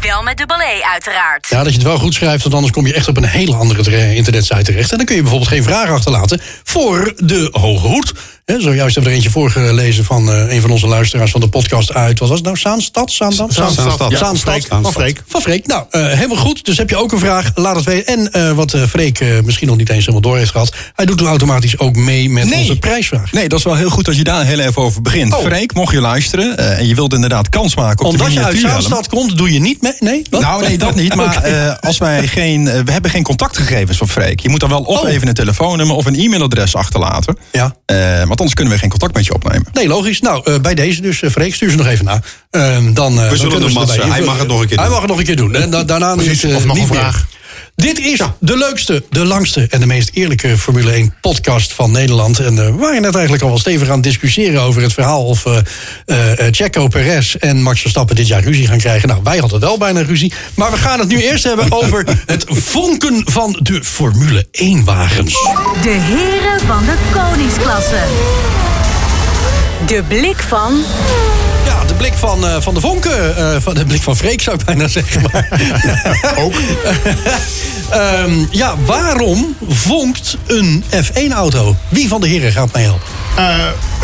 Wel 0.00 0.22
met 0.22 0.36
dubbel 0.36 0.60
E 0.60 0.82
uiteraard. 0.92 1.46
Ja, 1.48 1.62
dat 1.62 1.72
je 1.72 1.78
het 1.78 1.86
wel 1.86 1.98
goed 1.98 2.14
schrijft, 2.14 2.42
want 2.42 2.54
anders 2.54 2.72
kom 2.72 2.86
je 2.86 2.94
echt 2.94 3.08
op 3.08 3.16
een 3.16 3.24
hele 3.24 3.54
andere 3.54 4.14
internetsite 4.14 4.62
terecht. 4.62 4.90
En 4.90 4.96
dan 4.96 5.06
kun 5.06 5.16
je 5.16 5.22
bijvoorbeeld 5.22 5.50
geen 5.50 5.62
vragen 5.62 5.94
achterlaten 5.94 6.40
voor 6.64 7.12
de 7.16 7.48
Hoge 7.52 7.86
Hoed. 7.86 8.12
Hè, 8.48 8.60
zojuist 8.60 8.94
hebben 8.94 9.02
we 9.02 9.08
er 9.08 9.14
eentje 9.14 9.30
voorgelezen 9.30 10.04
van 10.04 10.30
eh, 10.30 10.52
een 10.54 10.60
van 10.60 10.70
onze 10.70 10.86
luisteraars 10.86 11.30
van 11.30 11.40
de 11.40 11.48
podcast 11.48 11.94
uit. 11.94 12.18
Wat 12.18 12.28
was 12.28 12.36
het 12.38 12.46
nou? 12.46 12.58
Zaanstad? 12.58 13.10
Zaandam? 13.12 13.50
Zaanstad, 13.50 13.84
Zaanstad. 13.84 14.10
ja. 14.10 14.16
Zaanstad. 14.18 14.66
Van 14.68 14.92
Freek. 14.92 15.22
Van 15.26 15.40
Freek. 15.40 15.66
Nou, 15.66 15.84
eh, 15.90 16.06
helemaal 16.06 16.36
goed. 16.36 16.64
Dus 16.64 16.78
heb 16.78 16.90
je 16.90 16.96
ook 16.96 17.12
een 17.12 17.18
vraag, 17.18 17.50
laat 17.54 17.76
het 17.76 17.84
weten. 17.84 18.06
En 18.18 18.32
eh, 18.32 18.52
wat 18.52 18.76
Freek 18.88 19.24
misschien 19.44 19.68
nog 19.68 19.76
niet 19.76 19.88
eens 19.88 19.98
helemaal 20.00 20.20
door 20.20 20.36
heeft 20.36 20.50
gehad. 20.50 20.72
Hij 20.94 21.04
doet 21.06 21.18
toen 21.18 21.26
automatisch 21.26 21.78
ook 21.78 21.96
mee 21.96 22.30
met 22.30 22.44
Nee. 22.48 22.58
onze 22.58 22.78
prijsvraag. 22.78 23.32
Nee, 23.32 23.48
dat 23.48 23.58
is 23.58 23.64
wel 23.64 23.74
heel 23.74 23.90
goed 23.90 24.04
dat 24.04 24.16
je 24.16 24.24
daar 24.24 24.44
heel 24.44 24.58
even 24.58 24.82
over 24.82 25.02
begint. 25.02 25.34
Oh. 25.34 25.40
Freek, 25.44 25.74
mocht 25.74 25.92
je 25.92 26.00
luisteren 26.00 26.76
en 26.78 26.86
je 26.86 26.94
wilt 26.94 27.12
inderdaad 27.14 27.48
kans 27.48 27.74
maken 27.76 28.04
op 28.06 28.12
Omdat 28.12 28.32
je 28.32 28.44
uit. 28.44 28.58
Zaanstad 28.58 29.08
komt, 29.08 29.36
doe 29.38 29.52
je 29.52 29.60
niet 29.60 29.82
mee? 29.82 29.92
Nee? 30.00 30.22
Wat? 30.30 30.40
Nou, 30.40 30.62
nee, 30.62 30.78
dat 30.78 30.94
niet. 30.94 31.14
Maar 31.14 31.42
als 31.80 31.98
wij 31.98 32.26
geen, 32.26 32.64
we 32.84 32.92
hebben 32.92 33.10
geen 33.10 33.22
contactgegevens 33.22 33.98
van 33.98 34.08
Freek. 34.08 34.40
Je 34.40 34.48
moet 34.48 34.60
dan 34.60 34.68
wel 34.68 34.80
of 34.82 35.00
Oh. 35.00 35.08
even 35.10 35.28
een 35.28 35.34
telefoonnummer 35.34 35.96
of 35.96 36.06
een 36.06 36.14
e-mailadres 36.18 36.74
achterlaten. 36.76 37.36
Ja. 37.52 37.74
Want 38.38 38.50
anders 38.50 38.54
kunnen 38.54 38.72
we 38.74 38.80
geen 38.80 38.90
contact 38.90 39.14
met 39.14 39.24
je 39.26 39.34
opnemen. 39.34 39.66
Nee, 39.72 39.88
logisch. 39.88 40.20
Nou, 40.20 40.40
eh, 40.44 40.60
bij 40.60 40.74
deze 40.74 41.00
dus, 41.00 41.22
eh, 41.22 41.30
Freek, 41.30 41.54
stuur 41.54 41.70
ze 41.70 41.76
nog 41.76 41.86
even 41.86 42.04
na. 42.04 42.20
Ehm, 42.50 42.92
dan, 42.92 43.12
eh, 43.12 43.28
dan 43.28 43.36
zullen 43.36 43.38
kunnen 43.38 43.60
hem 43.60 43.70
ze 43.70 43.78
matsen. 43.78 44.00
erbij. 44.00 44.16
Hij 44.16 44.24
mag 44.26 44.38
het 44.38 44.48
nog 44.48 44.60
een 44.60 44.66
keer 44.66 44.76
Hij 44.76 44.84
doen. 44.84 44.92
mag 44.94 45.00
het 45.02 45.10
nog 45.10 45.18
een 45.18 45.24
keer 45.24 45.36
doen. 45.36 45.54
En 45.54 45.70
da- 45.70 45.84
daarna 45.84 46.14
Precies, 46.14 46.42
eh, 46.42 46.56
of 46.56 46.64
nog 46.64 46.76
een 46.78 46.88
meer. 46.88 47.26
Dit 47.78 47.98
is 47.98 48.20
de 48.40 48.56
leukste, 48.56 49.04
de 49.10 49.24
langste 49.24 49.66
en 49.70 49.80
de 49.80 49.86
meest 49.86 50.10
eerlijke 50.12 50.58
Formule 50.58 50.92
1 50.92 51.14
podcast 51.20 51.72
van 51.72 51.90
Nederland. 51.90 52.38
En 52.38 52.58
eh, 52.58 52.64
we 52.64 52.72
waren 52.72 53.02
net 53.02 53.14
eigenlijk 53.14 53.42
al 53.42 53.48
wel 53.48 53.58
stevig 53.58 53.88
aan 53.88 53.94
het 53.94 54.02
discussiëren 54.02 54.60
over 54.60 54.82
het 54.82 54.92
verhaal 54.92 55.24
of 55.24 55.46
eh 55.46 55.58
eh, 56.06 56.46
eh, 56.46 56.46
Checo 56.50 56.88
Perez 56.88 57.34
en 57.34 57.62
Max 57.62 57.80
Verstappen 57.80 58.16
dit 58.16 58.26
jaar 58.26 58.42
ruzie 58.42 58.66
gaan 58.66 58.78
krijgen. 58.78 59.08
Nou, 59.08 59.20
wij 59.24 59.38
hadden 59.38 59.60
wel 59.60 59.78
bijna 59.78 60.00
ruzie. 60.00 60.32
Maar 60.54 60.70
we 60.70 60.76
gaan 60.76 60.98
het 60.98 61.08
nu 61.08 61.22
eerst 61.22 61.44
hebben 61.44 61.72
over 61.72 62.04
het 62.26 62.44
vonken 62.48 63.22
van 63.24 63.58
de 63.62 63.84
Formule 63.84 64.46
1 64.50 64.84
wagens. 64.84 65.32
De 65.82 65.96
heren 66.00 66.66
van 66.66 66.84
de 66.84 66.96
koningsklasse. 67.12 68.02
De 69.86 70.02
blik 70.08 70.38
van 70.38 70.82
blik 71.98 72.12
van, 72.14 72.46
eh, 72.46 72.56
van 72.60 72.74
de 72.74 72.80
vonken. 72.80 73.36
eh, 73.36 73.56
van 73.60 73.74
de 73.74 73.84
blik 73.84 74.02
van 74.02 74.16
Freek 74.16 74.42
zou 74.42 74.58
ik 74.58 74.64
bijna 74.64 74.88
zeggen. 74.88 75.22
Maar, 75.32 75.48
Ook. 76.44 76.52
Ehm, 77.90 78.32
ja, 78.50 78.74
waarom 78.84 79.56
vonkt 79.68 80.36
een 80.46 80.84
F1-auto? 81.04 81.76
Wie 81.88 82.08
van 82.08 82.20
de 82.20 82.28
heren 82.28 82.52
gaat 82.52 82.72
mij 82.72 82.82
helpen? 82.82 83.06
Eh, 83.36 83.56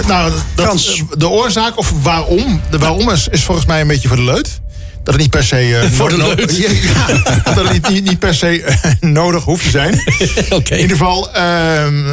nou, 0.06 0.32
dat- 0.54 1.02
de 1.18 1.28
oorzaak 1.28 1.78
of 1.78 1.92
waarom, 2.02 2.60
de 2.70 2.78
waarom 2.78 3.10
is, 3.10 3.28
is 3.30 3.42
volgens 3.44 3.66
mij 3.66 3.80
een 3.80 3.86
beetje 3.86 4.08
voor 4.08 4.16
de 4.16 4.22
leut. 4.22 4.60
Dat 5.02 5.14
het 5.14 5.22
niet 5.22 5.30
per 5.30 5.44
se... 5.44 5.88
Voor 5.92 6.08
de 6.08 6.16
no-. 6.16 6.34
Ja, 6.46 6.68
ja, 7.08 7.52
dat 7.54 7.68
het 7.68 7.88
niet, 7.88 8.04
niet, 8.04 8.18
per 8.18 8.34
se 8.34 8.64
nodig 9.00 9.44
hoeft 9.44 9.64
te 9.64 9.70
zijn. 9.70 9.92
In 10.48 10.78
ieder 10.80 10.96
geval, 10.96 11.32
ehm, 11.32 12.12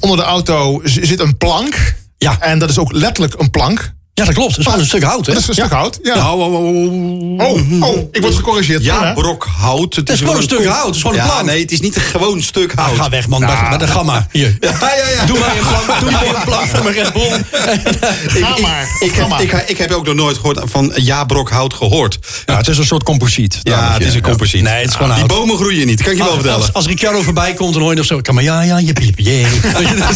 onder 0.00 0.16
de 0.16 0.22
auto 0.22 0.80
zit 0.84 1.20
een 1.20 1.36
plank. 1.36 1.94
Ja. 2.18 2.36
En 2.40 2.58
dat 2.58 2.70
is 2.70 2.78
ook 2.78 2.92
letterlijk 2.92 3.40
een 3.40 3.50
plank. 3.50 3.92
Ja, 4.22 4.28
dat 4.28 4.36
klopt. 4.36 4.50
Dat 4.50 4.58
is 4.58 4.64
gewoon 4.64 4.80
een 4.80 4.86
stuk 4.86 5.02
hout, 5.02 5.26
hè? 5.26 5.32
Dat 5.32 5.42
is 5.42 5.48
een 5.48 5.54
stuk 5.54 5.70
hout. 5.70 5.98
Ja. 6.02 6.14
Nou, 6.14 6.40
oh, 6.40 7.82
oh, 7.82 7.98
ik 8.12 8.20
word 8.20 8.34
gecorrigeerd. 8.34 8.82
Ja, 8.84 9.12
brok 9.12 9.46
hout. 9.58 9.94
Het 9.94 10.08
is 10.10 10.18
gewoon 10.18 10.36
een 10.36 10.42
stuk 10.42 10.64
hout, 10.66 10.86
het 10.86 10.94
is 10.94 11.00
gewoon 11.00 11.16
een 11.16 11.22
ja, 11.24 11.28
plank. 11.30 11.46
Nee, 11.46 11.60
het 11.60 11.72
is 11.72 11.80
niet 11.80 11.96
een 11.96 12.02
gewoon 12.02 12.42
stuk 12.42 12.72
Ah, 12.74 12.84
hout. 12.84 12.96
ga 12.96 13.08
weg, 13.08 13.28
man. 13.28 13.40
Met- 13.40 13.82
een 13.82 13.88
gamma. 13.88 14.26
Hier. 14.30 14.56
Ja, 14.60 14.70
ja, 14.80 15.08
ja. 15.14 15.24
Doe 15.30 15.38
mij 15.38 15.48
een 15.58 15.66
plank, 15.84 16.00
doe 16.00 16.10
mij 16.10 16.28
een 16.28 16.42
plank 16.44 16.66
voor 16.68 16.82
mijn 16.84 16.94
Red 16.94 17.12
Bull. 17.12 17.44
Ga 18.44 18.56
maar. 18.60 18.86
Ik 19.00 19.14
heb, 19.14 19.28
maar. 19.28 19.42
ik, 19.42 19.52
ik 19.52 19.78
heb 19.78 19.90
ook 19.92 20.06
nog 20.06 20.14
nooit 20.14 20.36
gehoord 20.36 20.60
van 20.64 20.92
ja, 20.94 21.24
brok 21.24 21.50
hout 21.50 21.74
gehoord. 21.74 22.18
Ja, 22.46 22.56
het 22.56 22.68
is 22.68 22.78
een 22.78 22.84
soort 22.84 23.02
composiet. 23.02 23.58
Ja, 23.62 23.92
het 23.92 24.02
is 24.02 24.14
een 24.14 24.22
composiet. 24.22 24.62
Nee, 24.62 24.74
het 24.80 24.88
is 24.88 24.94
gewoon 24.94 25.08
Die 25.10 25.18
hout. 25.18 25.28
bomen 25.38 25.56
groeien 25.56 25.86
niet, 25.86 26.02
kan 26.02 26.12
ik 26.12 26.18
je 26.18 26.24
wel 26.24 26.34
vertellen. 26.34 26.72
als, 26.72 26.86
Ricciardo 26.86 27.22
voorbij 27.22 27.54
komt, 27.54 27.72
dan 27.72 27.82
hoor 27.82 27.90
je 27.90 27.96
nog 27.96 28.06
zo... 28.06 28.20
Kan 28.20 28.34
maar 28.34 28.44
ja, 28.44 28.62
ja, 28.62 28.78
je, 28.78 28.92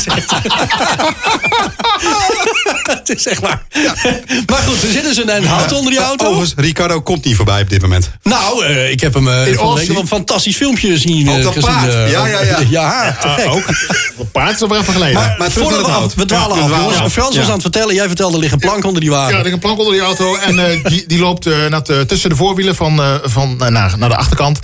echt- 0.07 0.31
Het 2.87 3.09
is 3.09 3.27
echt 3.27 3.41
waar. 3.41 3.63
Maar 4.51 4.59
goed, 4.67 4.83
er 4.83 4.91
zit 4.91 5.03
dus 5.03 5.17
een 5.17 5.45
hout 5.45 5.73
onder 5.73 5.91
die 5.91 6.01
auto. 6.01 6.25
Overigens, 6.27 6.53
Ricardo 6.57 7.01
komt 7.01 7.25
niet 7.25 7.37
voorbij 7.37 7.61
op 7.63 7.71
dit 7.71 7.83
moment. 7.83 8.11
Nou, 8.23 8.65
eh, 8.65 8.91
ik 8.91 9.01
heb 9.01 9.15
hem 9.15 9.25
van 9.25 9.45
week 9.45 9.57
Austin? 9.57 9.93
nog 9.93 10.03
een 10.03 10.09
fantastisch 10.09 10.57
filmpje 10.57 10.99
zien. 10.99 11.29
Op 11.29 11.37
eh, 11.37 11.43
dat 11.43 11.53
gezien, 11.53 11.71
paard. 11.75 11.95
eh, 11.95 12.11
Ja, 12.11 12.27
ja, 12.27 12.43
ja. 12.43 12.59
Ja, 12.71 13.17
te 13.21 13.27
Ah, 13.27 13.35
gek. 13.35 13.47
ook. 13.51 13.67
Een 14.19 14.31
paard 14.33 14.55
is 14.63 14.69
wel 14.69 14.79
even 14.81 14.93
geleden. 14.93 15.15
Maar, 15.15 15.35
Maar 15.39 15.49
terug 15.49 15.63
voordat 15.69 15.87
naar 15.87 15.97
we, 15.97 16.03
het 16.03 16.15
hout. 16.15 16.15
we 16.15 16.25
dwalen 16.25 16.57
Ja, 16.57 16.63
af, 16.63 16.69
we 16.69 16.75
dwalen 16.75 16.93
jongens. 16.95 17.07
af. 17.07 17.13
Frans 17.13 17.37
was 17.37 17.47
aan 17.47 17.53
het 17.53 17.63
vertellen. 17.63 17.95
Jij 17.95 18.07
vertelde, 18.07 18.35
er 18.35 18.41
ligt 18.41 18.53
een 18.53 18.59
plank 18.59 18.85
onder 18.85 19.01
die 19.01 19.11
wagen. 19.11 19.31
Ja, 19.33 19.37
er 19.39 19.43
ligt 19.43 19.55
een 19.55 19.61
plank 19.61 19.79
onder 19.79 19.93
die 19.93 20.03
auto 20.03 20.37
en 20.37 20.71
eh, 20.71 20.85
die, 20.85 21.05
die 21.07 21.19
loopt 21.19 21.47
eh, 21.47 22.01
tussen 22.07 22.31
de 22.31 22.37
voorwielen 22.37 22.75
van, 22.75 23.01
eh, 23.03 23.15
van, 23.23 23.57
naar, 23.57 23.95
naar 23.99 24.09
de 24.09 24.17
achterkant. 24.17 24.59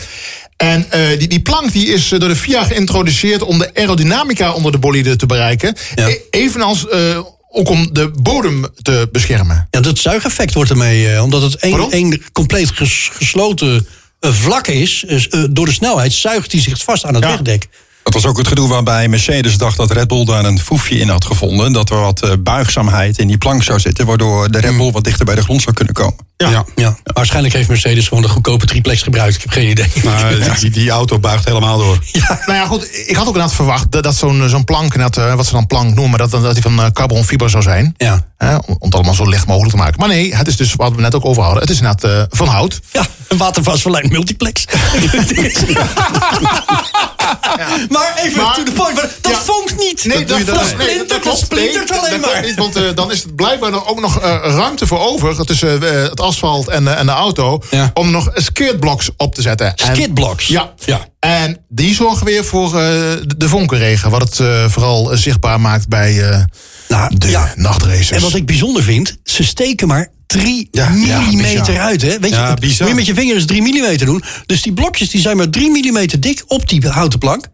En 0.57 0.87
eh, 0.91 1.19
die, 1.19 1.29
die 1.29 1.41
plank 1.41 1.73
die 1.73 1.87
is 1.87 2.09
door 2.09 2.29
de 2.29 2.37
FIA 2.37 2.65
geïntroduceerd 2.65 3.43
om 3.43 3.59
de 3.59 3.71
aerodynamica 3.75 4.53
onder 4.53 4.73
de 4.73 4.79
bolide 4.79 5.17
te 5.17 5.27
bereiken. 5.27 5.77
Ja. 5.95 6.09
E- 6.09 6.19
evenals 6.31 6.89
eh, 6.89 6.99
ook 7.55 7.69
om 7.69 7.89
de 7.93 8.11
bodem 8.23 8.67
te 8.83 9.09
beschermen. 9.13 9.67
Ja, 9.71 9.81
dat 9.81 9.99
zuigeffect 9.99 10.55
wordt 10.55 10.71
ermee, 10.71 11.09
eh, 11.09 11.23
omdat 11.23 11.43
het 11.43 11.57
één, 11.91 12.23
compleet 12.33 12.71
ges- 12.71 13.11
gesloten 13.13 13.87
eh, 14.21 14.33
vlak 14.33 14.67
is. 14.67 15.05
eh, 15.07 15.45
door 15.51 15.67
de 15.67 15.73
snelheid 15.73 16.13
zuigt 16.13 16.53
hij 16.53 16.61
zich 16.61 16.79
vast 16.83 17.05
aan 17.05 17.15
het 17.15 17.25
Ja. 17.25 17.31
wegdek. 17.31 17.69
Dat 18.03 18.15
was 18.15 18.27
ook 18.27 18.39
het 18.39 18.49
gedoe 18.49 18.69
waarbij 18.69 19.09
Mercedes 19.09 19.57
dacht 19.57 19.77
dat 19.77 19.91
Red 19.91 20.09
Bull 20.09 20.25
daar 20.25 20.45
een 20.45 20.59
foefje 20.59 20.99
in 20.99 21.09
had 21.09 21.25
gevonden. 21.25 21.73
Dat 21.73 21.91
er 21.91 22.01
wat 22.01 22.23
eh, 22.23 22.31
buigzaamheid 22.39 23.19
in 23.19 23.27
die 23.27 23.39
plank 23.39 23.63
zou 23.63 23.81
zitten. 23.81 24.07
Waardoor 24.07 24.51
de 24.51 24.59
Red 24.59 24.77
Bull 24.77 24.93
wat 24.93 25.05
dichter 25.05 25.25
bij 25.25 25.35
de 25.35 25.43
grond 25.43 25.63
zou 25.63 25.75
kunnen 25.75 25.95
komen. 25.95 26.17
Ja. 26.51 26.65
Ja. 26.75 26.97
Waarschijnlijk 27.05 27.55
heeft 27.55 27.69
Mercedes 27.69 28.09
gewoon 28.09 28.23
de 28.23 28.29
goedkope 28.29 28.67
triplex 28.67 29.03
gebruikt. 29.03 29.35
Ik 29.35 29.43
heb 29.43 29.51
geen 29.51 29.69
idee. 29.69 29.87
Maar 30.05 30.31
die, 30.41 30.55
die, 30.61 30.71
die 30.71 30.91
auto 30.91 31.19
buigt 31.19 31.45
helemaal 31.45 31.79
door. 31.79 31.99
Nou 32.47 32.59
ja, 32.59 32.67
goed, 32.67 32.89
ik 33.07 33.17
had 33.17 33.27
ook 33.27 33.33
inderdaad 33.33 33.55
verwacht 33.55 33.93
dat, 33.93 34.03
dat 34.03 34.15
zo'n 34.15 34.49
zo'n 34.49 34.65
plank, 34.65 34.95
inderdaad, 34.95 35.17
eh, 35.27 35.35
wat 35.35 35.47
ze 35.47 35.53
dan 35.53 35.67
plank 35.67 35.95
noemen, 35.95 36.19
dat, 36.19 36.31
dat 36.31 36.53
die 36.53 36.63
van 36.63 36.81
eh, 36.81 36.87
carbonfiber 36.91 37.51
zou 37.51 37.63
zijn. 37.63 37.95
Ja. 37.97 38.27
Hè, 38.37 38.57
om, 38.57 38.63
om 38.67 38.77
het 38.81 38.95
allemaal 38.95 39.15
zo 39.15 39.29
licht 39.29 39.47
mogelijk 39.47 39.71
te 39.71 39.77
maken. 39.77 40.01
Maar 40.01 40.09
nee, 40.09 40.37
het 40.37 40.47
is 40.47 40.57
dus 40.57 40.75
wat 40.75 40.95
we 40.95 41.01
net 41.01 41.15
ook 41.15 41.25
over 41.25 41.43
hadden. 41.43 41.61
Het 41.61 41.71
is 41.71 41.77
inderdaad 41.77 42.05
eh, 42.05 42.23
van 42.29 42.49
hout. 42.49 42.81
Ja, 42.93 43.07
een 43.29 43.37
watervastverlijnd 43.37 44.11
multiplex. 44.11 44.65
Maar 47.93 48.13
even 48.23 48.43
Maar- 48.43 48.55
to 48.55 48.63
the 48.63 48.73
point. 48.73 48.95
maar 48.95 49.11
Dat 49.21 49.33
Ja. 49.33 49.39
vonkt 49.43 49.77
niet. 49.79 50.05
Nee, 50.05 50.19
dat, 50.25 50.29
dat, 50.29 50.47
dat, 50.47 50.55
dat, 50.55 50.65
nee, 50.65 50.73
splintert, 50.73 51.09
dat 51.09 51.21
klopt. 51.21 51.39
splintert 51.39 51.91
Nee, 51.91 51.99
alleen 51.99 52.21
maar. 52.21 52.43
Niet, 52.45 52.55
want 52.55 52.77
eh, 52.77 52.83
dan 52.95 53.13
is 53.13 53.23
het 53.23 53.37
blijkbaar 53.37 53.71
nog 53.71 53.87
ook 53.89 54.01
nog 54.01 54.21
eh, 54.21 54.39
ruimte 54.43 54.87
voor 54.87 54.99
over 54.99 55.47
tussen 55.47 55.83
eh, 55.83 56.03
het 56.09 56.21
asfalt 56.21 56.69
en, 56.69 56.97
en 56.97 57.07
de 57.07 57.13
auto. 57.13 57.63
Ja. 57.71 57.91
Om 57.95 58.11
nog 58.11 58.31
skidblocks 58.35 59.11
op 59.17 59.35
te 59.35 59.43
zetten. 59.43 59.75
En- 59.75 59.97
Skidblocks? 59.97 60.47
Ja. 60.47 60.73
Ja. 60.85 61.01
En 61.19 61.65
die 61.69 61.95
zorgen 61.95 62.27
weer 62.27 62.45
voor 62.45 62.67
eh, 62.67 62.73
de, 63.37 63.49
vonkenregen. 63.49 64.11
Wat 64.11 64.21
het 64.23 64.41
eh, 64.41 64.65
vooral 64.69 65.11
zichtbaar 65.17 65.61
maakt 65.61 65.89
bij 65.89 66.31
eh, 66.31 66.45
Nou, 66.89 67.17
de 67.19 67.29
ja. 67.29 67.53
nachtraces. 67.57 68.11
En 68.11 68.21
wat 68.21 68.35
ik 68.35 68.47
bijzonder 68.47 68.83
vind, 68.83 69.17
ze 69.25 69.45
steken 69.45 69.89
maar 69.89 70.09
3 70.27 70.69
Ja, 70.71 70.89
millimeter 70.89 71.81
uit. 71.81 72.03
Hè? 72.03 72.19
Weet 72.19 72.31
je, 72.31 72.55
moet 72.61 72.77
je 72.89 72.95
met 72.95 73.07
je 73.07 73.15
vingers 73.15 73.45
3 73.47 73.63
millimeter 73.63 74.07
doen. 74.07 74.23
Dus 74.47 74.63
die 74.63 74.73
blokjes 74.73 75.11
die 75.11 75.21
zijn 75.21 75.37
maar 75.37 75.51
3 75.51 75.71
millimeter 75.71 76.21
dik 76.21 76.43
op 76.47 76.69
die 76.69 76.89
houten 76.89 77.19
plank. 77.19 77.47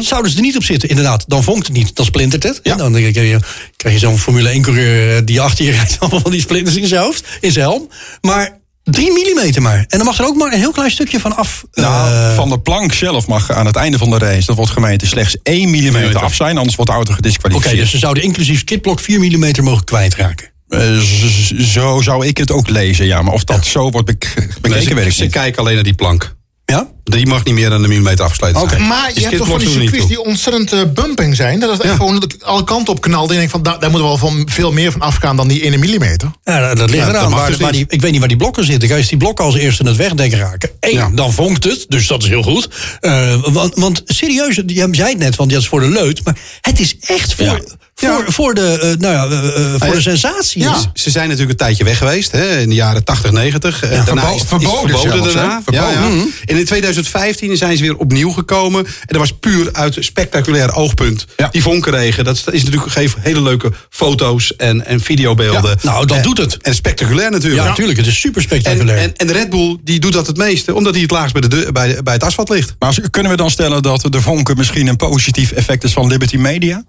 Zouden 0.00 0.30
ze 0.30 0.36
er 0.36 0.42
niet 0.42 0.56
op 0.56 0.64
zitten, 0.64 0.88
inderdaad, 0.88 1.24
dan 1.28 1.42
vonkt 1.42 1.66
het 1.66 1.76
niet. 1.76 1.96
Dan 1.96 2.04
splintert 2.04 2.42
het. 2.42 2.60
Ja. 2.62 2.76
Dan 2.76 2.92
krijg 2.92 3.14
je, 3.14 3.38
krijg 3.76 3.94
je 3.94 4.00
zo'n 4.00 4.18
Formule 4.18 4.52
1-coureur 4.54 5.24
die 5.24 5.40
achter 5.40 5.64
je 5.64 5.70
rijdt... 5.78 5.96
allemaal 5.98 6.20
van 6.20 6.30
die 6.30 6.40
splinters 6.40 6.76
in 6.76 6.86
zijn 6.86 7.02
hoofd, 7.02 7.24
in 7.40 7.52
zijn 7.52 7.64
helm. 7.68 7.88
Maar 8.20 8.58
3 8.82 9.12
millimeter 9.12 9.62
maar. 9.62 9.78
En 9.88 9.98
dan 9.98 10.04
mag 10.04 10.18
er 10.18 10.24
ook 10.26 10.36
maar 10.36 10.52
een 10.52 10.58
heel 10.58 10.72
klein 10.72 10.90
stukje 10.90 11.20
van 11.20 11.36
af. 11.36 11.64
Nou, 11.72 12.12
eh, 12.14 12.34
van 12.34 12.48
de 12.48 12.60
plank 12.60 12.92
zelf 12.92 13.26
mag 13.26 13.50
aan 13.52 13.66
het 13.66 13.76
einde 13.76 13.98
van 13.98 14.10
de 14.10 14.18
race, 14.18 14.46
dat 14.46 14.56
wordt 14.56 14.70
gemeten, 14.72 15.08
slechts 15.08 15.36
1 15.42 15.68
mm 15.70 16.16
af 16.16 16.34
zijn. 16.34 16.56
Anders 16.56 16.76
wordt 16.76 16.90
de 16.90 16.96
auto 16.96 17.12
Oké, 17.12 17.22
gedisqualificeerd. 17.22 17.78
dus 17.80 17.90
ze 17.90 17.98
zouden 17.98 18.22
inclusief 18.22 18.58
skidblok 18.60 19.00
4 19.00 19.20
millimeter 19.20 19.62
mogen 19.62 19.84
kwijtraken. 19.84 20.50
Eh, 20.68 20.98
z- 20.98 21.50
zo 21.52 22.00
zou 22.00 22.26
ik 22.26 22.38
het 22.38 22.50
ook 22.50 22.68
lezen, 22.68 23.06
ja. 23.06 23.22
Maar 23.22 23.32
of 23.34 23.44
dat 23.44 23.66
zo 23.66 23.90
wordt 23.90 24.06
bek- 24.06 24.32
bekeken, 24.34 24.70
Nee, 24.70 24.82
ze, 24.82 24.94
weet 24.94 25.06
ik 25.06 25.12
ze 25.12 25.22
niet. 25.22 25.32
kijken 25.32 25.60
alleen 25.60 25.74
naar 25.74 25.82
die 25.84 25.94
plank. 25.94 26.34
Ja? 26.72 26.88
Die 27.04 27.26
mag 27.26 27.44
niet 27.44 27.54
meer 27.54 27.70
dan 27.70 27.82
een 27.82 27.88
millimeter 27.88 28.34
zijn. 28.38 28.52
Maar 28.88 29.10
je 29.14 29.20
hebt 29.20 29.36
toch 29.36 29.46
van 29.48 29.58
die 29.58 29.68
circuits 29.68 30.06
die 30.06 30.24
ontzettend 30.24 30.72
eh, 30.72 30.80
bumping 30.94 31.36
zijn. 31.36 31.60
Dat 31.60 31.70
is 31.70 31.78
echt 31.78 31.88
Ja. 31.88 31.94
gewoon 31.96 32.20
dat 32.20 32.32
ik 32.32 32.42
alle 32.42 32.64
kanten 32.64 32.92
op 32.92 33.00
knal. 33.00 33.18
Dan 33.26 33.28
denk 33.36 33.42
ik 33.42 33.50
van, 33.50 33.62
daar, 33.62 33.80
daar 33.80 33.90
moeten 33.90 34.10
we 34.10 34.18
wel 34.18 34.28
van 34.30 34.48
veel 34.50 34.72
meer 34.72 34.92
van 34.92 35.00
afgaan 35.00 35.36
dan 35.36 35.48
die 35.48 35.62
1 35.62 35.80
millimeter. 35.80 36.30
Ja, 36.44 36.68
dat, 36.68 36.76
dat 36.78 36.90
ligt 36.90 37.04
Ja, 37.06 37.10
eraan. 37.10 37.30
waar, 37.30 37.48
dus 37.50 37.56
waar 37.58 37.72
niet. 37.72 37.88
die, 37.88 37.96
ik 37.96 38.00
weet 38.00 38.10
niet 38.10 38.18
waar 38.20 38.28
die 38.28 38.36
blokken 38.38 38.64
zitten. 38.64 38.96
Als 38.96 39.08
die 39.08 39.18
blokken 39.18 39.44
als 39.44 39.54
eerste 39.56 39.82
in 39.82 39.88
het 39.88 39.96
wegdek 39.96 40.32
raken. 40.32 40.70
Eén, 40.80 40.92
Ja. 40.92 41.10
dan 41.14 41.32
vonkt 41.32 41.64
het. 41.64 41.84
Dus 41.88 42.06
dat 42.06 42.22
is 42.22 42.28
heel 42.28 42.42
goed. 42.42 42.68
Eh, 43.00 43.42
want, 43.52 43.74
want 43.74 44.02
serieus, 44.04 44.60
jij 44.66 44.88
zei 44.92 45.08
het 45.08 45.18
net, 45.18 45.36
want 45.36 45.50
dat 45.50 45.60
is 45.60 45.68
voor 45.68 45.80
de 45.80 45.88
leut. 45.88 46.24
Maar 46.24 46.38
het 46.60 46.80
is 46.80 46.96
echt 47.00 47.34
voor, 47.34 47.64
Ja. 48.00 48.14
voor, 48.14 48.32
voor, 48.32 48.54
de, 48.54 48.78
eh, 48.80 49.00
nou 49.00 49.14
ja, 49.14 49.24
eh, 49.26 49.64
eh, 49.64 49.74
voor 49.78 49.86
ja. 49.86 49.92
de 49.94 50.00
sensatie. 50.00 50.62
Ja, 50.62 50.76
ze 50.94 51.10
zijn 51.10 51.24
natuurlijk 51.24 51.50
een 51.50 51.66
tijdje 51.66 51.84
weg 51.84 51.98
geweest, 51.98 52.32
hè, 52.32 52.58
in 52.58 52.68
de 52.68 52.74
jaren 52.74 53.04
80, 53.04 53.30
90. 53.32 53.82
Eh, 53.82 53.90
daarna 53.90 54.20
verbo- 54.20 54.34
is, 54.34 54.42
is 54.42 54.48
verboden 54.48 54.98
zelfs, 54.98 55.04
hè? 55.04 55.34
daarna. 55.34 55.62
Verboden. 55.64 55.90
Ja, 55.90 56.06
ja. 56.08 56.24
En 56.44 56.56
in 56.58 56.64
2015 56.64 57.56
zijn 57.56 57.76
ze 57.76 57.82
weer 57.82 57.96
opnieuw 57.96 58.30
gekomen. 58.30 58.86
En 58.86 58.92
dat 59.06 59.16
was 59.16 59.32
puur 59.40 59.68
uit 59.72 59.96
spectaculair 60.00 60.74
oogpunt. 60.74 61.26
Ja. 61.36 61.48
Die 61.48 61.62
vonkenregen, 61.62 62.24
dat 62.24 62.36
is 62.52 62.62
natuurlijk 62.64 62.92
geeft 62.92 63.16
hele 63.20 63.42
leuke 63.42 63.72
foto's 63.90 64.56
en, 64.56 64.86
en 64.86 65.00
videobeelden. 65.00 65.70
Ja, 65.70 65.90
nou, 65.90 66.06
dat 66.06 66.16
En- 66.16 66.22
doet 66.22 66.38
het. 66.38 66.56
En 66.62 66.74
spectaculair 66.74 67.30
natuurlijk. 67.30 67.62
Ja, 67.62 67.68
natuurlijk. 67.68 67.98
Het 67.98 68.06
is 68.06 68.20
super 68.20 68.36
En, 68.40 68.46
spectaculair. 68.48 68.98
en, 68.98 69.12
en 69.16 69.26
de 69.26 69.32
Red 69.32 69.50
Bull 69.50 69.76
die 69.84 70.00
doet 70.00 70.12
dat 70.12 70.26
het 70.26 70.36
meeste, 70.36 70.74
omdat 70.74 70.92
hij 70.92 71.02
het 71.02 71.10
laagst 71.10 71.32
bij, 71.32 71.48
de, 71.48 71.68
bij, 71.72 72.02
bij 72.02 72.14
het 72.14 72.22
asfalt 72.22 72.48
ligt. 72.48 72.74
Maar 72.78 72.98
kunnen 73.10 73.30
we 73.30 73.36
dan 73.38 73.50
stellen 73.50 73.82
dat 73.82 74.06
de 74.10 74.20
vonken 74.20 74.56
misschien 74.56 74.86
een 74.86 74.96
positief 74.96 75.52
effect 75.52 75.84
is 75.84 75.92
van 75.92 76.06
Liberty 76.06 76.36
Media? 76.36 76.84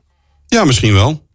Ja, 0.47 0.63
misschien 0.63 0.93
wel. 0.93 1.25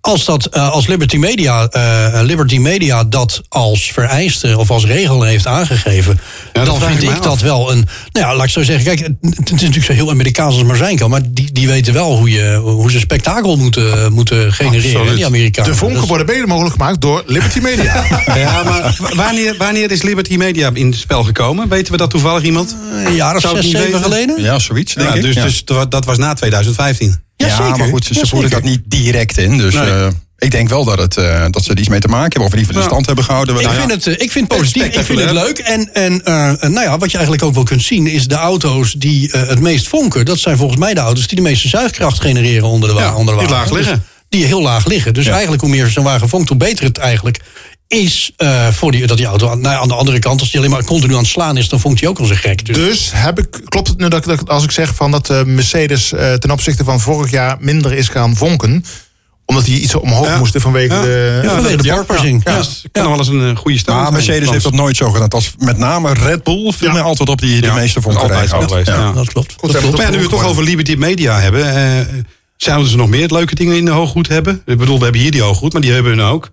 als, 0.00 0.24
dat, 0.24 0.46
eh, 0.46 0.70
als 0.70 0.86
Liberty, 0.86 1.16
Media, 1.16 1.66
eh, 1.68 2.20
Liberty 2.22 2.58
Media 2.58 3.04
dat 3.04 3.42
als 3.48 3.90
vereiste 3.92 4.58
of 4.58 4.70
als 4.70 4.84
regel 4.84 5.22
heeft 5.22 5.46
aangegeven, 5.46 6.20
dan 6.52 6.80
vind 6.80 7.02
ik 7.02 7.22
dat 7.22 7.40
wel 7.40 7.70
een. 7.72 7.88
Nou 8.12 8.26
ja, 8.26 8.36
laat 8.36 8.44
ik 8.44 8.50
zo 8.50 8.62
zeggen. 8.62 8.84
Kijk, 8.84 8.98
het, 9.20 9.52
is 9.52 9.60
natuurlijk 9.60 9.84
zo 9.84 9.92
heel 9.92 10.10
Amerikaans 10.10 10.54
als 10.54 10.62
maar 10.64 10.76
zijn 10.76 10.96
kan, 10.96 11.10
maar 11.10 11.20
die, 11.30 11.52
die 11.52 11.66
weten 11.66 11.92
wel 11.92 12.16
hoe, 12.16 12.30
je, 12.30 12.54
hoe 12.62 12.90
ze 12.90 12.98
spektakel 12.98 13.56
moeten, 13.56 14.12
moeten 14.12 14.52
genereren, 14.52 14.90
Absoluut. 14.90 15.16
die 15.16 15.26
Amerikanen. 15.26 15.70
De 15.70 15.76
vonken 15.76 16.06
worden 16.06 16.26
mede 16.26 16.46
mogelijk 16.46 16.74
gemaakt 16.74 17.00
door 17.00 17.22
Liberty 17.26 17.58
Media. 17.58 18.04
Ja, 18.34 18.62
maar 18.62 18.96
wanneer, 19.14 19.56
wanneer 19.56 19.90
is 19.90 20.02
Liberty 20.02 20.36
Media 20.36 20.70
in 20.74 20.86
het 20.86 20.96
spel 20.98 21.24
gekomen? 21.24 21.68
Weten 21.68 21.92
we 21.92 21.98
dat 21.98 22.10
toevallig 22.10 22.42
iemand? 22.42 22.76
een 23.06 23.14
jaar 23.14 23.36
of 23.36 23.40
zes, 23.42 23.70
zeven 23.70 24.02
geleden? 24.02 24.42
Ja, 24.42 24.58
zoiets, 24.58 24.94
denk 24.94 25.08
Ja, 25.08 25.14
ik. 25.14 25.22
dus, 25.22 25.34
Ja. 25.34 25.42
dus 25.42 25.64
dat 25.64 25.90
dat 25.90 26.04
was 26.04 26.18
na 26.18 26.34
2015. 26.34 27.20
Ja, 27.42 27.48
Ja, 27.48 27.56
zeker. 27.64 27.78
maar 27.78 27.88
goed, 27.88 28.04
ze, 28.04 28.14
Ja, 28.14 28.24
voeren 28.26 28.50
dat 28.50 28.62
niet 28.62 28.80
direct 28.84 29.38
in. 29.38 29.58
Dus 29.58 29.74
Nee. 29.74 29.90
eh, 29.90 30.06
ik 30.38 30.50
denk 30.50 30.68
wel 30.68 30.84
dat, 30.84 30.98
het, 30.98 31.16
eh, 31.16 31.44
dat 31.50 31.64
ze 31.64 31.70
er 31.72 31.78
iets 31.78 31.88
mee 31.88 32.00
te 32.00 32.08
maken 32.08 32.22
hebben. 32.30 32.46
Of 32.46 32.52
in 32.52 32.58
ieder 32.58 32.74
geval 32.74 32.88
stand 32.90 33.06
hebben 33.06 33.24
gehouden. 33.24 33.54
Ik 33.56 33.62
Nou 33.62 33.74
vind, 33.76 33.90
het, 33.90 34.06
eh, 34.06 34.12
ik 34.12 34.32
vind 34.32 34.48
het 34.48 34.58
positief, 34.58 34.84
ik 34.86 35.04
vind 35.04 35.20
het 35.20 35.30
leuk. 35.30 35.58
En, 35.58 35.94
en 35.94 36.20
nou 36.72 36.80
ja, 36.80 36.98
wat 36.98 37.10
je 37.10 37.16
eigenlijk 37.16 37.46
ook 37.46 37.54
wel 37.54 37.62
kunt 37.64 37.82
zien... 37.82 38.06
is 38.06 38.26
de 38.26 38.34
auto's 38.34 38.92
die 38.92 39.30
het 39.36 39.60
meest 39.60 39.88
vonken... 39.88 40.24
dat 40.24 40.38
zijn 40.38 40.56
volgens 40.56 40.78
mij 40.78 40.94
de 40.94 41.00
auto's 41.00 41.26
die 41.26 41.36
de 41.36 41.42
meeste 41.42 41.68
zuigkracht 41.68 42.20
genereren 42.20 42.68
onder 42.68 42.88
de, 42.88 42.94
wa 42.94 43.14
onder 43.14 43.34
de 43.34 43.40
die 43.40 43.50
laag 43.50 43.70
liggen. 43.70 43.94
Dus 43.94 44.10
die 44.32 44.44
heel 44.44 44.62
laag 44.62 44.86
liggen. 44.86 45.14
Dus 45.14 45.26
eigenlijk 45.26 45.62
hoe 45.62 45.70
meer 45.70 45.86
zo'n 45.86 46.04
wagen 46.04 46.28
vonkt, 46.28 46.48
hoe 46.48 46.58
beter 46.58 46.84
het 46.84 46.98
eigenlijk 46.98 47.40
is... 47.88 48.32
eh, 48.36 48.68
voor 48.68 48.92
die, 48.92 49.06
dat 49.06 49.16
die 49.16 49.26
auto, 49.26 49.46
nou, 49.54 49.60
ja, 49.74 49.78
aan 49.80 49.88
de 49.88 49.94
andere 49.94 50.18
kant, 50.18 50.40
als 50.40 50.50
die 50.50 50.58
alleen 50.58 50.72
maar 50.72 50.84
continu 50.84 51.12
aan 51.12 51.18
het 51.18 51.28
slaan 51.28 51.56
is... 51.56 51.68
dan 51.68 51.80
vonkt 51.80 52.00
hij 52.00 52.08
ook 52.08 52.18
al 52.18 52.24
zo 52.24 52.34
gek. 52.36 52.66
Dus, 52.66 52.76
Dus 52.76 53.10
heb 53.14 53.38
ik, 53.38 53.60
klopt 53.64 53.88
het 53.88 53.98
nu 53.98 54.08
dat, 54.08 54.24
dat 54.24 54.48
als 54.48 54.64
ik 54.64 54.70
zeg 54.70 54.94
van 54.94 55.10
dat 55.10 55.30
eh, 55.30 55.42
Mercedes 55.44 56.12
eh, 56.12 56.32
ten 56.32 56.50
opzichte 56.50 56.84
van 56.84 57.00
vorig 57.00 57.30
jaar 57.30 57.56
minder 57.60 57.92
is 57.92 58.08
gaan 58.08 58.36
vonken? 58.36 58.84
Omdat 59.44 59.64
die 59.64 59.80
iets 59.80 59.94
omhoog 59.94 60.26
Ja. 60.26 60.38
moesten 60.38 60.60
vanwege 60.60 60.94
Ja. 60.94 61.02
de... 61.02 61.40
ja, 61.42 61.50
vanwege 61.50 61.76
de 61.76 61.84
ja, 61.84 61.94
porpoising. 61.94 62.40
Ja, 62.44 62.50
Ja. 62.52 62.56
dus 62.58 62.84
kan 62.92 63.02
nog 63.02 63.10
wel 63.16 63.20
eens 63.20 63.28
een 63.50 63.56
goede 63.56 63.82
Maar 63.86 64.00
zijn. 64.00 64.12
Mercedes 64.12 64.50
heeft 64.50 64.62
dat 64.64 64.72
nooit 64.72 64.96
zo 64.96 65.06
gedaan. 65.10 65.28
Dat 65.28 65.32
was 65.32 65.54
met 65.58 65.78
name 65.78 66.12
Red 66.14 66.42
Bull 66.42 66.72
viel 66.72 66.86
Ja. 66.88 66.92
mij 66.92 67.02
altijd 67.02 67.28
op 67.28 67.40
die 67.40 67.60
de 67.60 67.66
Ja, 67.66 67.74
meeste 67.74 68.00
dat 68.00 68.02
vonken 68.02 68.22
altijd 68.22 68.86
ja. 68.86 69.12
dat 69.12 69.32
klopt. 69.32 69.48
Dat 69.48 69.60
hebben 69.60 69.80
klopt. 69.80 69.96
Maar 69.96 70.04
ja, 70.04 70.10
nu 70.10 70.16
we 70.16 70.22
het 70.22 70.30
toch 70.32 70.44
over 70.44 70.62
Liberty 70.62 70.94
Media 70.98 71.40
hebben... 71.40 71.64
eh, 72.62 72.68
zouden 72.68 72.90
ze 72.90 72.96
nog 72.96 73.08
meer 73.08 73.28
leuke 73.28 73.54
dingen 73.54 73.76
in 73.76 73.84
de 73.84 73.90
hooggoed 73.90 74.28
hebben? 74.28 74.62
Ik 74.66 74.78
bedoel, 74.78 74.98
we 74.98 75.02
hebben 75.04 75.20
hier 75.20 75.30
die 75.30 75.42
hooggoed, 75.42 75.72
maar 75.72 75.82
die 75.82 75.92
hebben 75.92 76.18
hun 76.18 76.26
ook. 76.26 76.50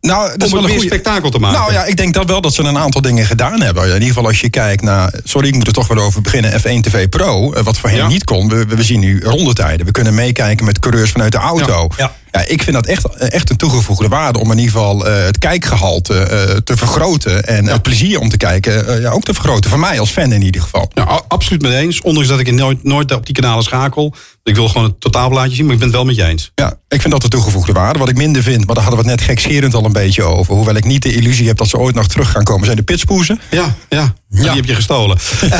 Nou, 0.00 0.28
dat 0.28 0.42
is 0.42 0.44
Om 0.44 0.52
wel 0.52 0.62
het 0.62 0.70
een 0.70 0.78
goede 0.78 0.94
spektakel 0.94 1.30
te 1.30 1.38
maken. 1.38 1.60
Nou 1.60 1.72
ja, 1.72 1.84
ik 1.84 1.96
denk 1.96 2.14
dat 2.14 2.28
wel 2.28 2.40
dat 2.40 2.54
ze 2.54 2.62
een 2.62 2.78
aantal 2.78 3.00
dingen 3.00 3.26
gedaan 3.26 3.60
hebben. 3.60 3.84
In 3.86 3.92
ieder 3.92 4.08
geval 4.08 4.26
als 4.26 4.40
je 4.40 4.50
kijkt 4.50 4.82
naar... 4.82 5.14
Sorry, 5.24 5.48
ik 5.48 5.54
moet 5.54 5.66
er 5.66 5.72
toch 5.72 5.88
weer 5.88 6.02
over 6.02 6.22
beginnen. 6.22 6.52
F1 6.60 6.80
TV 6.80 7.08
Pro, 7.08 7.52
eh, 7.52 7.62
wat 7.62 7.78
voorheen 7.78 7.98
Ja. 7.98 8.08
niet 8.08 8.24
kon. 8.24 8.48
We, 8.48 8.64
we 8.66 8.82
zien 8.82 9.00
nu 9.00 9.20
rondetijden. 9.22 9.86
We 9.86 9.92
kunnen 9.92 10.14
meekijken 10.14 10.64
met 10.64 10.78
coureurs 10.78 11.10
vanuit 11.10 11.32
de 11.32 11.38
auto. 11.38 11.88
Ja. 11.96 12.14
Ja, 12.34 12.44
ik 12.46 12.62
vind 12.62 12.76
dat 12.76 12.86
echt, 12.86 13.16
echt 13.16 13.50
een 13.50 13.56
toegevoegde 13.56 14.08
waarde... 14.08 14.38
om 14.38 14.50
in 14.50 14.58
ieder 14.58 14.72
geval 14.72 15.06
eh, 15.06 15.24
het 15.24 15.38
kijkgehalte 15.38 16.18
eh, 16.18 16.56
te 16.56 16.76
vergroten... 16.76 17.46
en 17.46 17.66
het 17.66 17.82
plezier 17.82 18.20
om 18.20 18.28
te 18.28 18.36
kijken 18.36 18.88
eh, 18.88 19.00
ja, 19.00 19.10
ook 19.10 19.22
te 19.22 19.34
vergroten. 19.34 19.70
Voor 19.70 19.78
mij 19.78 20.00
als 20.00 20.10
fan 20.10 20.32
in 20.32 20.42
ieder 20.42 20.62
geval. 20.62 20.90
Nou, 20.94 21.20
absoluut 21.28 21.62
mee 21.62 21.76
eens. 21.76 22.00
Ondanks 22.00 22.28
dat 22.28 22.40
ik 22.40 22.52
nooit, 22.52 22.84
nooit 22.84 23.14
op 23.14 23.26
die 23.26 23.34
kanalen 23.34 23.64
schakel. 23.64 24.14
Ik 24.44 24.54
wil 24.54 24.68
gewoon 24.68 24.84
het 24.86 25.00
totaalblaadje 25.00 25.54
zien, 25.54 25.64
maar 25.64 25.72
ik 25.74 25.78
ben 25.78 25.88
het 25.88 25.96
wel 25.96 26.06
met 26.06 26.16
je 26.16 26.24
eens. 26.24 26.52
Ja, 26.54 26.78
ik 26.88 27.00
vind 27.00 27.12
dat 27.12 27.22
de 27.22 27.28
toegevoegde 27.28 27.72
waarde. 27.72 27.98
Wat 27.98 28.08
ik 28.08 28.16
minder 28.16 28.42
vind, 28.42 28.66
maar 28.66 28.74
daar 28.74 28.84
hadden 28.84 29.04
we 29.04 29.10
het 29.10 29.18
net 29.20 29.28
gekscherend 29.28 29.74
al 29.74 29.84
een 29.84 29.92
beetje 29.92 30.22
over. 30.22 30.54
Hoewel 30.54 30.74
ik 30.74 30.84
niet 30.84 31.02
de 31.02 31.14
illusie 31.14 31.46
heb 31.46 31.56
dat 31.56 31.68
ze 31.68 31.78
ooit 31.78 31.94
nog 31.94 32.06
terug 32.08 32.30
gaan 32.30 32.44
komen... 32.44 32.64
zijn 32.64 32.76
de 32.76 32.82
pitspoezen. 32.82 33.40
Ja, 33.50 33.74
ja. 33.88 34.14
Die 34.28 34.48
heb 34.50 34.64
je 34.64 34.74
gestolen. 34.74 35.18
nou 35.40 35.52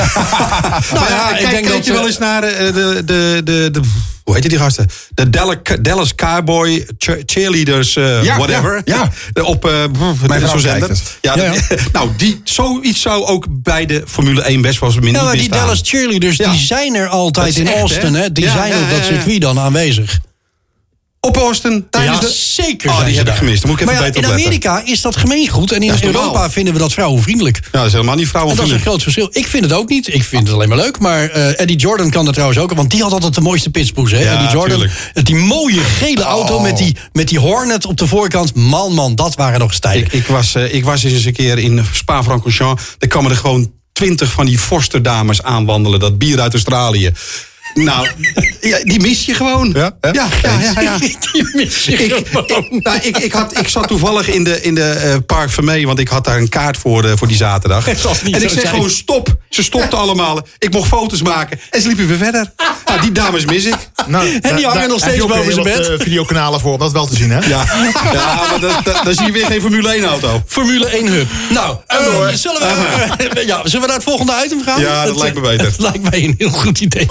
ja, 1.08 1.30
ik 1.30 1.36
kijk, 1.36 1.50
denk 1.50 1.64
kijk 1.64 1.68
dat, 1.68 1.86
je 1.86 1.92
wel 1.92 2.00
eh, 2.00 2.06
eens 2.06 2.18
naar 2.18 2.40
de, 2.40 2.70
de, 2.74 3.02
de, 3.04 3.40
de, 3.44 3.68
de- 3.70 3.80
hoe 4.24 4.34
heet 4.34 4.48
die 4.50 4.58
gasten? 4.58 4.88
De 5.14 5.30
Dallas, 5.82 6.14
Cowboy 6.14 6.86
cheer- 6.98 7.22
Cheerleaders, 7.26 7.96
eh, 7.96 8.24
Ja, 8.24 8.36
whatever. 8.36 8.82
ja, 8.84 9.10
Op 9.42 9.64
eh, 9.64 9.72
Mijn 10.26 10.40
vrouw 10.40 10.50
zo'n 10.50 10.60
zender. 10.60 10.98
Ja, 11.20 11.36
Ja, 11.36 11.54
nou, 11.92 12.08
die, 12.16 12.40
zoiets 12.44 13.00
zou 13.00 13.24
ook 13.24 13.46
bij 13.50 13.86
de 13.86 14.02
Formule 14.06 14.42
1 14.42 14.60
best 14.60 14.80
wel 14.80 14.88
eens 14.88 14.98
minder 15.00 15.20
Ja, 15.22 15.26
maar 15.28 15.36
die. 15.36 15.48
Dallas 15.48 15.80
cheerleaders 15.84 16.36
Ja. 16.36 16.50
die 16.50 16.60
zijn 16.60 16.94
er 16.94 17.08
altijd 17.08 17.56
in 17.56 17.66
echt, 17.66 17.76
Austin. 17.80 18.14
hè? 18.14 18.32
Die 18.32 18.44
Ja, 18.44 18.52
zijn 18.78 18.88
ja, 18.88 18.94
op 18.94 19.00
dat 19.00 19.04
circuit 19.08 19.40
dan 19.40 19.58
aanwezig. 19.58 20.20
Op 21.20 21.36
Austin, 21.36 21.86
tijdens 21.90 22.20
Ja, 22.20 22.26
de... 22.26 22.32
zeker 22.32 22.90
Oh, 22.90 23.04
die 23.04 23.16
heb 23.16 23.28
ik 23.28 23.34
gemist. 23.34 23.60
Dan 23.62 23.70
moet 23.70 23.80
ik 23.80 23.86
even 23.86 23.94
maar 23.98 24.04
ja, 24.04 24.10
beter 24.12 24.28
in 24.28 24.30
opletten. 24.30 24.60
Amerika 24.60 24.92
is 24.92 25.00
dat 25.00 25.16
gemeengoed. 25.16 25.72
En 25.72 25.82
in 25.82 25.88
Dat 25.88 26.02
Europa 26.02 26.24
normaal. 26.24 26.50
vinden 26.50 26.72
we 26.72 26.78
dat 26.78 26.92
vrouwenvriendelijk. 26.92 27.56
Ja, 27.56 27.78
dat 27.78 27.86
is 27.86 27.92
helemaal 27.92 28.14
niet 28.14 28.26
En 28.26 28.32
dat 28.32 28.42
is 28.42 28.48
een 28.48 28.54
vrouwenvriendelijk. 28.56 28.82
groot 28.84 29.02
verschil. 29.02 29.28
Ik 29.32 29.46
vind 29.46 29.64
het 29.64 29.72
ook 29.72 29.88
niet. 29.88 30.14
Ik 30.14 30.24
vind 30.24 30.42
het 30.46 30.56
alleen 30.56 30.68
maar 30.68 30.76
leuk. 30.78 30.98
Maar 30.98 31.30
eh, 31.30 31.60
Eddie 31.60 31.76
Jordan 31.76 32.10
kan 32.10 32.24
dat 32.24 32.34
trouwens 32.34 32.60
ook. 32.60 32.72
Want 32.74 32.90
die 32.90 33.02
had 33.02 33.12
altijd 33.12 33.34
de 33.34 33.40
mooiste 33.40 33.70
pitspoes. 33.70 34.10
Hè? 34.10 34.18
Ja, 34.18 34.32
Eddie 34.32 34.48
Jordan. 34.50 34.78
tuurlijk. 34.78 35.26
Die 35.26 35.34
mooie 35.36 35.80
gele 35.80 36.22
auto. 36.22 36.60
Met 36.60 36.76
die, 36.76 36.96
met 37.12 37.28
die 37.28 37.38
Hornet 37.38 37.86
op 37.86 37.96
de 37.96 38.06
voorkant. 38.06 38.54
Man, 38.54 38.92
man, 38.94 39.14
dat 39.14 39.34
waren 39.34 39.58
nog 39.60 39.68
eens 39.70 39.78
tijden. 39.78 40.04
Ik, 40.04 40.12
ik, 40.12 40.26
was, 40.26 40.54
eh, 40.54 40.74
ik 40.74 40.84
was 40.84 41.02
eens 41.02 41.24
een 41.24 41.32
keer 41.32 41.58
in 41.58 41.84
Spa-Francorchamps. 41.92 42.82
Daar 42.98 43.08
kwamen 43.08 43.30
er 43.30 43.36
gewoon 43.36 43.72
twintig 43.92 44.32
van 44.32 44.46
die 44.46 44.58
Forster-dames 44.58 45.42
aanwandelen. 45.42 46.00
Dat 46.00 46.18
bier 46.18 46.40
uit 46.40 46.52
Australië. 46.52 47.12
Nou, 47.74 48.06
ja, 48.60 48.78
die 48.84 49.00
mis 49.00 49.24
je 49.26 49.34
gewoon. 49.34 49.72
Ja, 49.74 49.96
ja, 50.00 50.12
ja, 50.12 50.28
ja, 50.60 50.80
ja. 50.80 50.96
Die 51.32 51.50
mis 51.54 51.84
je 51.84 51.92
Ik, 51.92 52.26
gewoon. 52.26 52.46
ik, 52.46 52.82
nou, 52.84 52.98
ik, 53.02 53.18
ik, 53.18 53.32
had, 53.32 53.58
ik 53.58 53.68
zat 53.68 53.88
toevallig 53.88 54.28
in 54.28 54.44
de, 54.44 54.62
in 54.62 54.74
de 54.74 54.90
eh, 54.90 55.14
Park 55.26 55.50
Vermee, 55.50 55.86
want 55.86 55.98
ik 55.98 56.08
had 56.08 56.24
daar 56.24 56.36
een 56.38 56.48
kaart 56.48 56.76
voor, 56.76 57.04
eh, 57.04 57.12
voor 57.16 57.26
die 57.26 57.36
zaterdag. 57.36 57.86
En 57.88 57.92
ik 58.32 58.38
zeg 58.40 58.50
zijn. 58.50 58.66
gewoon 58.66 58.90
stop. 58.90 59.36
Ze 59.48 59.62
stopten 59.62 59.98
allemaal. 59.98 60.46
Ik 60.58 60.72
mocht 60.72 60.88
foto's 60.88 61.22
maken 61.22 61.60
en 61.70 61.80
ze 61.80 61.86
liepen 61.86 62.06
weer 62.08 62.16
verder. 62.16 62.52
Nou, 62.86 63.00
die 63.00 63.12
dames 63.12 63.44
mis 63.44 63.64
ik. 63.64 63.74
Nou, 64.06 64.24
die 64.30 64.40
daar- 64.40 64.62
hangen 64.62 64.88
nog 64.88 64.90
heb 64.90 64.98
steeds 64.98 65.16
je 65.16 65.22
ook 65.22 65.28
boven 65.28 65.52
zijn 65.52 65.66
wat, 65.66 65.76
bed. 65.76 65.88
eh, 65.88 65.98
videokanalen 66.04 66.60
voor 66.60 66.72
om 66.72 66.78
dat 66.78 66.92
wel 66.92 67.06
te 67.06 67.16
zien, 67.16 67.30
hè? 67.30 67.38
Ja, 67.38 67.64
ja 68.12 68.46
maar 68.60 68.82
dan- 69.04 69.14
zie 69.14 69.26
je 69.26 69.32
weer 69.32 69.46
geen 69.46 69.60
Formule 69.60 69.94
1 69.94 70.04
auto. 70.04 70.42
Formule 70.46 70.86
1 70.96 71.06
hub. 71.06 71.26
Nou, 71.50 71.76
eh, 71.86 71.98
zullen, 72.34 72.60
we, 72.60 73.42
ja, 73.46 73.60
zullen 73.64 73.80
we 73.80 73.86
naar 73.86 73.96
het 73.96 74.02
volgende 74.04 74.32
item 74.44 74.62
gaan? 74.62 74.80
Ja, 74.80 75.00
dat 75.04 75.12
Het, 75.12 75.20
lijkt 75.22 75.34
me 75.36 75.40
beter. 75.42 75.66
Het 75.66 75.78
lijkt 75.80 76.10
mij 76.10 76.24
een 76.24 76.34
heel 76.38 76.50
goed 76.50 76.80
idee. 76.80 77.06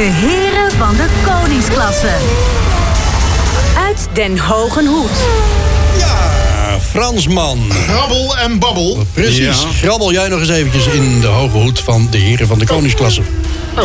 De 0.00 0.06
heren 0.06 0.70
van 0.78 0.96
de 0.96 1.06
koningsklasse. 1.24 2.10
Uit 3.76 4.08
Den 4.12 4.38
Hogen 4.38 4.86
Hoed. 4.86 5.10
Ja, 5.98 6.78
Fransman. 6.90 7.70
Grabbel 7.72 8.36
en 8.38 8.58
babbel. 8.58 9.06
Precies. 9.12 9.38
Ja. 9.62 9.68
Grabbel 9.82 10.12
jij 10.12 10.28
nog 10.28 10.40
eens 10.40 10.48
eventjes 10.48 10.86
in 10.86 11.20
de 11.20 11.26
hoge 11.26 11.56
hoed 11.56 11.80
van 11.80 12.08
de 12.10 12.18
heren 12.18 12.46
van 12.46 12.58
de 12.58 12.66
koningsklasse. 12.66 13.20
Oh. 13.78 13.82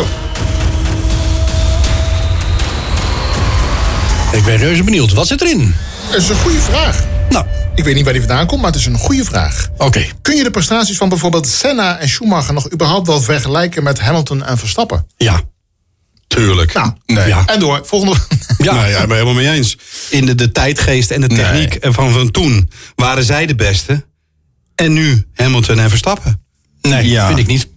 Ik 4.32 4.44
ben 4.44 4.56
reuze 4.56 4.82
benieuwd. 4.84 5.12
Wat 5.12 5.26
zit 5.26 5.40
erin? 5.40 5.74
Dat 6.10 6.20
is 6.20 6.28
een 6.28 6.36
goede 6.36 6.60
vraag. 6.60 7.04
Nou, 7.28 7.44
Ik 7.74 7.84
weet 7.84 7.94
niet 7.94 8.04
waar 8.04 8.12
die 8.12 8.22
vandaan 8.22 8.46
komt, 8.46 8.60
maar 8.60 8.70
het 8.70 8.80
is 8.80 8.86
een 8.86 8.98
goede 8.98 9.24
vraag. 9.24 9.68
oké. 9.76 10.04
Kun 10.22 10.36
je 10.36 10.42
de 10.42 10.50
prestaties 10.50 10.96
van 10.96 11.08
bijvoorbeeld 11.08 11.48
Senna 11.48 11.98
en 11.98 12.08
Schumacher 12.08 12.54
nog 12.54 12.72
überhaupt 12.72 13.06
wel 13.06 13.20
vergelijken 13.20 13.82
met 13.82 14.00
Hamilton 14.00 14.44
en 14.44 14.58
Verstappen? 14.58 15.06
Ja. 15.16 15.40
Tuurlijk. 16.26 16.72
Nou, 16.72 16.92
Nee. 17.06 17.28
Ja. 17.28 17.42
en 17.46 17.60
door. 17.60 17.80
Volgende. 17.84 18.14
Ja, 18.58 18.74
nou, 18.74 18.88
ja 18.88 18.98
ik 19.00 19.06
ben 19.08 19.16
helemaal 19.16 19.34
mee 19.42 19.50
eens. 19.50 19.76
In 20.10 20.26
de, 20.26 20.34
de 20.34 20.52
tijdgeest 20.52 21.10
en 21.10 21.20
de 21.20 21.26
techniek 21.26 21.78
van, 21.80 22.12
van 22.12 22.30
toen 22.30 22.70
waren 22.94 23.24
zij 23.24 23.46
de 23.46 23.54
beste. 23.54 24.04
En 24.74 24.92
nu 24.92 25.26
Hamilton 25.34 25.78
en 25.78 25.88
Verstappen. 25.88 26.42
Nee, 26.80 27.08
Ja. 27.08 27.26
vind 27.26 27.38
ik 27.38 27.46
niet. 27.46 27.68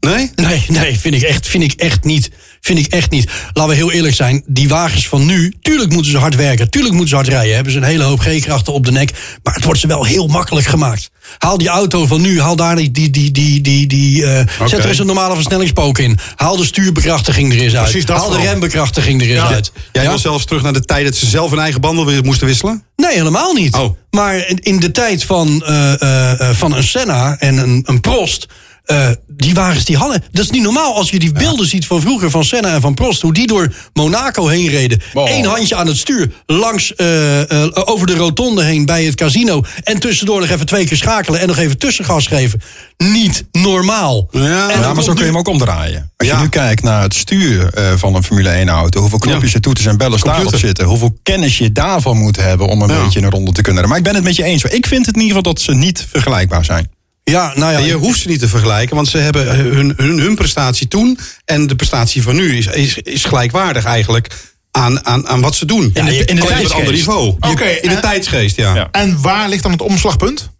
Nee? 0.00 0.30
Nee, 0.34 0.64
nee, 0.68 0.98
vind 0.98 1.14
ik 1.14 1.22
echt, 1.22 1.46
vind 1.48 1.62
ik 1.62 1.72
echt 1.72 2.04
niet. 2.04 2.30
Vind 2.60 2.78
ik 2.78 2.86
echt 2.86 3.10
niet. 3.10 3.30
Laten 3.52 3.70
we 3.70 3.76
heel 3.76 3.92
eerlijk 3.92 4.14
zijn. 4.14 4.42
Die 4.46 4.68
wagens 4.68 5.08
van 5.08 5.26
nu, 5.26 5.54
tuurlijk 5.60 5.92
moeten 5.92 6.10
ze 6.10 6.18
hard 6.18 6.34
werken. 6.36 6.70
Tuurlijk 6.70 6.92
moeten 6.94 7.08
ze 7.10 7.14
hard 7.16 7.28
rijden. 7.28 7.54
Hebben 7.54 7.72
ze 7.72 7.78
een 7.78 7.84
hele 7.84 8.04
hoop 8.04 8.20
G-krachten 8.20 8.72
op 8.72 8.84
de 8.84 8.90
nek. 8.92 9.10
Maar 9.42 9.54
het 9.54 9.64
wordt 9.64 9.80
ze 9.80 9.86
wel 9.86 10.04
heel 10.04 10.26
makkelijk 10.26 10.66
gemaakt. 10.66 11.10
Haal 11.38 11.58
die 11.58 11.68
auto 11.68 12.06
van 12.06 12.20
nu. 12.20 12.40
Haal 12.40 12.56
daar 12.56 12.76
die, 12.76 12.90
die, 12.90 13.10
die, 13.10 13.30
die, 13.30 13.60
die, 13.60 13.86
die 13.86 14.26
eh, 14.26 14.46
zet 14.66 14.78
er 14.78 14.88
eens 14.88 14.98
een 14.98 15.06
normale 15.06 15.34
versnellingspook 15.34 15.98
in. 15.98 16.18
Haal 16.34 16.56
de 16.56 16.64
stuurbekrachtiging 16.64 17.52
er 17.52 17.58
eens 17.60 17.76
uit. 17.76 18.08
Haal 18.08 18.30
de 18.30 18.36
rembekrachtiging 18.40 19.20
er 19.22 19.30
eens 19.30 19.40
uit. 19.40 19.72
Jij 19.92 20.02
Ja? 20.02 20.08
wil 20.08 20.18
zelfs 20.18 20.44
terug 20.44 20.62
naar 20.62 20.72
de 20.72 20.84
tijd 20.84 21.04
dat 21.04 21.14
ze 21.14 21.26
zelf 21.26 21.50
hun 21.50 21.58
eigen 21.58 21.80
banden 21.80 22.06
weer 22.06 22.24
moesten 22.24 22.46
wisselen? 22.46 22.84
Nee, 22.96 23.14
helemaal 23.16 23.52
niet. 23.52 23.74
Oh. 23.74 23.96
Maar 24.10 24.48
in- 24.60 24.80
de 24.80 24.90
tijd 24.90 25.24
van, 25.24 25.62
eh, 25.64 26.32
eh, 26.32 26.50
van 26.56 26.76
een 26.76 26.84
Senna 26.84 27.36
en 27.38 27.56
een, 27.56 27.82
een 27.86 28.00
Prost... 28.00 28.46
eh, 28.86 29.08
die 29.26 29.54
wagens 29.54 29.84
die 29.84 29.96
hadden... 29.96 30.24
Dat 30.32 30.44
is 30.44 30.50
niet 30.50 30.62
normaal 30.62 30.94
als 30.94 31.10
je 31.10 31.18
die 31.18 31.32
beelden 31.32 31.66
ziet 31.66 31.86
van 31.86 32.00
vroeger 32.00 32.30
van 32.30 32.44
Senna 32.44 32.74
en 32.74 32.80
van 32.80 32.94
Prost. 32.94 33.22
Hoe 33.22 33.32
die 33.32 33.46
door 33.46 33.74
Monaco 33.92 34.46
heen 34.46 34.68
reden. 34.68 35.00
Eén 35.14 35.44
handje 35.44 35.74
aan 35.76 35.86
het 35.86 35.96
stuur. 35.96 36.30
Langs, 36.46 36.94
eh, 36.94 37.50
eh, 37.64 37.68
over 37.74 38.06
de 38.06 38.14
rotonde 38.14 38.64
heen 38.64 38.84
bij 38.86 39.04
het 39.04 39.14
casino. 39.14 39.62
En 39.84 39.98
tussendoor 40.00 40.40
nog 40.40 40.48
even 40.48 40.66
twee 40.66 40.86
keer 40.86 40.96
schakelen. 40.96 41.40
En 41.40 41.46
nog 41.46 41.56
even 41.58 41.78
tussengas 41.78 42.26
geven. 42.26 42.60
Niet 42.96 43.44
normaal. 43.52 44.28
Ja, 44.30 44.70
En 44.70 44.80
Ja, 44.80 44.94
maar 44.94 45.02
zo 45.02 45.12
kun 45.12 45.20
je 45.24 45.30
hem 45.30 45.38
ook 45.38 45.48
omdraaien. 45.48 46.10
Als 46.16 46.28
Ja. 46.28 46.36
je 46.36 46.42
nu 46.42 46.48
kijkt 46.48 46.82
naar 46.82 47.02
het 47.02 47.14
stuur 47.14 47.70
van 47.96 48.14
een 48.14 48.22
Formule 48.24 48.50
1 48.50 48.68
auto, 48.68 49.00
hoeveel 49.00 49.18
knopjes 49.18 49.54
en 49.54 49.60
toeters 49.60 49.86
en 49.86 49.96
bellen 49.96 50.18
daarop 50.20 50.42
Computer. 50.42 50.66
zitten, 50.66 50.84
hoeveel 50.86 51.18
kennis 51.22 51.58
je 51.58 51.72
daarvan 51.72 52.16
moet 52.16 52.36
hebben 52.36 52.66
om 52.68 52.82
een 52.82 53.02
beetje 53.04 53.20
een 53.22 53.30
ronde 53.30 53.52
te 53.52 53.62
kunnen. 53.62 53.88
Maar 53.88 53.98
ik 53.98 54.04
ben 54.04 54.14
het 54.14 54.24
met 54.24 54.36
je 54.36 54.44
eens. 54.44 54.64
Ik 54.64 54.86
vind 54.86 55.06
het 55.06 55.14
in 55.14 55.20
ieder 55.22 55.36
geval 55.36 55.52
dat 55.52 55.62
ze 55.62 55.72
niet 55.74 56.06
vergelijkbaar 56.10 56.64
zijn. 56.64 56.90
Ja, 57.30 57.52
nou 57.54 57.72
ja. 57.72 57.78
En 57.78 57.84
je 57.84 57.92
hoeft 57.94 58.20
ze 58.20 58.28
niet 58.28 58.38
te 58.38 58.48
vergelijken, 58.48 58.96
want 58.96 59.08
ze 59.08 59.18
hebben 59.18 59.56
hun, 59.56 59.92
hun, 59.96 60.18
hun 60.18 60.34
prestatie 60.34 60.88
toen 60.88 61.18
en 61.44 61.66
de 61.66 61.76
prestatie 61.76 62.22
van 62.22 62.34
nu 62.36 62.56
is, 62.56 62.66
is, 62.66 62.98
is 62.98 63.24
gelijkwaardig 63.24 63.84
eigenlijk 63.84 64.28
aan, 64.70 65.06
aan, 65.06 65.28
aan 65.28 65.40
wat 65.40 65.54
ze 65.54 65.64
doen. 65.66 65.90
In 65.94 66.04
de- 66.04 66.12
je- 66.14 66.24
in 66.24 66.36
de 66.36 66.42
tijdsgeest. 66.42 66.72
ander 66.72 66.92
niveau. 66.92 67.28
Oké, 67.40 67.64
in 67.64 67.88
de 67.88 67.94
en- 67.94 68.00
tijdsgeest, 68.00 68.56
ja. 68.56 68.74
Ja. 68.74 68.88
En 68.92 69.20
waar 69.20 69.48
ligt 69.48 69.62
dan 69.62 69.72
het 69.72 69.80
omslagpunt? 69.82 70.50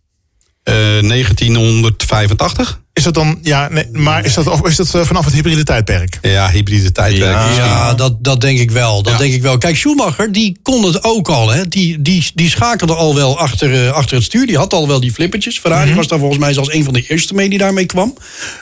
Eh, 0.63 0.75
1985. 1.01 2.81
Is 2.97 3.03
dat 3.03 3.15
dan, 3.15 3.39
ja, 3.43 3.69
nee, 3.69 3.85
maar 3.93 4.25
is 4.25 4.35
dat, 4.35 4.47
of 4.47 4.67
is 4.67 4.77
dat 4.77 4.95
eh, 4.95 5.01
vanaf 5.03 5.25
het 5.25 5.35
hybride 5.35 5.63
tijdperk? 5.63 6.19
Ja, 6.23 6.51
hybride 6.51 6.93
tijdperk. 6.93 7.57
Ja. 7.57 7.95
dat, 7.95 8.25
dat 8.25 8.41
denk 8.41 8.59
ik 8.59 8.71
wel. 8.71 9.03
Dat 9.03 9.13
Ja. 9.13 9.19
denk 9.19 9.33
ik 9.35 9.43
wel. 9.43 9.59
Kijk, 9.59 9.77
Schumacher, 9.77 10.33
die 10.33 10.59
kon 10.63 10.85
het 10.85 11.05
ook 11.05 11.29
al. 11.29 11.49
Hè. 11.51 11.69
Die, 11.69 12.03
die, 12.03 12.31
die 12.35 12.51
schakelde 12.51 12.95
al 12.95 13.15
wel 13.15 13.39
achter, 13.39 13.87
eh, 13.87 13.93
achter 13.93 14.17
het 14.17 14.25
stuur. 14.25 14.47
Die 14.47 14.57
had 14.57 14.73
al 14.73 14.89
wel 14.89 15.01
die 15.01 15.13
flippertjes. 15.13 15.59
Ferrari 15.59 15.95
was 15.95 16.09
daar 16.09 16.19
volgens 16.19 16.41
mij 16.41 16.53
zelfs 16.53 16.73
een 16.73 16.85
van 16.85 16.93
de 16.93 17.05
eerste 17.09 17.35
mee 17.35 17.49
die 17.49 17.59
daarmee 17.59 17.87
kwam. 17.87 18.15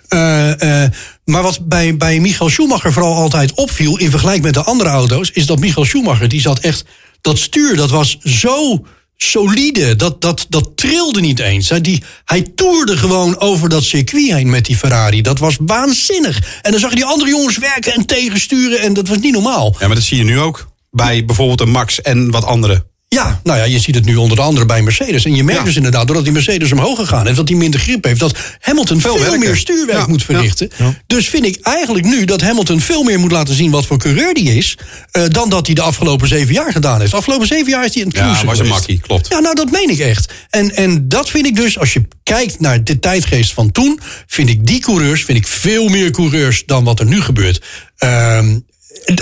Eh, 0.08 0.82
eh, 0.84 0.90
maar 1.24 1.42
wat 1.42 1.68
bij, 1.68 1.96
bij 1.96 2.20
Michael 2.20 2.50
Schumacher 2.50 2.92
vooral 2.92 3.14
altijd 3.14 3.52
opviel... 3.54 3.98
in 3.98 4.10
vergelijking 4.10 4.44
met 4.44 4.54
de 4.54 4.62
andere 4.62 4.90
auto's... 4.90 5.30
is 5.30 5.46
dat 5.46 5.58
Michael 5.58 5.86
Schumacher, 5.86 6.28
die 6.28 6.40
zat 6.40 6.58
echt... 6.58 6.84
dat 7.20 7.38
stuur, 7.38 7.76
dat 7.76 7.90
was 7.90 8.18
zo 8.18 8.84
solide. 9.16 9.96
Dat, 9.96 10.20
dat, 10.20 10.46
dat 10.48 10.70
trilde 10.74 11.20
niet 11.20 11.38
eens. 11.38 11.68
Hij, 11.68 11.80
die, 11.80 12.02
hij 12.24 12.42
toerde 12.54 12.96
gewoon 12.96 13.38
over 13.38 13.68
dat 13.68 13.84
circuit 13.84 14.32
heen 14.32 14.50
met 14.50 14.64
die 14.64 14.76
Ferrari. 14.76 15.22
Dat 15.22 15.38
was 15.38 15.56
waanzinnig. 15.60 16.58
En 16.62 16.70
dan 16.70 16.80
zag 16.80 16.90
je 16.90 16.96
die 16.96 17.04
andere 17.04 17.30
jongens 17.30 17.58
werken 17.58 17.94
en 17.94 18.06
tegensturen. 18.06 18.80
En 18.80 18.92
dat 18.92 19.08
was 19.08 19.18
niet 19.18 19.32
normaal. 19.32 19.76
Ja, 19.78 19.86
maar 19.86 19.96
dat 19.96 20.04
zie 20.04 20.16
je 20.16 20.24
nu 20.24 20.40
ook. 20.40 20.72
Bij 20.90 21.24
bijvoorbeeld 21.24 21.60
een 21.60 21.70
Max 21.70 22.00
en 22.00 22.30
wat 22.30 22.44
andere. 22.44 22.86
Ja, 23.14 23.40
nou 23.42 23.58
ja, 23.58 23.64
je 23.64 23.78
ziet 23.78 23.94
het 23.94 24.04
nu 24.04 24.16
onder 24.16 24.40
andere 24.40 24.66
bij 24.66 24.82
Mercedes. 24.82 25.24
En 25.24 25.34
je 25.34 25.44
merkt 25.44 25.60
Ja. 25.60 25.66
dus 25.66 25.76
inderdaad, 25.76 26.06
doordat 26.06 26.24
die 26.24 26.32
Mercedes 26.32 26.72
omhoog 26.72 26.98
gegaan 26.98 27.24
heeft... 27.24 27.36
dat 27.36 27.48
hij 27.48 27.56
minder 27.56 27.80
grip 27.80 28.04
heeft, 28.04 28.20
dat 28.20 28.36
Hamilton 28.60 29.00
veel, 29.00 29.38
meer 29.38 29.56
stuurwerk 29.56 29.98
Ja, 29.98 30.06
moet 30.06 30.20
ja. 30.20 30.24
verrichten. 30.26 30.70
Dus 31.06 31.28
vind 31.28 31.44
ik 31.44 31.58
eigenlijk 31.62 32.06
nu 32.06 32.24
dat 32.24 32.40
Hamilton 32.40 32.80
veel 32.80 33.02
meer 33.02 33.18
moet 33.18 33.32
laten 33.32 33.54
zien... 33.54 33.70
wat 33.70 33.86
voor 33.86 33.98
coureur 33.98 34.34
die 34.34 34.56
is, 34.56 34.78
eh, 35.10 35.22
dan 35.28 35.48
dat 35.48 35.66
hij 35.66 35.74
de 35.74 35.82
afgelopen 35.82 36.28
zeven 36.28 36.54
jaar 36.54 36.72
gedaan 36.72 36.98
heeft. 36.98 37.10
De 37.10 37.16
afgelopen 37.16 37.46
zeven 37.46 37.70
jaar 37.70 37.84
is 37.84 37.94
hij 37.94 38.02
een 38.02 38.10
Ja, 38.14 38.20
cruisen 38.20 38.46
was 38.46 38.58
een 38.58 38.66
makkie, 38.68 39.00
klopt. 39.00 39.28
Ja, 39.28 39.38
nou 39.38 39.54
dat 39.54 39.70
meen 39.70 39.90
ik 39.90 39.98
echt. 39.98 40.32
En, 40.50 40.74
en 40.74 41.08
dat 41.08 41.30
vind 41.30 41.46
ik 41.46 41.56
dus, 41.56 41.78
als 41.78 41.92
je 41.92 42.02
kijkt 42.22 42.60
naar 42.60 42.84
de 42.84 42.98
tijdgeest 42.98 43.52
van 43.52 43.72
toen... 43.72 44.00
vind 44.26 44.48
ik 44.48 44.66
die 44.66 44.80
coureurs, 44.80 45.24
vind 45.24 45.38
ik 45.38 45.46
veel 45.46 45.88
meer 45.88 46.10
coureurs 46.10 46.62
dan 46.66 46.84
wat 46.84 47.00
er 47.00 47.06
nu 47.06 47.20
gebeurt. 47.20 47.62
Ehm 47.96 48.56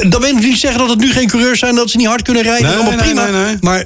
dan 0.09 0.21
wil 0.21 0.37
ik 0.37 0.39
niet 0.41 0.59
zeggen 0.59 0.81
dat 0.81 0.89
het 0.91 0.99
nu 0.99 1.13
geen 1.13 1.29
coureurs 1.29 1.59
zijn... 1.59 1.75
dat 1.75 1.91
ze 1.91 1.97
niet 1.97 2.07
hard 2.07 2.23
kunnen 2.23 2.43
rijden, 2.43 2.67
Nee, 2.67 2.75
allemaal 2.75 2.93
nee, 2.97 3.01
prima. 3.13 3.27
nee. 3.31 3.57
Maar 3.61 3.85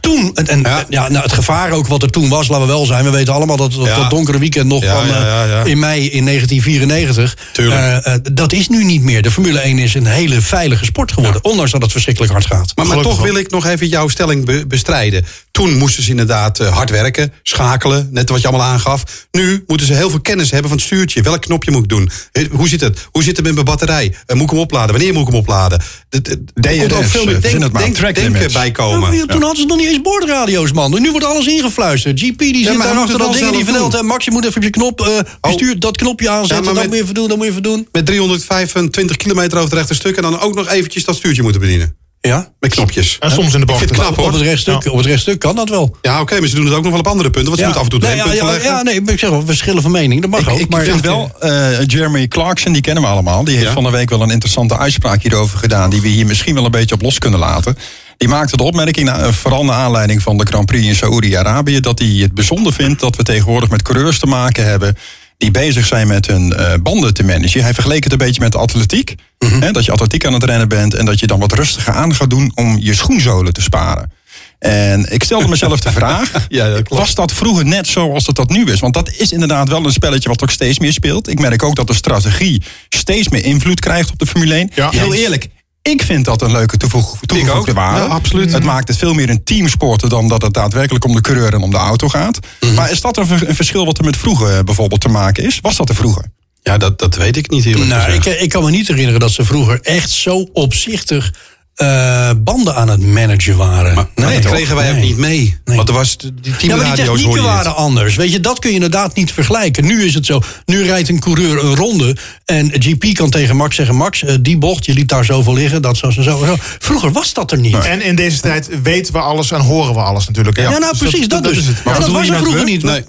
toen, 0.00 0.30
en, 0.34 0.46
en 0.46 0.60
Ja. 0.60 0.84
ja. 0.88 1.08
nou, 1.08 1.22
het 1.22 1.32
gevaar 1.32 1.70
ook 1.70 1.86
wat 1.86 2.02
er 2.02 2.10
toen 2.10 2.28
was, 2.28 2.48
laten 2.48 2.66
we 2.66 2.72
wel 2.72 2.86
zijn. 2.86 3.04
We 3.04 3.10
weten 3.10 3.34
allemaal 3.34 3.56
dat, 3.56 3.72
dat, 3.72 3.86
Ja. 3.86 3.96
dat 3.96 4.10
donkere 4.10 4.38
weekend 4.38 4.66
nog 4.68 4.82
Ja, 4.82 4.94
van 4.94 5.08
eh, 5.08 5.70
in 5.70 5.78
mei 5.78 6.10
in 6.10 6.24
1994. 6.24 7.36
Tuurlijk. 7.52 7.80
eh, 7.80 8.14
eh, 8.14 8.20
dat 8.32 8.52
is 8.52 8.68
nu 8.68 8.84
niet 8.84 9.02
meer. 9.02 9.22
De 9.22 9.30
Formule 9.30 9.58
1 9.58 9.78
is 9.78 9.94
een 9.94 10.06
hele 10.06 10.40
veilige 10.40 10.84
sport 10.84 11.12
geworden. 11.12 11.44
Ondanks 11.44 11.70
dat 11.70 11.82
het 11.82 11.92
verschrikkelijk 11.92 12.32
hard 12.32 12.46
gaat. 12.46 12.72
Maar, 12.74 12.86
toch 13.00 13.16
wel. 13.16 13.24
wil 13.24 13.36
ik 13.36 13.50
nog 13.50 13.66
even 13.66 13.88
jouw 13.88 14.08
stelling 14.08 14.44
be- 14.44 14.64
bestrijden. 14.66 15.24
Toen 15.54 15.76
moesten 15.76 16.02
ze 16.02 16.10
inderdaad 16.10 16.60
eh, 16.60 16.76
hard 16.76 16.90
werken, 16.90 17.32
schakelen, 17.42 18.08
net 18.10 18.28
wat 18.28 18.40
je 18.40 18.48
allemaal 18.48 18.66
aangaf. 18.66 19.26
Nu 19.30 19.64
moeten 19.66 19.86
ze 19.86 19.94
heel 19.94 20.10
veel 20.10 20.20
kennis 20.20 20.50
hebben 20.50 20.68
van 20.68 20.78
het 20.78 20.86
stuurtje. 20.86 21.22
Welk 21.22 21.40
knopje 21.40 21.70
moet 21.70 21.82
ik 21.82 21.88
doen? 21.88 22.10
Hoe 22.50 22.68
zit 22.68 22.80
het? 22.80 23.06
Hoe 23.10 23.22
zit 23.22 23.36
het 23.36 23.44
met 23.44 23.54
mijn 23.54 23.66
batterij? 23.66 24.14
Eh, 24.26 24.36
moet 24.36 24.44
ik 24.44 24.50
hem 24.50 24.58
opladen? 24.58 24.90
Wanneer 24.94 25.12
moet 25.12 25.22
ik 25.22 25.28
hem 25.28 25.36
opladen? 25.36 25.80
Er 26.10 26.78
komt 26.78 26.92
ook 26.92 27.04
veel 27.04 27.24
meer 27.24 27.34
eh, 27.34 27.40
denk, 27.40 27.74
denken 27.74 28.22
limits. 28.22 28.52
bij 28.52 28.66
Ja, 28.66 28.72
komen. 28.72 29.00
maar 29.00 29.26
toen 29.26 29.42
hadden 29.42 29.60
ze 29.60 29.66
nog 29.66 29.76
niet 29.76 29.88
eens 29.88 30.00
boordradio's, 30.00 30.72
man. 30.72 30.90
Nu 31.02 31.10
wordt 31.10 31.26
alles 31.26 31.46
ingefluisterd. 31.46 32.20
GP 32.20 32.38
die 32.38 32.64
zit 32.64 32.78
daar 32.78 32.94
achter 32.94 33.18
dat 33.18 33.30
wel 33.30 33.32
ding 33.32 33.50
die 33.50 33.64
vertelt... 33.64 34.02
Max, 34.02 34.24
je 34.24 34.30
moet 34.30 34.44
even 34.44 34.56
op 34.56 34.62
je 34.62 34.70
knop... 34.70 35.00
eh 35.00 35.06
Oh. 35.08 35.22
bestuur 35.40 35.78
dat 35.78 35.96
knopje 35.96 36.30
aanzetten, 36.30 36.74
dat 36.74 36.84
moet 36.86 36.94
je 36.94 37.02
even 37.02 37.14
doen, 37.14 37.28
dat 37.28 37.36
moet 37.36 37.46
je 37.46 37.50
even 37.50 37.62
doen. 37.62 37.88
Met 37.92 38.06
325 38.06 39.16
kilometer 39.16 39.58
over 39.58 39.70
het 39.70 39.78
rechte 39.78 39.94
stuk... 39.94 40.16
en 40.16 40.22
dan 40.22 40.40
ook 40.40 40.54
nog 40.54 40.68
eventjes 40.68 41.04
dat 41.04 41.16
stuurtje 41.16 41.42
moeten 41.42 41.60
bedienen. 41.60 41.96
Ja, 42.28 42.48
Met 42.60 42.74
knopjes. 42.74 43.16
En 43.20 43.30
soms 43.30 43.46
in 43.46 43.52
de 43.52 43.58
Ik 43.58 43.66
bocht. 43.66 43.78
vind 43.78 43.90
het 43.90 43.98
knap, 44.00 44.16
hoor. 44.16 44.26
op 44.26 44.32
het, 44.32 44.42
rechtstuk, 44.42 44.86
op 44.90 44.96
het 44.96 45.06
rechtstuk 45.06 45.38
kan 45.38 45.54
dat 45.56 45.68
wel. 45.68 45.96
Ja, 46.02 46.20
oké, 46.20 46.40
maar 46.40 46.48
ze 46.48 46.54
doen 46.54 46.64
het 46.64 46.74
ook 46.74 46.82
nog 46.82 46.90
wel 46.90 47.00
op 47.00 47.06
andere 47.06 47.30
punten. 47.30 47.48
Want 47.50 47.58
ze 47.58 47.64
moeten 47.64 47.82
af 47.86 47.92
en 47.92 47.98
toe 48.00 48.08
nee, 48.08 48.16
ja, 48.38 48.52
ja, 48.52 48.62
ja, 48.62 48.82
nee, 48.82 49.02
ik 49.02 49.18
zeg 49.18 49.30
wel, 49.30 49.42
verschillen 49.46 49.82
van 49.82 49.90
mening, 49.90 50.20
dat 50.20 50.30
mag 50.30 50.40
Ik, 50.40 50.48
ook. 50.48 50.58
ik 50.58 50.68
maar 50.68 50.82
vind 50.84 51.00
wel, 51.00 51.30
eh, 51.40 51.86
Jeremy 51.86 52.28
Clarkson, 52.28 52.72
die 52.72 52.82
kennen 52.82 53.02
we 53.02 53.08
allemaal. 53.08 53.44
Die 53.44 53.54
heeft 53.54 53.66
Ja. 53.66 53.72
van 53.72 53.82
de 53.84 53.90
week 53.90 54.10
wel 54.10 54.22
een 54.22 54.30
interessante 54.30 54.78
uitspraak 54.78 55.22
hierover 55.22 55.58
gedaan. 55.58 55.90
Die 55.90 56.00
we 56.00 56.08
hier 56.08 56.26
misschien 56.26 56.54
wel 56.54 56.64
een 56.64 56.70
beetje 56.70 56.94
op 56.94 57.02
los 57.02 57.18
kunnen 57.18 57.38
laten. 57.38 57.76
Die 58.16 58.28
maakte 58.28 58.56
de 58.56 58.62
opmerking, 58.62 59.06
nou, 59.08 59.22
eh, 59.22 59.32
vooral 59.32 59.64
naar 59.64 59.76
aanleiding 59.76 60.22
van 60.22 60.36
de 60.36 60.44
Grand 60.46 60.66
Prix 60.66 60.86
in 60.86 60.94
Saoedi-Arabië. 60.94 61.80
dat 61.80 61.98
hij 61.98 62.08
het 62.08 62.34
bijzonder 62.34 62.72
vindt 62.72 63.00
dat 63.00 63.16
we 63.16 63.22
tegenwoordig 63.22 63.68
met 63.70 63.82
coureurs 63.82 64.18
te 64.18 64.26
maken 64.26 64.64
hebben. 64.66 64.96
Die 65.44 65.52
bezig 65.52 65.86
zijn 65.86 66.06
met 66.06 66.26
hun 66.26 66.52
eh, 66.52 66.72
banden 66.82 67.14
te 67.14 67.24
managen. 67.24 67.62
Hij 67.62 67.74
vergeleek 67.74 68.02
het 68.02 68.12
een 68.12 68.18
beetje 68.18 68.40
met 68.40 68.52
de 68.52 68.58
atletiek. 68.58 69.14
Hè, 69.38 69.70
dat 69.70 69.84
je 69.84 69.92
atletiek 69.92 70.26
aan 70.26 70.32
het 70.32 70.44
rennen 70.44 70.68
bent 70.68 70.94
en 70.94 71.04
dat 71.04 71.20
je 71.20 71.26
dan 71.26 71.40
wat 71.40 71.52
rustiger 71.52 71.92
aan 71.92 72.14
gaat 72.14 72.30
doen 72.30 72.52
om 72.54 72.76
je 72.80 72.94
schoenzolen 72.94 73.52
te 73.52 73.62
sparen. 73.62 74.10
En 74.58 75.12
ik 75.12 75.22
stelde 75.22 75.48
mezelf 75.48 75.80
de 75.80 75.92
vraag: 75.92 76.30
Ja, 76.48 76.68
dat 76.68 76.88
was 76.88 77.14
dat 77.14 77.32
vroeger 77.32 77.64
net 77.64 77.86
zoals 77.86 78.26
het 78.26 78.36
dat 78.36 78.48
nu 78.48 78.64
is? 78.64 78.80
Want 78.80 78.94
dat 78.94 79.12
is 79.12 79.32
inderdaad 79.32 79.68
wel 79.68 79.84
een 79.84 79.92
spelletje 79.92 80.28
wat 80.28 80.42
ook 80.42 80.50
steeds 80.50 80.78
meer 80.78 80.92
speelt. 80.92 81.28
Ik 81.28 81.38
merk 81.38 81.62
ook 81.62 81.76
dat 81.76 81.86
de 81.86 81.94
strategie 81.94 82.62
steeds 82.88 83.28
meer 83.28 83.44
invloed 83.44 83.80
krijgt 83.80 84.10
op 84.10 84.18
de 84.18 84.26
Formule 84.26 84.54
1. 84.54 84.70
Ja. 84.74 84.90
Heel 84.90 85.14
eerlijk. 85.14 85.48
Ik 85.90 86.02
vind 86.02 86.24
dat 86.24 86.42
een 86.42 86.52
leuke 86.52 86.76
toevoeg, 86.76 87.18
toegevoegde 87.26 87.70
ook. 87.70 87.76
waarde. 87.76 88.00
Ja, 88.00 88.06
absoluut. 88.06 88.52
Het 88.52 88.62
maakt 88.64 88.88
het 88.88 88.96
veel 88.96 89.14
meer 89.14 89.30
een 89.30 89.44
teamsporten 89.44 90.08
dan 90.08 90.28
dat 90.28 90.42
het 90.42 90.54
daadwerkelijk 90.54 91.04
om 91.04 91.14
de 91.14 91.20
coureur 91.20 91.52
en 91.54 91.60
om 91.62 91.70
de 91.70 91.76
auto 91.76 92.08
gaat. 92.08 92.38
Mhm. 92.60 92.74
Maar 92.74 92.90
is 92.90 93.00
dat 93.00 93.16
een, 93.16 93.26
ver- 93.26 93.48
een 93.48 93.54
verschil 93.54 93.84
wat 93.84 93.98
er 93.98 94.04
met 94.04 94.16
vroeger 94.16 94.56
eh, 94.56 94.62
bijvoorbeeld 94.64 95.00
te 95.00 95.08
maken 95.08 95.44
is? 95.44 95.58
Was 95.62 95.76
dat 95.76 95.88
er 95.88 95.94
vroeger? 95.94 96.24
Ja, 96.62 96.78
dat, 96.78 96.98
dat 96.98 97.14
weet 97.16 97.36
ik 97.36 97.50
niet 97.50 97.64
eerlijk 97.64 97.88
Nou, 97.90 98.02
gezegd. 98.02 98.26
ik, 98.26 98.40
ik 98.40 98.48
kan 98.48 98.62
me 98.64 98.70
niet 98.70 98.88
herinneren 98.88 99.20
dat 99.20 99.30
ze 99.30 99.44
vroeger 99.44 99.80
echt 99.82 100.10
zo 100.10 100.48
opzichtig 100.52 101.32
eh, 101.74 102.30
banden 102.38 102.74
aan 102.74 102.88
het 102.88 103.00
managen 103.06 103.56
waren. 103.56 103.94
Maar 103.94 104.06
nee, 104.14 104.40
dat 104.40 104.52
kregen 104.52 104.76
wij 104.76 104.90
ook 104.90 104.96
niet 104.96 105.16
mee. 105.16 105.56
Nee. 105.64 105.76
Want 105.76 105.88
er 105.88 105.94
was 105.94 106.16
die 106.16 106.32
Ja, 106.34 106.40
maar 106.42 106.58
die 106.58 106.68
teamradio's 106.68 107.06
technieken 107.16 107.42
waren 107.42 107.76
anders. 107.76 108.16
Weet 108.16 108.32
je, 108.32 108.40
dat 108.40 108.58
kun 108.58 108.68
je 108.68 108.74
inderdaad 108.74 109.14
niet 109.14 109.32
vergelijken. 109.32 109.84
Nu 109.84 110.04
is 110.04 110.14
het 110.14 110.26
zo. 110.26 110.42
Nu 110.64 110.82
rijdt 110.82 111.08
een 111.08 111.20
coureur 111.20 111.64
een 111.64 111.76
ronde. 111.76 112.16
En 112.44 112.70
GP 112.72 113.14
kan 113.14 113.30
tegen 113.30 113.56
Max 113.56 113.76
zeggen: 113.76 113.94
Max, 113.96 114.22
eh, 114.22 114.34
die 114.40 114.58
bocht, 114.58 114.84
je 114.86 114.92
liet 114.92 115.08
daar 115.08 115.24
zoveel 115.24 115.54
liggen. 115.54 115.82
Dat 115.82 115.96
zo, 115.96 116.10
zo, 116.10 116.22
zo. 116.22 116.44
zo. 116.44 116.56
Vroeger 116.58 117.12
was 117.12 117.32
dat 117.32 117.52
er 117.52 117.58
niet. 117.58 117.84
En 117.84 118.02
in 118.02 118.14
deze 118.16 118.40
tijd 118.40 118.68
weten 118.82 119.12
we 119.12 119.18
alles 119.18 119.50
en 119.50 119.60
horen 119.60 119.94
we 119.94 120.00
alles 120.00 120.26
natuurlijk. 120.26 120.56
Ja, 120.56 120.70
nou 120.70 120.90
Dus 120.90 120.98
precies, 120.98 121.28
dat, 121.28 121.44
dus. 121.44 121.58
is 121.58 121.66
het. 121.66 121.76
En 121.84 122.00
dat 122.00 122.08
was 122.08 122.28
er 122.28 122.36
vroeger 122.36 122.64
we? 122.64 122.70
niet. 122.70 122.82
Nee. 122.82 123.04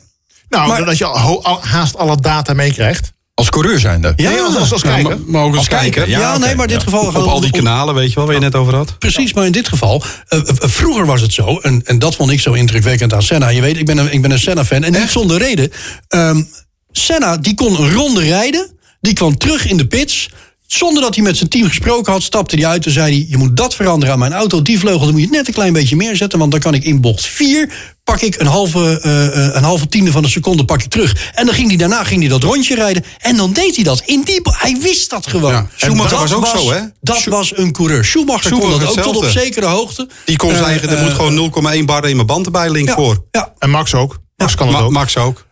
Nou, 0.50 0.68
Maar- 0.68 0.86
dat 0.86 0.98
je 0.98 1.06
haast 1.62 1.98
alle 1.98 2.18
data 2.22 2.54
meekrijgt. 2.54 3.14
Als 3.36 3.50
coureur 3.50 3.80
zijnde? 3.80 4.14
Ja, 4.16 4.30
Nee, 4.30 4.40
als, 4.40 4.56
als, 4.56 4.72
als 4.72 4.82
Ja, 4.82 4.94
kijker. 4.94 5.20
maar, 5.28 5.42
ook 5.44 5.48
als, 5.50 5.58
Als 5.58 5.68
kijker, 5.68 5.92
kijker. 5.92 6.10
ja. 6.12 6.20
Ja, 6.20 6.38
nee, 6.38 6.56
maar 6.56 6.66
in 6.66 6.74
dit 6.74 6.82
ja. 6.82 6.92
geval 6.92 7.08
Op 7.08 7.16
al 7.16 7.40
die 7.40 7.52
kanalen, 7.52 7.96
weet 7.96 8.10
je 8.10 8.16
wel, 8.16 8.26
waar 8.26 8.34
je 8.34 8.40
net 8.40 8.56
over 8.56 8.76
had. 8.76 9.00
Precies, 9.00 9.34
maar 9.34 9.46
in 9.46 9.52
dit 9.52 9.68
geval, 9.68 10.04
eh, 10.28 10.40
eh, 10.40 10.46
vroeger 10.60 11.06
was 11.06 11.22
het 11.22 11.34
zo, 11.34 11.58
en, 11.60 11.82
en 11.86 12.00
dat 12.00 12.16
vond 12.16 12.32
ik 12.32 12.40
zo 12.40 12.54
indrukwekkend 12.54 13.14
aan 13.14 13.24
Senna. 13.24 13.48
Je 13.50 13.62
weet, 13.62 13.78
ik 13.78 13.86
ben 13.86 13.98
een, 13.98 14.14
ik 14.14 14.22
ben 14.22 14.32
een 14.32 14.40
Senna-fan, 14.40 14.84
en 14.84 14.92
niet 14.92 15.10
zonder 15.10 15.38
reden. 15.38 15.72
Ehm, 16.08 16.44
Senna, 16.92 17.38
die 17.38 17.56
kon 17.56 17.82
een 17.82 17.92
ronde 17.94 18.22
rijden, 18.22 18.72
die 19.02 19.14
kwam 19.14 19.38
terug 19.38 19.68
in 19.68 19.78
de 19.78 19.88
pits, 19.88 20.30
Zonder 20.68 21.02
dat 21.02 21.16
hij 21.16 21.24
met 21.24 21.38
zijn 21.38 21.50
team 21.50 21.68
gesproken 21.68 22.12
had, 22.12 22.24
stapte 22.24 22.56
hij 22.56 22.66
uit 22.66 22.86
en 22.86 22.92
zei 22.92 23.16
hij... 23.16 23.26
je 23.30 23.38
moet 23.38 23.58
dat 23.58 23.76
veranderen 23.76 24.14
aan 24.14 24.20
mijn 24.20 24.34
auto. 24.34 24.62
Die 24.62 24.80
vleugel 24.80 25.06
dan 25.06 25.12
moet 25.12 25.22
je 25.22 25.30
net 25.30 25.48
een 25.48 25.54
klein 25.54 25.74
beetje 25.74 25.96
meer 25.96 26.16
zetten... 26.16 26.40
want 26.40 26.52
dan 26.52 26.60
kan 26.60 26.74
ik 26.74 26.84
in 26.84 27.02
bocht 27.02 27.26
4 27.26 27.70
pak 28.06 28.22
ik 28.22 28.40
een 28.40 28.48
halve, 28.48 29.00
eh, 29.02 29.28
eh, 29.48 29.56
een 29.56 29.64
halve 29.64 29.88
tiende 29.88 30.12
van 30.12 30.24
een 30.24 30.30
seconde 30.30 30.66
pak 30.66 30.82
ik 30.84 30.90
terug. 30.90 31.32
En 31.34 31.46
dan 31.46 31.56
ging 31.56 31.68
hij 31.68 31.78
daarna 31.78 32.04
ging 32.04 32.20
hij 32.20 32.30
dat 32.30 32.44
rondje 32.44 32.76
rijden. 32.76 33.06
En 33.20 33.38
dan 33.38 33.54
deed 33.54 33.76
hij 33.76 33.84
dat. 33.84 34.02
In 34.06 34.22
die, 34.22 34.40
hij 34.44 34.78
wist 34.82 35.10
dat 35.10 35.28
gewoon. 35.28 35.52
Ja, 35.52 35.68
Schumacher 35.76 36.10
dat 36.10 36.20
was 36.20 36.34
ook 36.34 36.48
zo, 36.48 36.72
hè? 36.72 36.80
Dat 37.02 37.24
was 37.24 37.58
een 37.58 37.72
coureur. 37.72 38.06
Schumacher, 38.06 38.52
kon 38.52 38.60
Schumacher 38.62 38.86
dat 38.86 38.98
ook 38.98 39.04
tot 39.04 39.16
op 39.16 39.26
zekere 39.26 39.66
hoogte. 39.66 40.10
Die 40.26 40.38
kon 40.38 40.52
Eh, 40.52 40.58
zeggen, 40.66 40.90
er 40.90 40.98
eh, 40.98 41.04
moet 41.04 41.14
gewoon 41.14 41.34
0,1 41.80 41.86
bar 41.86 42.10
in 42.10 42.16
mijn 42.16 42.28
band 42.28 42.46
erbij 42.46 42.70
links 42.70 42.90
ja, 42.90 42.96
voor. 42.96 43.24
Ja, 43.32 43.54
En 43.60 43.70
Max 43.70 43.94
ook. 43.94 44.20
Max 44.38 44.56
kan 44.56 44.68
het 44.68 44.76
Ma- 44.78 44.84
ook. 44.84 44.92
Max 44.92 45.18
ook. 45.18 45.45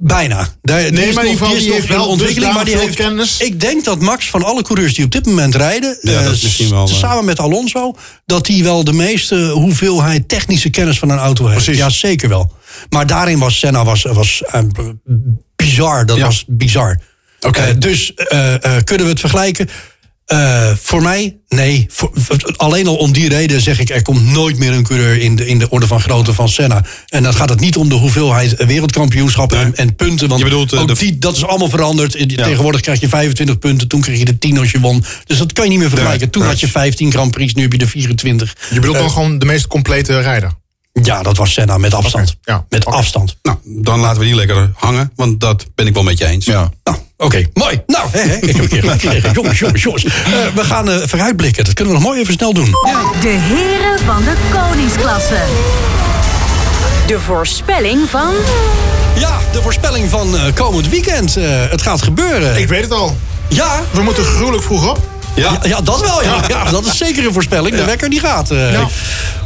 Bijna. 0.00 0.48
Daar, 0.62 0.82
die 0.82 0.90
Nee, 0.92 1.08
is 1.08 1.14
maar 1.14 1.24
is 1.26 1.62
die 1.62 1.72
heeft 1.72 1.88
wel 1.88 2.08
ontwikkeling, 2.08 2.52
maar 2.52 2.64
die 2.64 2.76
heeft 2.76 2.94
kennis. 2.94 3.40
Ik 3.40 3.60
denk 3.60 3.84
dat 3.84 4.00
Max 4.00 4.30
van 4.30 4.44
alle 4.44 4.62
coureurs 4.62 4.94
die 4.94 5.04
op 5.04 5.10
dit 5.10 5.26
moment 5.26 5.54
rijden, 5.54 5.98
Ja, 6.00 6.12
eh, 6.20 6.68
wel, 6.68 6.88
eh, 6.88 6.94
samen 6.94 7.24
met 7.24 7.38
Alonso, 7.40 7.94
dat 8.26 8.46
hij 8.46 8.62
wel 8.62 8.84
de 8.84 8.92
meeste 8.92 9.36
hoeveelheid 9.48 10.28
technische 10.28 10.70
kennis 10.70 10.98
van 10.98 11.10
een 11.10 11.18
auto 11.18 11.46
heeft. 11.46 11.64
Precies. 11.64 11.80
Ja, 11.80 11.88
zeker 11.88 12.28
wel. 12.28 12.52
Maar 12.90 13.06
daarin 13.06 13.38
was 13.38 13.58
Senna 13.58 13.84
was, 13.84 14.02
was 14.02 14.42
eh, 14.46 14.60
bizar. 15.56 16.06
Dat 16.06 16.16
Ja. 16.16 16.24
was 16.24 16.44
bizar. 16.46 17.00
Oké. 17.40 17.78
Dus 17.78 18.12
kunnen 18.84 19.06
we 19.06 19.12
het 19.12 19.20
vergelijken? 19.20 19.68
Eh, 20.28 20.70
voor 20.82 21.02
mij, 21.02 21.36
nee. 21.48 21.86
Voor- 21.90 22.10
alleen 22.56 22.86
al 22.86 22.96
om 22.96 23.12
die 23.12 23.28
reden 23.28 23.60
zeg 23.60 23.80
ik... 23.80 23.88
er 23.90 24.02
komt 24.02 24.24
nooit 24.26 24.58
meer 24.58 24.72
een 24.72 24.82
coureur 24.82 25.20
in 25.20 25.36
de, 25.36 25.46
in 25.46 25.58
de 25.58 25.70
orde 25.70 25.86
van 25.86 26.00
grootte 26.00 26.32
van 26.34 26.48
Senna. 26.48 26.84
En 27.06 27.22
dan 27.22 27.34
gaat 27.34 27.48
het 27.48 27.60
niet 27.60 27.76
om 27.76 27.88
de 27.88 27.94
hoeveelheid 27.94 28.64
wereldkampioenschappen 28.64 29.58
en, 29.58 29.76
en 29.76 29.94
punten. 29.96 30.28
Want 30.28 30.40
Je 30.40 30.46
bedoelt, 30.46 30.72
eh, 30.72 30.80
ook 30.80 30.88
de- 30.88 30.94
die, 30.94 31.18
dat 31.18 31.36
is 31.36 31.44
allemaal 31.44 31.68
veranderd. 31.68 32.14
Tegenwoordig 32.44 32.80
krijg 32.80 33.00
je 33.00 33.08
25 33.08 33.58
punten. 33.58 33.88
Toen 33.88 34.00
kreeg 34.00 34.18
je 34.18 34.24
de 34.24 34.38
10 34.38 34.58
als 34.58 34.70
je 34.70 34.80
won. 34.80 35.04
Dus 35.24 35.38
dat 35.38 35.52
kan 35.52 35.64
je 35.64 35.70
niet 35.70 35.78
meer 35.78 35.88
vergelijken. 35.88 36.30
Toen 36.30 36.42
had 36.42 36.60
je 36.60 36.68
15 36.68 37.10
Grand 37.12 37.30
Prix, 37.30 37.54
nu 37.54 37.62
heb 37.62 37.72
je 37.72 37.78
de 37.78 37.86
24. 37.88 38.56
Je 38.70 38.74
bedoelt 38.80 38.96
dan 38.98 39.10
gewoon 39.10 39.38
de 39.38 39.46
meest 39.46 39.66
complete 39.66 40.20
rijder. 40.20 40.50
Ja, 40.92 41.22
dat 41.22 41.36
was 41.36 41.52
Senna 41.52 41.78
met 41.78 41.94
afstand. 41.94 42.36
Ja, 42.42 42.64
Met 42.68 42.84
afstand. 42.84 43.36
Nou, 43.42 43.56
dan 43.64 44.00
laten 44.00 44.18
we 44.18 44.24
die 44.24 44.34
lekker 44.34 44.70
hangen, 44.74 45.12
want 45.16 45.40
dat 45.40 45.66
ben 45.74 45.86
ik 45.86 45.94
wel 45.94 46.02
met 46.02 46.18
je 46.18 46.26
eens. 46.26 46.44
Ja. 46.44 46.70
Nou, 46.84 46.96
oké, 47.16 47.46
mooi. 47.54 47.82
Nou, 47.86 48.08
hè, 48.10 48.20
hè, 48.20 48.34
ik 48.36 48.46
heb 48.56 48.58
een 48.62 48.68
keer 48.68 48.80
gelijk 48.80 49.00
gekregen. 49.00 49.32
Jongens, 49.32 49.58
jongens, 49.58 49.82
jongens. 49.82 50.04
Eh, 50.04 50.10
we 50.54 50.64
gaan 50.64 50.90
eh, 50.90 50.96
vooruitblikken. 51.06 51.64
Dat 51.64 51.74
kunnen 51.74 51.94
we 51.94 52.00
nog 52.00 52.08
mooi 52.08 52.20
even 52.20 52.34
snel 52.34 52.52
doen. 52.52 52.70
De 53.20 53.28
heren 53.28 53.98
van 54.06 54.24
de 54.24 54.34
koningsklasse. 54.52 55.38
De 57.06 57.20
voorspelling 57.20 58.08
van 58.08 58.34
Ja, 59.18 59.38
de 59.52 59.62
voorspelling 59.62 60.10
van 60.10 60.36
eh, 60.36 60.42
komend 60.54 60.88
weekend. 60.88 61.36
Eh, 61.36 61.44
het 61.70 61.82
gaat 61.82 62.02
gebeuren. 62.02 62.56
Ik 62.60 62.68
weet 62.68 62.82
het 62.82 62.92
al. 62.92 63.16
Ja, 63.48 63.80
We 63.90 64.02
moeten 64.02 64.24
gruwelijk 64.24 64.62
vroeg 64.62 64.90
op. 64.90 64.98
ja, 65.38 65.58
ja, 65.62 65.80
dat 65.80 66.00
wel. 66.00 66.22
Ja. 66.22 66.40
Ja, 66.48 66.64
dat 66.70 66.86
is 66.86 66.96
zeker 66.96 67.26
een 67.26 67.32
voorspelling. 67.32 67.76
De 67.76 67.84
wekker 67.84 68.10
die 68.10 68.20
gaat. 68.20 68.50
eh. 68.50 68.72
Ja. 68.72 68.88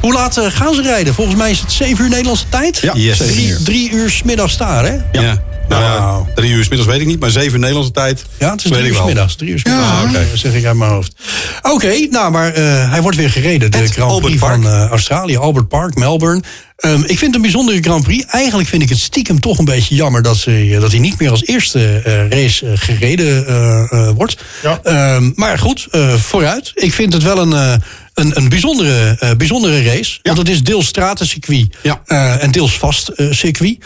Hoe 0.01 0.13
laat 0.13 0.37
eh, 0.37 0.45
gaan 0.51 0.75
ze 0.75 0.83
rijden? 0.83 1.15
Volgens 1.15 1.37
mij 1.37 1.51
is 1.51 1.61
het 1.61 1.73
7 1.73 2.05
uur 2.05 2.11
Nederlandse 2.11 2.45
tijd. 2.49 2.79
Ja, 2.79 2.93
Yes. 2.95 3.17
Drie, 3.19 3.47
uur. 3.49 3.59
drie 3.63 3.91
uur 3.91 4.11
's 4.11 4.23
middags 4.23 4.57
daar, 4.57 4.85
hè? 4.85 4.97
Ja. 5.13 5.39
Nou 5.81 6.27
ja, 6.27 6.33
drie 6.35 6.51
uur 6.53 6.65
's 6.65 6.69
middags 6.69 6.91
weet 6.91 7.01
ik 7.01 7.07
niet, 7.07 7.21
maar 7.21 7.31
zeven 7.31 7.61
Nederlandse 7.61 7.93
tijd. 7.93 8.25
Ja, 8.39 8.51
het 8.51 8.65
is 8.65 8.71
weet 8.71 8.79
drie 8.79 8.93
ik 8.93 8.99
uur 8.99 9.05
middags. 9.05 9.35
Drie 9.35 9.51
uur 9.51 9.59
's 9.59 9.65
middags. 9.65 9.89
Ja, 9.91 10.03
oké. 10.03 10.27
Dat 10.31 10.39
zeg 10.39 10.55
ik 10.55 10.65
uit 10.65 10.77
mijn 10.77 10.91
hoofd. 10.91 11.15
Oké, 11.63 12.07
nou, 12.11 12.31
maar 12.31 12.53
eh, 12.53 12.91
hij 12.91 13.03
wordt 13.03 13.17
weer 13.17 13.31
gereden. 13.31 13.71
De 13.71 13.79
Het 13.79 13.91
Grand 13.93 14.11
Albert 14.11 14.27
Prix 14.39 14.47
van 14.49 14.67
eh, 14.67 14.87
Australië. 14.87 15.37
Albert 15.37 15.69
Park, 15.69 15.95
Melbourne. 15.95 16.43
Ehm, 16.77 17.01
ik 17.01 17.07
vind 17.07 17.21
het 17.21 17.35
een 17.35 17.41
bijzondere 17.43 17.83
Grand 17.83 18.03
Prix. 18.03 18.25
Eigenlijk 18.27 18.69
vind 18.69 18.83
ik 18.83 18.89
het 18.89 18.99
stiekem 18.99 19.41
toch 19.41 19.59
een 19.59 19.65
beetje 19.65 19.95
jammer... 19.95 20.23
dat, 20.23 20.37
ze, 20.37 20.77
dat 20.81 20.91
hij 20.91 21.01
niet 21.01 21.19
meer 21.19 21.31
als 21.31 21.45
eerste 21.47 22.01
eh, 22.05 22.29
race 22.29 22.67
eh, 22.67 22.73
gereden 22.75 23.47
eh, 23.47 23.83
eh, 23.93 24.09
wordt. 24.15 24.37
Ja. 24.63 24.81
Ehm, 24.83 25.31
maar 25.35 25.59
goed, 25.59 25.87
eh, 25.91 26.15
vooruit. 26.15 26.71
Ik 26.75 26.93
vind 26.93 27.13
het 27.13 27.23
wel 27.23 27.39
een... 27.39 27.53
eh, 27.53 27.73
een, 28.15 28.37
een 28.37 28.49
bijzondere, 28.49 29.17
eh, 29.19 29.31
bijzondere 29.37 29.83
race. 29.83 30.19
Want 30.23 30.39
het 30.39 30.49
is 30.49 30.63
deels 30.63 30.87
stratencircuit 30.87 31.77
Ja. 31.83 32.03
eh, 32.07 32.43
en 32.43 32.51
deels 32.51 32.79
vast 32.79 33.09
eh, 33.09 33.27
circuit. 33.31 33.79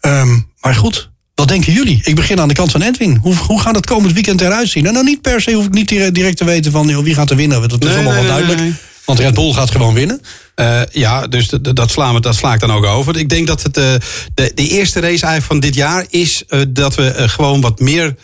Ehm, 0.00 0.38
maar 0.60 0.74
goed, 0.74 1.10
wat 1.34 1.48
denken 1.48 1.72
jullie? 1.72 2.00
Ik 2.04 2.14
begin 2.14 2.40
aan 2.40 2.48
de 2.48 2.54
kant 2.54 2.70
van 2.70 2.82
Edwin. 2.82 3.16
Hoe, 3.22 3.34
hoe 3.34 3.60
gaat 3.60 3.74
het 3.74 3.86
komend 3.86 4.12
weekend 4.12 4.40
eruit 4.40 4.68
zien? 4.68 4.86
En 4.86 4.92
nou, 4.92 5.04
niet 5.04 5.20
per 5.20 5.40
se 5.40 5.52
hoef 5.52 5.64
ik 5.64 5.72
niet 5.72 5.88
direct, 5.88 6.36
te 6.36 6.44
weten 6.44 6.72
van 6.72 6.88
joh, 6.88 7.02
wie 7.04 7.14
gaat 7.14 7.30
er 7.30 7.36
winnen. 7.36 7.68
Dat 7.68 7.84
is 7.84 7.88
Nee, 7.88 7.94
allemaal 7.96 8.12
nee, 8.12 8.22
wel 8.22 8.30
duidelijk. 8.32 8.60
nee. 8.60 8.74
Want 9.04 9.18
Red 9.18 9.34
Bull 9.34 9.52
gaat 9.52 9.70
gewoon 9.70 9.94
winnen. 9.94 10.20
Eh, 10.54 10.80
ja, 10.92 11.26
dus 11.26 11.48
dat, 11.48 11.90
slaan 11.90 12.14
we, 12.14 12.20
dat 12.20 12.34
sla 12.34 12.54
ik 12.54 12.60
dan 12.60 12.72
ook 12.72 12.84
over. 12.84 13.16
Ik 13.16 13.28
denk 13.28 13.46
dat 13.46 13.62
het, 13.62 13.76
eh, 13.76 13.94
de, 14.34 14.52
de 14.54 14.68
eerste 14.68 15.00
race 15.00 15.10
eigenlijk 15.10 15.44
van 15.44 15.60
dit 15.60 15.74
jaar 15.74 16.06
is 16.08 16.42
eh, 16.48 16.60
dat 16.68 16.94
we 16.94 17.12
gewoon 17.16 17.60
wat 17.60 17.80
meer 17.80 18.14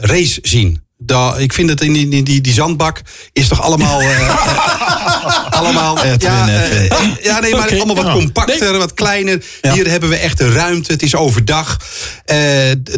race 0.00 0.38
zien. 0.42 0.80
Da, 0.98 1.36
ik 1.36 1.52
vind 1.52 1.68
het 1.68 1.80
in 1.80 1.92
die, 1.92 2.22
die, 2.22 2.40
die, 2.40 2.52
zandbak 2.52 3.02
is 3.32 3.48
toch 3.48 3.62
allemaal. 3.62 4.00
eh, 4.00 4.28
eh, 4.28 5.52
allemaal. 5.58 6.02
Edwin, 6.02 6.30
ja, 6.30 6.48
eh, 6.48 6.88
ja, 7.22 7.40
nee, 7.40 7.54
maar 7.54 7.74
allemaal 7.74 7.94
wat 7.94 8.12
compacter, 8.12 8.78
wat 8.78 8.94
kleiner. 8.94 9.44
Ja. 9.62 9.72
Hier 9.72 9.90
hebben 9.90 10.08
we 10.08 10.16
echt 10.16 10.38
de 10.38 10.52
ruimte. 10.52 10.92
Het 10.92 11.02
is 11.02 11.14
overdag. 11.14 11.76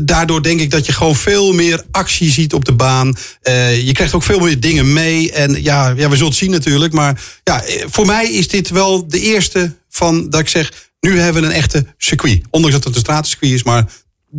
Daardoor 0.03 0.43
denk 0.43 0.61
ik 0.61 0.71
dat 0.71 0.87
je 0.87 0.93
gewoon 0.93 1.17
veel 1.17 1.53
meer 1.53 1.85
actie 1.91 2.31
ziet 2.31 2.53
op 2.53 2.65
de 2.65 2.73
baan. 2.73 3.17
Je 3.83 3.91
krijgt 3.93 4.15
ook 4.15 4.23
veel 4.23 4.39
meer 4.39 4.61
dingen 4.61 4.93
mee. 4.93 5.33
En 5.33 5.63
ja, 5.63 5.89
ja, 5.89 6.09
we 6.09 6.17
zullen 6.17 6.31
het 6.31 6.37
zien 6.39 6.51
natuurlijk. 6.51 6.93
Maar 6.93 7.21
ja, 7.45 7.63
voor 7.91 8.07
mij 8.07 8.33
is 8.33 8.49
dit 8.49 8.71
wel 8.71 9.09
de 9.09 9.21
eerste 9.21 9.77
van 9.89 10.31
dat 10.31 10.41
ik 10.41 10.49
zeg. 10.49 10.73
Nu 11.01 11.21
hebben 11.21 11.43
we 11.43 11.49
een 11.49 11.55
echte 11.55 11.87
circuit. 11.99 12.43
Ondanks 12.51 12.77
dat 12.77 12.85
het 12.85 12.95
een 12.95 13.01
stratencircuit 13.01 13.53
is, 13.53 13.63
maar 13.63 13.85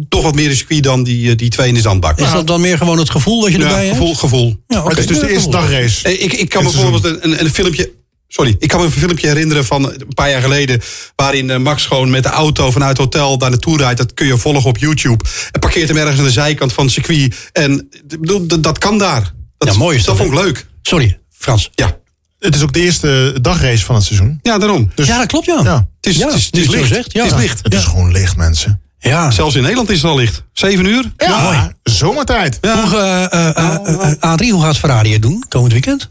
toch 0.09 0.23
wat 0.23 0.35
meer 0.35 0.49
een 0.49 0.55
circuit 0.55 0.83
dan 0.83 1.03
die, 1.03 1.29
eh, 1.29 1.35
die 1.37 1.49
twee 1.49 1.67
in 1.67 1.73
de 1.73 1.81
zandbak. 1.81 2.19
Is 2.19 2.31
dat 2.31 2.47
dan 2.47 2.61
meer 2.61 2.77
gewoon 2.77 2.97
het 2.97 3.09
gevoel 3.09 3.41
dat 3.41 3.51
je 3.51 3.57
Ja, 3.57 3.63
erbij 3.63 3.85
hebt? 3.85 3.97
gevoel, 3.97 4.15
gevoel. 4.15 4.63
Ja, 4.67 4.83
het 4.87 4.97
is 4.97 5.07
dus 5.07 5.19
de 5.19 5.31
eerste 5.31 5.49
dagrace. 5.49 6.03
Eh, 6.07 6.23
Ik, 6.23 6.33
ik 6.33 6.49
kan 6.49 6.63
bijvoorbeeld 6.63 7.03
een, 7.03 7.17
een, 7.23 7.39
een 7.43 7.49
filmpje. 7.53 7.91
Sorry, 8.27 8.55
ik 8.59 8.67
kan 8.67 8.79
me 8.79 8.85
een 8.85 8.91
filmpje 8.91 9.27
herinneren 9.27 9.65
van 9.65 9.85
een 9.85 10.05
paar 10.13 10.29
jaar 10.29 10.41
geleden. 10.41 10.81
waarin 11.15 11.49
eh, 11.49 11.57
Max 11.57 11.85
gewoon 11.85 12.09
met 12.09 12.23
de 12.23 12.29
auto 12.29 12.71
vanuit 12.71 12.97
het 12.97 12.99
hotel 13.13 13.37
daar 13.37 13.49
naartoe 13.49 13.77
rijdt. 13.77 13.97
Dat 13.97 14.13
kun 14.13 14.27
je 14.27 14.37
volgen 14.37 14.69
op 14.69 14.77
YouTube. 14.77 15.23
En 15.51 15.59
parkeert 15.59 15.87
hem 15.87 15.97
ergens 15.97 16.17
aan 16.19 16.25
de 16.25 16.31
zijkant 16.31 16.73
van 16.73 16.83
het 16.83 16.93
circuit. 16.93 17.49
En 17.53 17.89
dat, 18.19 18.63
dat 18.63 18.77
kan 18.77 18.97
daar. 18.97 19.33
Dat, 19.57 19.71
Ja, 19.73 19.77
mooi 19.79 19.97
is 19.97 20.03
dat 20.03 20.17
dat, 20.17 20.25
vond 20.27 20.37
ik 20.39 20.43
leuk. 20.45 20.65
Sorry, 20.81 21.19
Frans. 21.37 21.69
Ja, 21.75 21.97
Het 22.39 22.55
is 22.55 22.61
ook 22.61 22.73
de 22.73 22.79
eerste 22.81 23.37
dagrace 23.41 23.85
van 23.85 23.95
het 23.95 24.03
seizoen. 24.03 24.39
ja 24.41 24.57
daarom. 24.57 24.91
Dus 24.95 25.07
ja, 25.07 25.17
dat 25.17 25.27
klopt, 25.27 25.45
ja. 25.45 25.61
Ja. 25.63 25.87
Het 26.01 26.05
is, 26.13 26.17
Ja, 26.17 26.25
het 26.27 26.35
is, 26.35 26.45
het 26.45 26.53
nu 26.55 26.61
is 26.61 26.65
je 26.67 26.71
het 26.71 26.81
licht. 26.81 26.93
zegt, 26.93 27.13
ja. 27.13 27.23
Het 27.23 27.31
is 27.33 27.39
licht. 27.39 27.59
het 27.63 27.73
is 27.73 27.83
gewoon 27.83 28.11
licht, 28.11 28.35
mensen. 28.35 28.81
Ja. 28.99 29.31
Zelfs 29.31 29.55
in 29.55 29.61
Nederland 29.61 29.89
is 29.89 30.01
het 30.01 30.11
al 30.11 30.17
licht. 30.17 30.43
Zeven 30.53 30.85
uur? 30.85 31.11
Ja, 31.17 31.71
zomertijd. 31.83 32.57
Hoe, 32.61 32.97
eh, 32.97 33.23
eh, 33.33 33.57
eh, 33.57 34.09
eh, 34.11 34.13
Adrie, 34.19 34.51
hoe 34.53 34.61
gaat 34.63 34.77
Ferrari 34.77 35.13
het 35.13 35.21
doen 35.21 35.43
komend 35.49 35.71
weekend? 35.73 36.07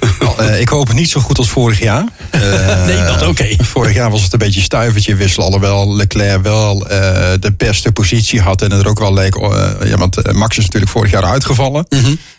Eh, 0.38 0.60
ik 0.60 0.68
hoop 0.68 0.86
het 0.86 0.96
niet 0.96 1.10
zo 1.10 1.20
goed 1.20 1.38
als 1.38 1.48
vorig 1.48 1.80
jaar. 1.80 2.04
Eh, 2.30 2.84
Nee, 2.86 2.96
dat 3.04 3.26
oké. 3.26 3.46
Vorig 3.58 3.94
jaar 3.94 4.10
was 4.10 4.22
het 4.22 4.32
een 4.32 4.38
beetje 4.38 4.60
stuivertje 4.60 5.14
wisselen. 5.14 5.46
Alhoewel 5.46 5.96
Leclerc 5.96 6.42
wel 6.42 6.88
eh, 6.88 6.98
de 7.40 7.52
beste 7.56 7.92
positie 7.92 8.40
had. 8.40 8.62
En 8.62 8.70
het 8.70 8.80
er 8.82 8.88
ook 8.88 8.98
wel 8.98 9.14
leek. 9.14 9.36
eh, 9.36 9.70
ja, 9.84 9.96
want 9.96 10.32
Max 10.32 10.58
is 10.58 10.64
natuurlijk 10.64 10.92
vorig 10.92 11.10
jaar 11.10 11.24
uitgevallen. 11.24 11.86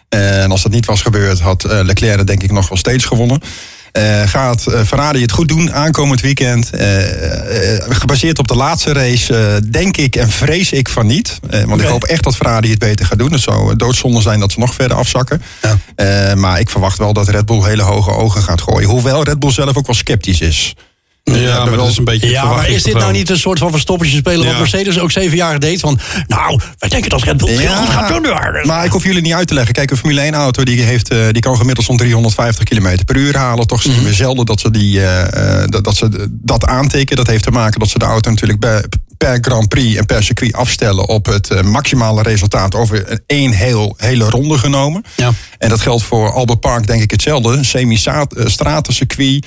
En 0.10 0.52
als 0.52 0.62
dat 0.64 0.72
niet 0.72 0.86
was 0.86 1.02
gebeurd, 1.02 1.40
had 1.40 1.64
eh, 1.64 1.80
Leclerc 1.84 2.18
het 2.18 2.28
denk 2.28 2.44
ik 2.44 2.52
nog 2.52 2.70
wel 2.70 2.78
steeds 2.78 3.06
gewonnen. 3.06 3.42
Eh, 3.92 4.22
gaat 4.26 4.68
eh, 4.68 4.82
Ferrari 4.82 5.22
het 5.22 5.32
goed 5.32 5.48
doen 5.48 5.74
aankomend 5.74 6.22
weekend? 6.22 6.70
Eh, 6.70 6.88
gebaseerd 7.90 8.40
op 8.40 8.48
de 8.48 8.56
laatste 8.56 8.94
race, 8.94 9.62
denk 9.70 9.98
ik 9.98 10.16
en 10.16 10.30
vrees 10.30 10.72
ik 10.72 10.90
van 10.90 11.06
niet. 11.06 11.40
Want 11.66 11.82
ik 11.82 11.88
hoop 11.88 12.04
echt 12.04 12.24
dat 12.24 12.36
Ferrari 12.36 12.70
het 12.70 12.80
beter 12.80 13.06
gaat 13.06 13.20
doen. 13.20 13.32
Het 13.32 13.42
zou 13.42 13.76
doodzonde 13.76 14.22
zijn 14.22 14.40
dat 14.40 14.52
ze 14.52 14.60
nog 14.60 14.74
verder 14.74 14.98
afzakken. 14.98 15.42
Ja. 15.62 16.36
Maar 16.36 16.60
ik 16.60 16.70
verwacht 16.70 16.98
wel 16.98 17.14
dat 17.14 17.28
Red 17.28 17.46
Bull 17.46 17.64
hele 17.64 17.82
hoge 17.82 18.12
ogen 18.12 18.44
gaat 18.44 18.62
gooien. 18.62 18.90
Hoewel 18.90 19.24
Red 19.24 19.40
Bull 19.40 19.52
zelf 19.52 19.78
ook 19.78 19.86
wel 19.86 19.96
sceptisch 19.96 20.42
is. 20.42 20.76
Ja, 21.24 21.66
maar 21.66 21.78
dat 21.78 21.88
is 21.88 21.98
een 21.98 22.06
beetje 22.06 22.30
Ja, 22.30 22.46
maar 22.46 22.70
is 22.70 22.84
dit 22.84 22.94
nou 22.94 23.12
niet 23.12 23.30
een 23.30 23.38
soort 23.38 23.60
van 23.60 23.72
verstoppertje 23.72 24.18
spelen... 24.18 24.44
wat 24.44 24.54
Ja. 24.54 24.60
Mercedes 24.60 25.00
ook 25.00 25.12
zeven 25.12 25.38
jaar 25.38 25.60
deed? 25.60 25.80
Van, 25.80 26.00
nou, 26.28 26.60
wij 26.78 26.90
denken 26.90 27.10
dat 27.10 27.24
Red 27.24 27.38
Bull 27.38 27.50
het 27.50 27.60
heel 27.60 27.76
goed 27.76 27.90
gaat 27.90 28.24
doen. 28.24 28.68
maar 28.68 28.86
ik 28.86 28.92
hoef 28.92 29.04
jullie 29.04 29.22
niet 29.22 29.34
uit 29.34 29.48
te 29.48 29.54
leggen. 29.54 29.74
Kijk, 29.74 29.92
een 29.92 29.98
Formule 29.98 30.22
1 30.22 30.34
auto 30.34 30.64
die, 30.64 30.82
heeft, 30.82 31.10
eh, 31.10 31.18
die 31.32 31.42
kan 31.42 31.58
gemiddeld 31.58 31.86
zo'n 31.86 31.98
350 31.98 32.64
km 32.64 32.98
per 33.06 33.16
uur 33.16 33.38
halen. 33.38 33.68
Toch 33.68 33.82
zien 33.82 34.04
we 34.04 34.14
zelden 34.14 34.46
dat 34.46 34.60
ze, 34.60 34.72
die, 34.72 35.02
eh, 35.02 35.62
eh, 35.62 35.70
dat, 35.70 35.84
dat 35.84 35.96
ze 35.96 36.28
dat 36.30 36.66
aantikken. 36.66 37.16
Dat 37.16 37.28
heeft 37.28 37.44
te 37.44 37.52
maken 37.52 37.80
dat 37.80 37.90
ze 37.90 38.00
de 38.00 38.06
auto 38.06 38.30
natuurlijk 38.30 38.60
bij, 38.60 38.84
per 39.18 39.38
Grand 39.42 39.68
Prix 39.68 39.98
en 39.98 40.06
per 40.06 40.24
circuit 40.24 40.54
afstellen... 40.54 41.08
op 41.08 41.26
het 41.26 41.62
maximale 41.64 42.22
resultaat 42.22 42.76
over 42.76 43.12
een 43.12 43.22
één 43.26 43.52
heel, 43.52 43.94
hele 43.98 44.30
ronde 44.30 44.58
genomen. 44.58 45.04
Ja. 45.16 45.32
En 45.58 45.70
dat 45.70 45.82
geldt 45.82 46.04
voor 46.04 46.32
Albert 46.34 46.60
Park 46.60 46.88
denk 46.88 47.02
ik 47.02 47.12
hetzelfde. 47.12 47.50
Een 47.50 47.66
semi-stratencircuit. 47.66 49.46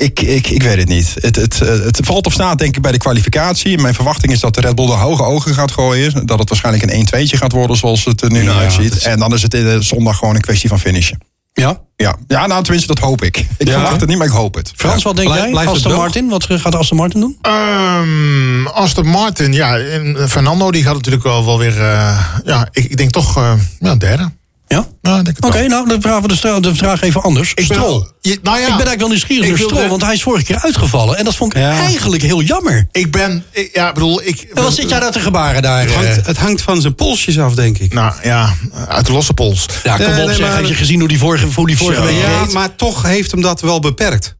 Ik, 0.00 0.20
ik, 0.20 0.46
ik 0.48 0.62
weet 0.62 0.76
het 0.78 0.88
niet. 0.88 1.14
Het, 1.20 1.36
het, 1.36 1.60
eh, 1.60 1.68
het 1.68 2.00
valt 2.02 2.26
of 2.26 2.32
staat 2.32 2.58
denk 2.58 2.76
ik 2.76 2.82
bij 2.82 2.92
de 2.92 2.98
kwalificatie. 2.98 3.78
Mijn 3.78 3.94
verwachting 3.94 4.32
is 4.32 4.40
dat 4.40 4.54
de 4.54 4.60
Red 4.60 4.74
Bull 4.74 4.86
de 4.86 4.92
hoge 4.92 5.22
ogen 5.22 5.54
gaat 5.54 5.70
gooien. 5.72 6.26
Dat 6.26 6.38
het 6.38 6.48
waarschijnlijk 6.48 6.92
een 6.92 7.06
1-2'tje 7.06 7.36
gaat 7.36 7.52
worden 7.52 7.76
zoals 7.76 8.04
het 8.04 8.22
er 8.22 8.30
nu 8.30 8.42
naar 8.44 8.54
Ja, 8.54 8.60
uitziet. 8.60 8.96
is- 8.96 9.04
En 9.04 9.18
dan 9.18 9.34
is 9.34 9.42
het 9.42 9.54
in 9.54 9.64
de 9.64 9.82
zondag 9.82 10.16
gewoon 10.18 10.34
een 10.34 10.40
kwestie 10.40 10.68
van 10.68 10.80
finishen. 10.80 11.18
Ja. 11.52 11.80
Ja, 11.96 12.14
ja 12.26 12.46
nou 12.46 12.62
tenminste 12.62 12.94
dat 12.94 12.98
hoop 13.04 13.22
ik. 13.22 13.36
Ik 13.36 13.66
Ja. 13.66 13.72
verwacht 13.72 14.00
het 14.00 14.08
niet, 14.08 14.18
maar 14.18 14.26
ik 14.26 14.32
hoop 14.32 14.54
het. 14.54 14.72
Frans, 14.76 14.96
Ja. 15.02 15.08
wat 15.08 15.16
denk 15.16 15.28
Blijf- 15.28 15.52
jij? 15.54 15.66
Aston? 15.66 15.92
Martin, 15.94 16.28
wat 16.28 16.44
gaat 16.48 16.74
Aston 16.74 16.96
Martin 16.96 17.20
doen? 17.20 17.38
Ehm 17.42 18.66
Aston 18.66 19.06
Martin, 19.06 19.52
ja. 19.52 19.78
En 19.78 20.28
Fernando 20.28 20.70
die 20.70 20.82
gaat 20.82 20.94
natuurlijk 20.94 21.22
wel, 21.22 21.44
wel 21.44 21.58
weer... 21.58 21.80
eh, 21.80 22.24
ja, 22.44 22.68
ik, 22.72 22.84
ik 22.84 22.96
denk 22.96 23.10
toch 23.10 23.36
eh, 23.36 23.52
ja, 23.78 23.94
derde. 23.96 24.30
Ja? 24.74 24.86
Het 25.02 25.44
Oké, 25.44 25.66
nou, 25.66 25.88
dan 25.88 26.00
vragen 26.00 26.22
we 26.22 26.28
de, 26.28 26.34
stra- 26.36 26.60
de 26.60 26.74
vraag 26.74 27.00
even 27.00 27.22
anders. 27.22 27.50
Ik 27.50 27.68
ben- 27.68 27.76
Strol. 27.76 28.06
je- 28.20 28.38
nou 28.42 28.56
ja. 28.58 28.62
ik 28.62 28.76
ben 28.76 28.86
eigenlijk 28.86 28.98
wel 29.00 29.08
nieuwsgierig 29.08 29.48
naar 29.48 29.58
Strol, 29.58 29.88
want 29.88 30.02
hij 30.02 30.14
is 30.14 30.22
vorige 30.22 30.44
keer 30.44 30.58
uitgevallen. 30.58 31.16
En 31.16 31.24
dat 31.24 31.34
vond 31.36 31.54
ik 31.54 31.60
Ja. 31.62 31.78
eigenlijk 31.78 32.22
heel 32.22 32.42
jammer. 32.42 32.88
Ik 32.92 33.10
ben, 33.10 33.44
ik- 33.50 33.70
ja, 33.72 33.92
bedoel, 33.92 34.22
ik... 34.22 34.40
En 34.54 34.62
wat 34.62 34.72
zit 34.74 34.88
jij 34.90 35.00
daar 35.00 35.10
te 35.12 35.20
gebaren 35.20 35.62
daar? 35.62 35.80
Het 35.80 35.88
eh? 35.90 35.94
hangt, 35.96 36.26
het 36.26 36.36
hangt 36.36 36.62
van 36.62 36.80
zijn 36.80 36.94
polsjes 36.94 37.38
af, 37.38 37.54
denk 37.54 37.78
ik. 37.78 37.92
Nou 37.94 38.14
ja, 38.22 38.52
uit 38.88 39.06
de 39.06 39.12
losse 39.12 39.34
pols. 39.34 39.66
Ja, 39.84 39.96
kom 39.96 40.04
Nee, 40.10 40.20
op 40.20 40.26
nee, 40.26 40.36
zeg. 40.36 40.46
maar- 40.46 40.56
Heb 40.56 40.66
je 40.66 40.74
gezien 40.74 40.98
hoe 40.98 41.08
die 41.08 41.18
vorige, 41.18 41.46
hoe 41.54 41.66
die 41.66 41.76
vorige 41.76 42.02
week 42.02 42.20
Ja, 42.20 42.44
maar 42.52 42.74
toch 42.76 43.02
heeft 43.02 43.30
hem 43.30 43.40
dat 43.40 43.60
wel 43.60 43.80
beperkt. 43.80 44.38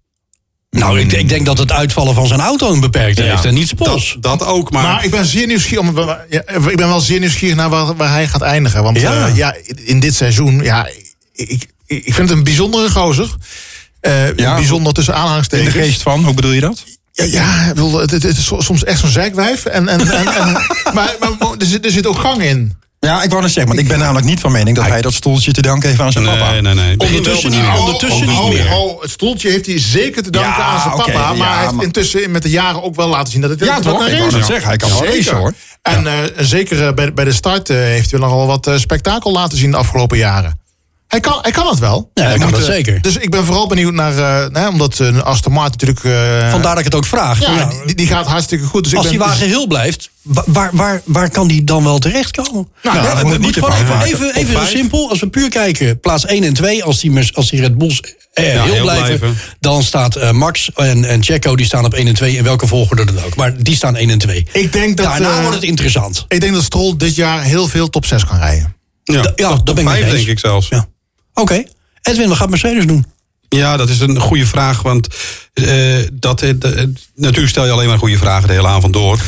Nou, 0.71 1.01
ik, 1.01 1.13
ik 1.13 1.29
denk 1.29 1.47
dat 1.47 1.59
het 1.59 1.73
uitvallen 1.73 2.15
van 2.15 2.27
zijn 2.27 2.41
auto 2.41 2.71
hem 2.71 2.81
beperkt 2.81 3.19
heeft. 3.19 3.45
En 3.45 3.55
niet 3.55 3.75
pols. 3.77 4.17
Dat, 4.21 4.39
dat 4.39 4.49
ook, 4.49 4.71
maar... 4.71 4.83
Maar 4.83 5.05
ik 5.05 5.11
ben 5.11 5.25
zeer 5.27 5.47
nieuwsgierig. 5.47 5.89
Om, 5.89 5.99
ja, 6.31 6.43
ik 6.49 6.77
ben 6.77 6.89
wel 6.89 7.01
zeer 7.01 7.21
nieuwsgierig 7.21 7.57
naar 7.57 7.69
waar, 7.69 7.97
waar 7.97 8.11
hij 8.11 8.29
gaat 8.29 8.41
eindigen. 8.43 8.83
Want 8.83 9.01
Ja. 9.01 9.13
ja. 9.13 9.27
ja, 9.35 9.57
in 9.85 10.01
dit 10.01 10.15
seizoen, 10.15 10.63
ja, 10.63 10.87
ik, 11.33 11.49
ik, 11.49 11.67
ik 11.87 12.15
vind 12.15 12.29
het 12.29 12.39
een 12.39 12.45
bijzondere 12.45 12.91
gozer. 12.91 13.35
Eh, 14.01 14.37
Ja. 14.37 14.55
bijzonder 14.55 14.93
tussen 14.93 15.15
In 15.15 15.21
aanhalingstekens. 15.21 15.73
de 15.75 15.81
geest 15.81 16.03
van, 16.03 16.25
hoe 16.25 16.35
bedoel 16.35 16.53
je 16.53 16.61
dat? 16.61 16.85
Ja, 17.13 17.25
ja 17.25 17.63
ik 17.69 17.75
bedoel, 17.75 17.99
het, 18.01 18.11
het 18.11 18.25
is 18.25 18.51
soms 18.59 18.85
echt 18.85 19.01
zo'n 19.01 19.09
zeikwijf. 19.11 19.65
En, 19.65 19.89
en, 19.89 20.01
en, 20.01 20.27
en- 20.35 20.53
maar 20.95 21.15
maar 21.21 21.31
er, 21.59 21.67
zit, 21.67 21.85
er 21.85 21.91
zit 21.91 22.07
ook 22.07 22.19
gang 22.19 22.43
in. 22.43 22.77
Ja, 23.07 23.23
ik 23.23 23.31
wou 23.31 23.43
net 23.43 23.51
zeggen, 23.53 23.73
want 23.75 23.85
ik 23.85 23.89
ben 23.89 23.99
namelijk 23.99 24.27
niet 24.27 24.41
van 24.41 24.53
mening 24.53 24.77
dat 24.77 24.87
hij 24.87 25.01
dat 25.03 25.13
stoeltje 25.13 25.53
te 25.53 25.63
danken 25.63 25.89
heeft 25.89 26.01
aan 26.01 26.13
zijn 26.13 26.25
papa. 26.25 26.51
nee, 26.51 26.61
nee, 26.61 26.75
nee. 26.75 26.99
Ondertussen 26.99 27.51
niet. 27.51 27.61
benieuwd. 27.61 27.79
Ondertussen 27.79 28.29
oh, 28.29 28.45
niet 28.45 28.53
meer. 28.53 28.73
oh, 28.73 29.03
het 29.03 29.11
stoeltje 29.11 29.51
heeft 29.51 29.67
hij 29.67 29.79
zeker 29.79 30.23
te 30.23 30.31
danken 30.31 30.51
Ja, 30.53 30.57
aan 30.67 30.81
zijn 30.81 30.95
papa. 30.95 31.13
maar 31.29 31.37
ja, 31.37 31.53
hij 31.53 31.61
heeft 31.63 31.73
maar- 31.75 31.85
intussen 31.85 32.31
met 32.31 32.43
de 32.43 32.49
jaren 32.51 32.83
ook 32.83 32.95
wel 32.95 33.09
laten 33.09 33.33
zien 33.33 33.41
dat 33.41 33.51
het 33.51 33.59
Ja, 33.61 33.75
dat 33.81 33.83
toch? 33.83 34.07
een 34.07 34.19
race 34.19 34.39
is. 34.39 34.47
zeggen, 34.47 34.67
hij 34.69 34.77
kan 34.77 34.89
wel 34.89 34.99
Zeker. 34.99 35.15
racen, 35.17 35.37
hoor. 35.37 35.53
En 35.83 36.07
eh, 36.07 36.15
zeker 36.39 36.87
eh, 36.87 36.93
bij, 36.93 37.13
bij 37.13 37.25
de 37.25 37.33
start 37.33 37.71
eh, 37.71 37.77
heeft 37.77 38.11
hij 38.11 38.21
nog 38.21 38.31
wel 38.31 38.47
wat 38.47 38.71
spektakel 38.77 39.33
laten 39.33 39.59
zien 39.59 39.71
de 39.71 39.77
afgelopen 39.77 40.19
jaren. 40.19 40.59
Hij 41.11 41.21
kan, 41.21 41.39
hij 41.43 41.51
kan 41.51 41.67
het 41.67 41.79
wel. 41.79 42.11
Ja, 42.15 42.23
hij 42.25 42.39
kan 42.39 42.53
het 42.53 42.59
eh, 42.61 42.65
zeker. 42.67 43.01
Dus 43.01 43.17
ik 43.17 43.31
ben 43.31 43.45
vooral 43.45 43.67
benieuwd 43.67 43.93
naar, 43.93 44.19
eh, 44.45 44.51
nee, 44.51 44.69
omdat 44.69 45.01
eh, 45.01 45.19
Aston 45.23 45.53
Martin 45.53 45.89
natuurlijk... 45.89 46.05
eh, 46.45 46.51
Vandaar 46.51 46.71
dat 46.71 46.79
ik 46.79 46.85
het 46.85 46.95
ook 46.95 47.05
vraag. 47.05 47.41
ja, 47.41 47.55
Ja, 47.55 47.71
die, 47.87 47.95
die 47.95 48.07
gaat 48.07 48.27
hartstikke 48.27 48.65
goed. 48.65 48.85
Dus 48.85 48.95
als 48.95 49.05
ik 49.05 49.11
die 49.11 49.19
ben, 49.19 49.29
wagen 49.29 49.47
heel 49.47 49.67
blijft, 49.67 50.11
wa- 50.23 50.45
waar, 50.47 50.71
waar, 50.73 51.03
waar 51.05 51.31
kan 51.31 51.47
die 51.49 51.65
dan 51.65 51.85
wel 51.85 51.99
terechtkomen? 51.99 52.69
Nou, 52.83 52.97
Ja, 52.97 53.03
dat 53.03 53.23
we 53.23 53.39
moet- 53.39 53.55
je 53.55 53.61
even, 54.05 54.35
even, 54.35 54.67
simpel. 54.67 55.11
Als 55.11 55.21
we 55.21 55.29
puur 55.29 55.49
kijken, 55.49 56.01
plaats 56.01 56.27
1 56.27 56.45
en 56.45 56.53
2, 56.55 56.85
als 56.85 57.01
die, 57.01 57.31
als 57.35 57.51
die 57.51 57.61
Red 57.61 57.79
Bulls 57.79 58.01
eh, 58.33 58.45
heel, 58.45 58.63
heel 58.63 58.83
blijven, 58.83 59.19
blijven. 59.19 59.39
dan 59.61 59.83
staat 59.83 60.17
eh, 60.17 60.31
Max 60.31 60.71
en, 60.75 61.05
en 61.05 61.23
Checo 61.23 61.57
die 61.57 61.67
staan 61.67 61.85
op 61.85 61.95
1 61.95 62.07
en 62.07 62.15
2, 62.15 62.37
in 62.37 62.45
welke 62.45 62.67
volgorde 62.67 63.05
dan 63.05 63.25
ook. 63.25 63.35
Maar 63.37 63.63
die 63.63 63.75
staan 63.77 63.97
1 63.97 64.11
en 64.11 64.19
2. 64.19 64.47
ik 64.53 64.73
denk 64.73 64.97
dat, 64.97 65.07
Daarna 65.07 65.41
wordt 65.41 65.55
het 65.55 65.65
interessant. 65.65 66.25
ik 66.29 66.41
denk 66.41 66.55
dat 66.55 66.63
Stroll 66.65 66.95
dit 66.97 67.15
jaar 67.15 67.43
heel 67.43 67.69
veel 67.69 67.89
top 67.91 68.07
6 68.07 68.25
kan 68.27 68.39
rijden. 68.39 68.75
Ja, 69.05 69.33
ja, 69.37 69.49
top 69.49 69.67
dat 69.67 69.75
ben 69.75 69.85
ik 69.85 69.91
vijf, 69.91 70.03
mee 70.05 70.11
eens. 70.15 70.25
denk 70.25 70.29
ik 70.29 70.39
zelfs. 70.39 70.69
Ja. 70.69 70.87
Oké. 71.35 71.63
Edwin, 72.03 72.29
wat 72.29 72.37
gaat 72.37 72.51
Mercedes 72.51 72.87
doen? 72.87 73.05
Ja, 73.49 73.77
dat 73.77 73.89
is 73.89 74.01
een 74.01 74.21
goede 74.21 74.47
vraag. 74.47 74.83
Want 74.83 75.07
eh, 75.53 75.67
dat, 76.13 76.43
eh, 76.43 76.49
eh, 76.51 76.57
natuurlijk 77.15 77.49
stel 77.51 77.65
je 77.67 77.71
alleen 77.73 77.89
maar 77.89 77.99
goede 77.99 78.17
vragen 78.19 78.49
de 78.49 78.55
hele 78.55 78.67
avond 78.67 78.93
door. 78.93 79.19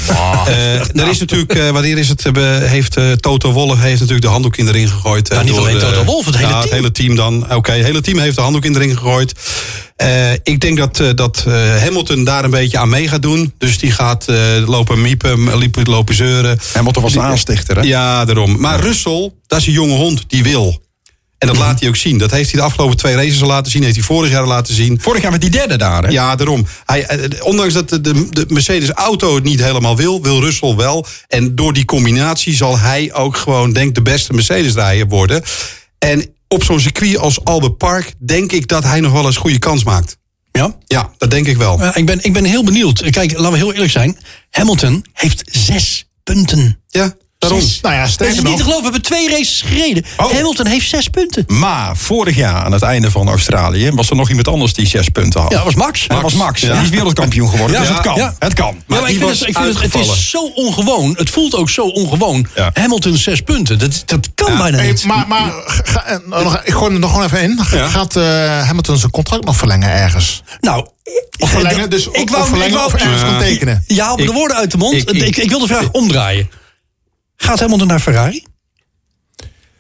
Eh, 0.46 0.74
er 1.00 1.09
is 1.09 1.18
natuurlijk, 1.18 1.55
eh, 1.55 1.70
wanneer 1.70 1.98
is 1.98 2.09
het, 2.09 2.22
heeft 2.62 2.96
eh, 2.96 3.12
Toto 3.12 3.53
Wolff 3.53 3.80
heeft 3.80 3.94
natuurlijk 4.00 4.22
de 4.22 4.30
handdoek 4.30 4.57
in 4.57 4.64
de 4.64 4.70
ring 4.72 4.90
gegooid. 4.90 5.28
eh, 5.28 5.34
Nou, 5.34 5.44
niet 5.44 5.55
door, 5.57 5.66
alleen 5.66 5.78
Toto 5.78 6.05
Wolff, 6.05 6.26
het 6.26 6.36
hele 6.36 6.48
ja, 6.48 6.53
team. 6.53 6.62
het 6.62 6.72
hele 6.72 6.92
team 6.92 7.14
dan. 7.16 7.55
Oké, 7.55 7.72
het 7.72 7.84
hele 7.86 8.00
team 8.00 8.18
heeft 8.18 8.36
de 8.36 8.42
handdoek 8.42 8.64
in 8.64 8.72
de 8.72 8.78
ring 8.78 8.94
gegooid. 8.98 9.32
Eh, 9.96 10.32
ik 10.32 10.61
denk 10.61 10.76
dat, 10.78 11.00
eh, 11.00 11.09
dat 11.14 11.44
eh, 11.46 11.55
Hamilton 11.82 12.24
daar 12.24 12.44
een 12.44 12.50
beetje 12.50 12.78
aan 12.78 12.88
mee 12.88 13.09
gaat 13.09 13.22
doen. 13.22 13.55
Dus 13.59 13.78
die 13.78 13.90
gaat 13.92 14.28
eh, 14.28 14.36
lopen 14.66 15.00
miepen, 15.00 15.59
liepen, 15.59 15.84
lopen 15.88 16.14
zeuren. 16.14 16.59
Hamilton 16.72 17.03
was 17.03 17.12
de 17.12 17.20
aanstichter, 17.20 17.76
hè? 17.76 17.82
Ja, 17.82 18.24
daarom. 18.24 18.61
Maar 18.61 18.80
Russell, 18.80 19.32
dat 19.46 19.61
is 19.61 19.66
een 19.66 19.72
jonge 19.72 19.94
hond, 19.96 20.24
die 20.26 20.42
wil. 20.42 20.80
En 21.43 21.49
dat 21.49 21.57
laat 21.57 21.80
hij 21.80 21.88
ook 21.88 21.97
zien. 21.97 22.18
Dat 22.18 22.30
heeft 22.30 22.51
hij 22.51 22.61
de 22.61 22.66
afgelopen 22.66 22.97
twee 22.97 23.14
races 23.14 23.43
al 23.43 23.49
laten 23.49 23.72
zien. 23.72 23.82
Heeft 23.82 23.97
hij 23.97 24.05
vorig 24.05 24.30
jaar 24.30 24.40
al 24.40 24.49
laten 24.49 24.74
zien. 24.74 25.01
Vorig 25.01 25.22
jaar 25.22 25.30
met 25.30 25.40
die 25.40 25.51
derde 25.51 25.76
daar, 25.76 26.03
hè? 26.03 26.09
Ja, 26.11 26.36
daarom. 26.36 26.66
Hij, 26.84 27.07
eh, 27.07 27.45
ondanks 27.45 27.72
dat 27.74 27.88
de, 27.88 28.01
de, 28.01 28.26
de 28.30 28.45
Mercedes-auto 28.49 29.34
het 29.34 29.45
niet 29.45 29.62
helemaal 29.62 29.97
wil, 29.97 30.22
wil 30.22 30.40
Russell 30.40 30.74
wel. 30.74 31.07
En 31.28 31.55
door 31.55 31.72
die 31.72 31.84
combinatie 31.84 32.55
zal 32.55 32.78
hij 32.78 33.14
ook 33.14 33.36
gewoon, 33.36 33.72
denk 33.72 33.95
de 33.95 34.03
beste 34.03 34.32
Mercedes-rijder 34.32 35.07
worden. 35.07 35.43
En 35.99 36.34
op 36.49 36.64
zo'n 36.64 36.80
circuit 36.80 37.18
als 37.18 37.45
Albert 37.45 37.76
Park 37.76 38.12
denk 38.18 38.53
ik 38.53 38.68
dat 38.68 38.84
hij 38.84 39.01
nog 39.01 39.12
wel 39.12 39.26
eens 39.26 39.36
goede 39.36 39.59
kans 39.59 39.84
maakt. 39.84 40.16
Ja? 40.53 40.76
Ja, 40.86 41.11
dat 41.18 41.30
denk 41.30 41.47
ik 41.47 41.57
wel. 41.57 41.78
Ja, 41.80 41.97
ik, 41.97 42.07
ben, 42.07 42.24
ik 42.24 42.32
ben 42.32 42.45
heel 42.45 42.64
benieuwd. 42.64 43.11
Kijk, 43.11 43.32
laten 43.32 43.53
we 43.53 43.57
heel 43.57 43.72
eerlijk 43.72 43.93
zijn. 43.93 44.18
Hamilton 44.51 45.05
heeft 45.12 45.43
zes 45.51 46.09
punten. 46.22 46.82
Ja, 46.88 47.14
daarom. 47.43 47.61
Zes. 47.61 47.80
Nou 47.80 47.95
ja, 47.95 48.07
Dat 48.16 48.26
is 48.28 48.40
niet 48.40 48.57
te 48.57 48.62
geloven. 48.62 48.76
We 48.76 48.82
hebben 48.82 49.03
twee 49.03 49.28
races 49.30 49.62
gereden. 49.66 50.05
Oh. 50.16 50.32
Hamilton 50.32 50.66
heeft 50.66 50.88
zes 50.88 51.09
punten. 51.09 51.45
Maar 51.47 51.97
vorig 51.97 52.36
jaar 52.36 52.64
aan 52.64 52.72
het 52.72 52.82
einde 52.82 53.11
van 53.11 53.28
Australië 53.28 53.90
was 53.90 54.11
er 54.11 54.16
nog 54.16 54.28
iemand 54.28 54.49
anders 54.49 54.72
die 54.74 54.86
zes 54.86 55.09
punten 55.09 55.40
had. 55.40 55.51
Ja, 55.51 55.57
dat 55.57 55.64
was 55.64 55.74
Max. 55.74 56.07
dat 56.07 56.20
was 56.22 56.32
Max. 56.34 56.61
Ja. 56.61 56.72
Die 56.72 56.82
is 56.82 56.88
wereldkampioen 56.88 57.49
geworden. 57.49 57.76
Ja. 57.76 57.82
Dus 57.82 57.90
het 57.95 58.01
kan. 58.01 58.14
Ja. 58.16 58.34
Het 58.38 58.55
kan. 58.55 58.74
Ja, 58.74 58.82
maar 58.86 58.99
die 58.99 59.09
ik 59.09 59.16
vind, 59.16 59.28
was 59.30 59.38
het, 59.38 59.49
ik 59.49 59.57
vind 59.57 59.68
het, 59.82 59.93
het 59.93 59.95
is 60.16 60.30
zo 60.30 60.45
ongewoon. 60.55 61.14
Het 61.18 61.30
voelt 61.30 61.55
ook 61.55 61.70
zo 61.70 61.82
ongewoon. 61.82 62.47
Ja. 62.55 62.70
Hamilton 62.74 63.16
zes 63.16 63.40
punten. 63.40 63.78
Dat, 63.78 64.03
dat 64.07 64.28
kan 64.34 64.57
bijna 64.59 64.76
Hey, 64.76 64.86
niet. 64.86 65.05
maar 65.05 65.24
maar 65.28 65.53
ga- 65.66 66.05
eh, 66.05 66.16
nog- 66.26 66.61
ik 66.64 66.72
gooi 66.72 66.84
hem 66.84 66.95
er 66.95 67.01
nog 67.01 67.11
gewoon 67.11 67.24
even 67.26 67.43
in. 67.43 67.59
Ga- 67.64 67.76
Ja. 67.76 67.88
Gaat 67.88 68.16
eh, 68.16 68.24
Hamilton 68.66 68.99
zijn 68.99 69.11
contract 69.11 69.45
nog 69.45 69.57
verlengen 69.57 69.90
ergens? 69.90 70.43
nou, 70.61 70.86
Of 71.38 71.51
verlengen, 71.51 71.90
dus 71.90 72.07
ik 72.07 72.22
of 72.22 72.30
wou, 72.30 72.43
verlengen 72.49 72.68
ik 72.72 72.74
wou, 72.78 72.86
of 72.86 72.95
ergens 72.95 73.22
kan 73.22 73.38
tekenen? 73.38 73.84
Je 73.86 74.03
haalt 74.03 74.18
me 74.18 74.26
de 74.26 74.32
woorden 74.32 74.57
uit 74.57 74.70
de 74.70 74.76
mond. 74.78 74.95
ik- 74.95 75.11
Ik, 75.11 75.22
ik- 75.22 75.36
ik, 75.36 75.49
wil 75.51 75.59
de 75.61 75.66
vraag 75.66 75.88
omdraaien. 75.90 76.51
Gaat 77.43 77.61
Hamilton 77.61 77.86
naar 77.86 78.01
Ferrari? 78.01 78.45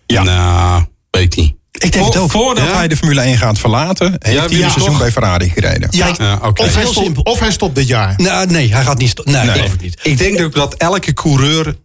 Ja. 0.06 0.22
Nou, 0.22 0.84
weet 1.10 1.36
niet. 1.36 1.54
Ik 1.72 1.92
denk 1.92 2.04
het 2.04 2.14
Vo- 2.14 2.20
ook. 2.20 2.30
voordat 2.30 2.64
Ja? 2.66 2.74
hij 2.76 2.88
de 2.88 2.96
Formule 2.96 3.20
1 3.20 3.38
gaat 3.38 3.58
verlaten, 3.58 4.06
heeft 4.06 4.22
hij 4.24 4.34
ja, 4.34 4.42
een 4.44 4.50
seizoen 4.50 4.84
toch? 4.86 4.98
bij 4.98 5.10
Ferrari 5.12 5.48
gereden. 5.50 5.88
Ja, 5.90 6.14
Ja, 6.18 6.38
oké. 6.42 6.62
of, 6.62 6.74
hij 6.74 6.82
stopt, 6.82 6.96
simpel. 6.96 7.22
of 7.22 7.38
hij 7.40 7.50
stopt 7.52 7.74
dit 7.74 7.86
jaar. 7.88 8.14
Nou, 8.16 8.46
nee, 8.46 8.72
hij 8.72 8.82
gaat 8.84 8.98
niet. 8.98 9.08
sto- 9.10 9.22
Nee, 9.24 9.34
Nee. 9.44 9.50
geloof 9.50 9.72
ik 9.72 9.80
niet. 9.80 9.98
Ik 10.02 10.18
denk 10.18 10.40
ook 10.40 10.54
dat 10.54 10.74
elke 10.74 11.12
coureur 11.12 11.76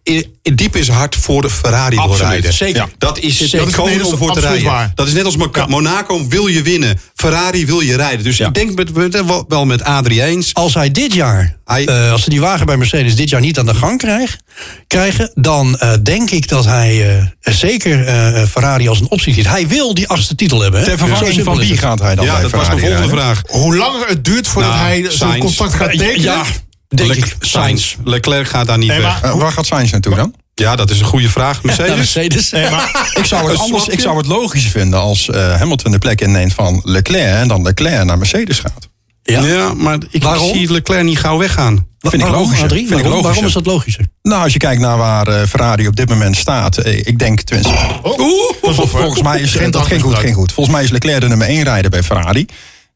diep 0.56 0.76
in 0.76 0.84
zijn 0.84 0.98
hart 0.98 1.16
voor 1.16 1.42
de 1.42 1.50
Ferrari 1.50 1.96
wil 1.96 2.04
Absoluut, 2.06 2.32
rijden. 2.32 2.54
zeker. 2.54 2.76
Ja. 2.82 2.88
Dat 2.98 3.20
is 3.20 3.40
het 3.40 3.50
Zeker. 3.50 3.72
dat 3.76 3.88
is 3.90 4.02
om 4.04 4.18
voor 4.18 4.34
te 4.34 4.40
rijden. 4.40 4.64
waar. 4.66 4.92
Dat 4.96 5.08
is 5.08 5.14
net 5.14 5.26
als 5.26 5.36
Monaco. 5.68 6.28
Wil 6.28 6.48
je 6.48 6.62
winnen. 6.62 7.00
Ferrari 7.16 7.66
wil 7.66 7.80
je 7.80 7.96
rijden. 7.96 8.24
Dus 8.24 8.40
ik 8.40 8.54
denk 8.54 8.76
met, 8.76 8.94
met- 8.94 9.26
wel- 9.26 9.46
wel 9.48 9.66
met 9.66 9.84
Adrie 9.84 10.24
eens. 10.24 10.54
Als 10.54 10.74
hij 10.74 10.92
dit 10.92 11.14
jaar, 11.14 11.56
Hij- 11.66 11.86
eh, 11.86 12.12
als 12.12 12.24
ze 12.24 12.30
die 12.30 12.40
wagen 12.42 12.66
bij 12.66 12.78
Mercedes 12.78 13.16
dit 13.16 13.30
jaar 13.30 13.42
niet 13.42 13.60
aan 13.60 13.66
de 13.66 13.74
gang 13.76 13.98
krijgen, 13.98 14.40
krijgen 14.88 15.32
dan 15.36 15.78
eh, 15.78 15.94
denk 16.04 16.30
ik 16.30 16.48
dat 16.48 16.66
hij 16.66 17.18
eh, 17.42 17.54
zeker 17.54 18.06
eh, 18.06 18.44
Ferrari 18.44 18.88
als 18.88 19.00
een 19.00 19.10
optie 19.10 19.34
ziet. 19.34 19.48
Hij 19.48 19.68
wil 19.68 19.94
die 19.94 20.08
achtste 20.08 20.36
titel 20.36 20.62
hebben. 20.62 20.80
hè? 20.80 20.86
Ter 20.86 20.98
vervanging 20.98 21.44
van 21.44 21.62
is 21.62 21.68
wie 21.68 21.78
gaat 21.78 22.00
hij 22.00 22.16
dan 22.16 22.26
Ja, 22.26 22.32
bij 22.34 22.42
dat 22.42 22.52
was 22.52 22.68
mijn 22.68 22.80
volgende 22.80 23.02
rijden? 23.08 23.18
vraag. 23.20 23.42
Hoe 23.48 23.76
langer 23.76 24.08
het 24.08 24.26
duurt 24.26 24.48
voordat 24.48 24.72
Nou, 24.72 24.84
hij 24.86 25.02
zijn 25.02 25.12
Sainz. 25.14 25.40
contract 25.46 25.74
gaat 25.74 25.92
tekenen... 25.92 26.22
Ja, 26.22 26.44
denk 26.88 27.10
Le- 27.10 27.16
ik. 27.16 27.36
Sainz. 27.40 27.96
Leclerc 28.04 28.48
gaat 28.48 28.68
daar 28.68 28.78
niet 28.78 28.88
Nee, 28.90 29.02
weg. 29.02 29.22
maar- 29.22 29.38
waar 29.38 29.52
gaat 29.52 29.66
Sainz 29.66 29.92
naartoe 29.92 30.16
dan? 30.16 30.34
Ja, 30.54 30.76
dat 30.76 30.90
is 30.90 31.00
een 31.00 31.06
goede 31.06 31.30
vraag. 31.30 31.64
Mercedes? 31.64 31.96
Mercedes. 31.96 32.50
Nee, 32.50 32.70
maar, 32.70 33.10
Ik 33.20 33.26
zou 33.26 33.50
het, 33.52 33.60
anders, 33.60 33.88
ik 33.88 34.00
zou 34.00 34.18
het 34.18 34.26
logischer 34.28 34.72
vinden 34.72 35.00
als 35.00 35.30
eh, 35.30 35.56
Hamilton 35.56 35.92
de 35.92 35.98
plek 35.98 36.22
inneemt 36.22 36.54
van 36.54 36.82
Leclerc 36.84 37.36
en 37.42 37.48
dan 37.48 37.62
Leclerc 37.62 38.04
naar 38.04 38.18
Mercedes 38.18 38.60
gaat. 38.60 38.88
Ja. 39.24 39.42
Ja, 39.44 39.74
maar 39.74 39.98
ik 40.12 40.24
Waarom? 40.24 40.54
zie 40.54 40.72
Leclerc 40.72 41.04
niet 41.04 41.20
gauw 41.20 41.38
weggaan. 41.38 41.86
Vind 42.00 42.14
ik 42.14 42.20
Waarom, 42.22 42.40
logischer. 42.42 42.66
Adrie? 42.66 42.88
Vind 42.88 43.00
ik 43.00 43.04
waarom, 43.06 43.22
waarom 43.24 43.42
logischer. 43.44 43.48
is 43.62 43.66
dat 43.66 43.74
logischer? 43.74 44.06
Nou, 44.22 44.44
als 44.44 44.54
je 44.54 44.60
kijkt 44.60 44.82
naar 44.82 44.98
waar 44.98 45.28
eh, 45.28 45.48
Ferrari 45.48 45.88
op 45.88 45.96
dit 45.96 46.10
moment 46.10 46.36
staat, 46.36 46.78
eh, 46.78 46.98
ik 46.98 47.20
denk 47.20 47.42
tenminste. 47.42 47.74
hè. 47.74 48.88
volgens 48.88 49.22
mij 49.22 49.40
is 49.42 49.52
Geen 49.56 49.72
dat 49.72 49.86
ging 49.86 50.02
goed, 50.02 50.16
ging 50.16 50.36
goed. 50.36 50.52
Volgens 50.52 50.76
mij 50.76 50.86
is 50.86 50.92
Leclerc 50.92 51.22
de 51.22 51.28
nummer 51.28 51.48
1 51.48 51.64
rijder 51.64 51.92
bij 51.92 52.04
Ferrari. 52.04 52.46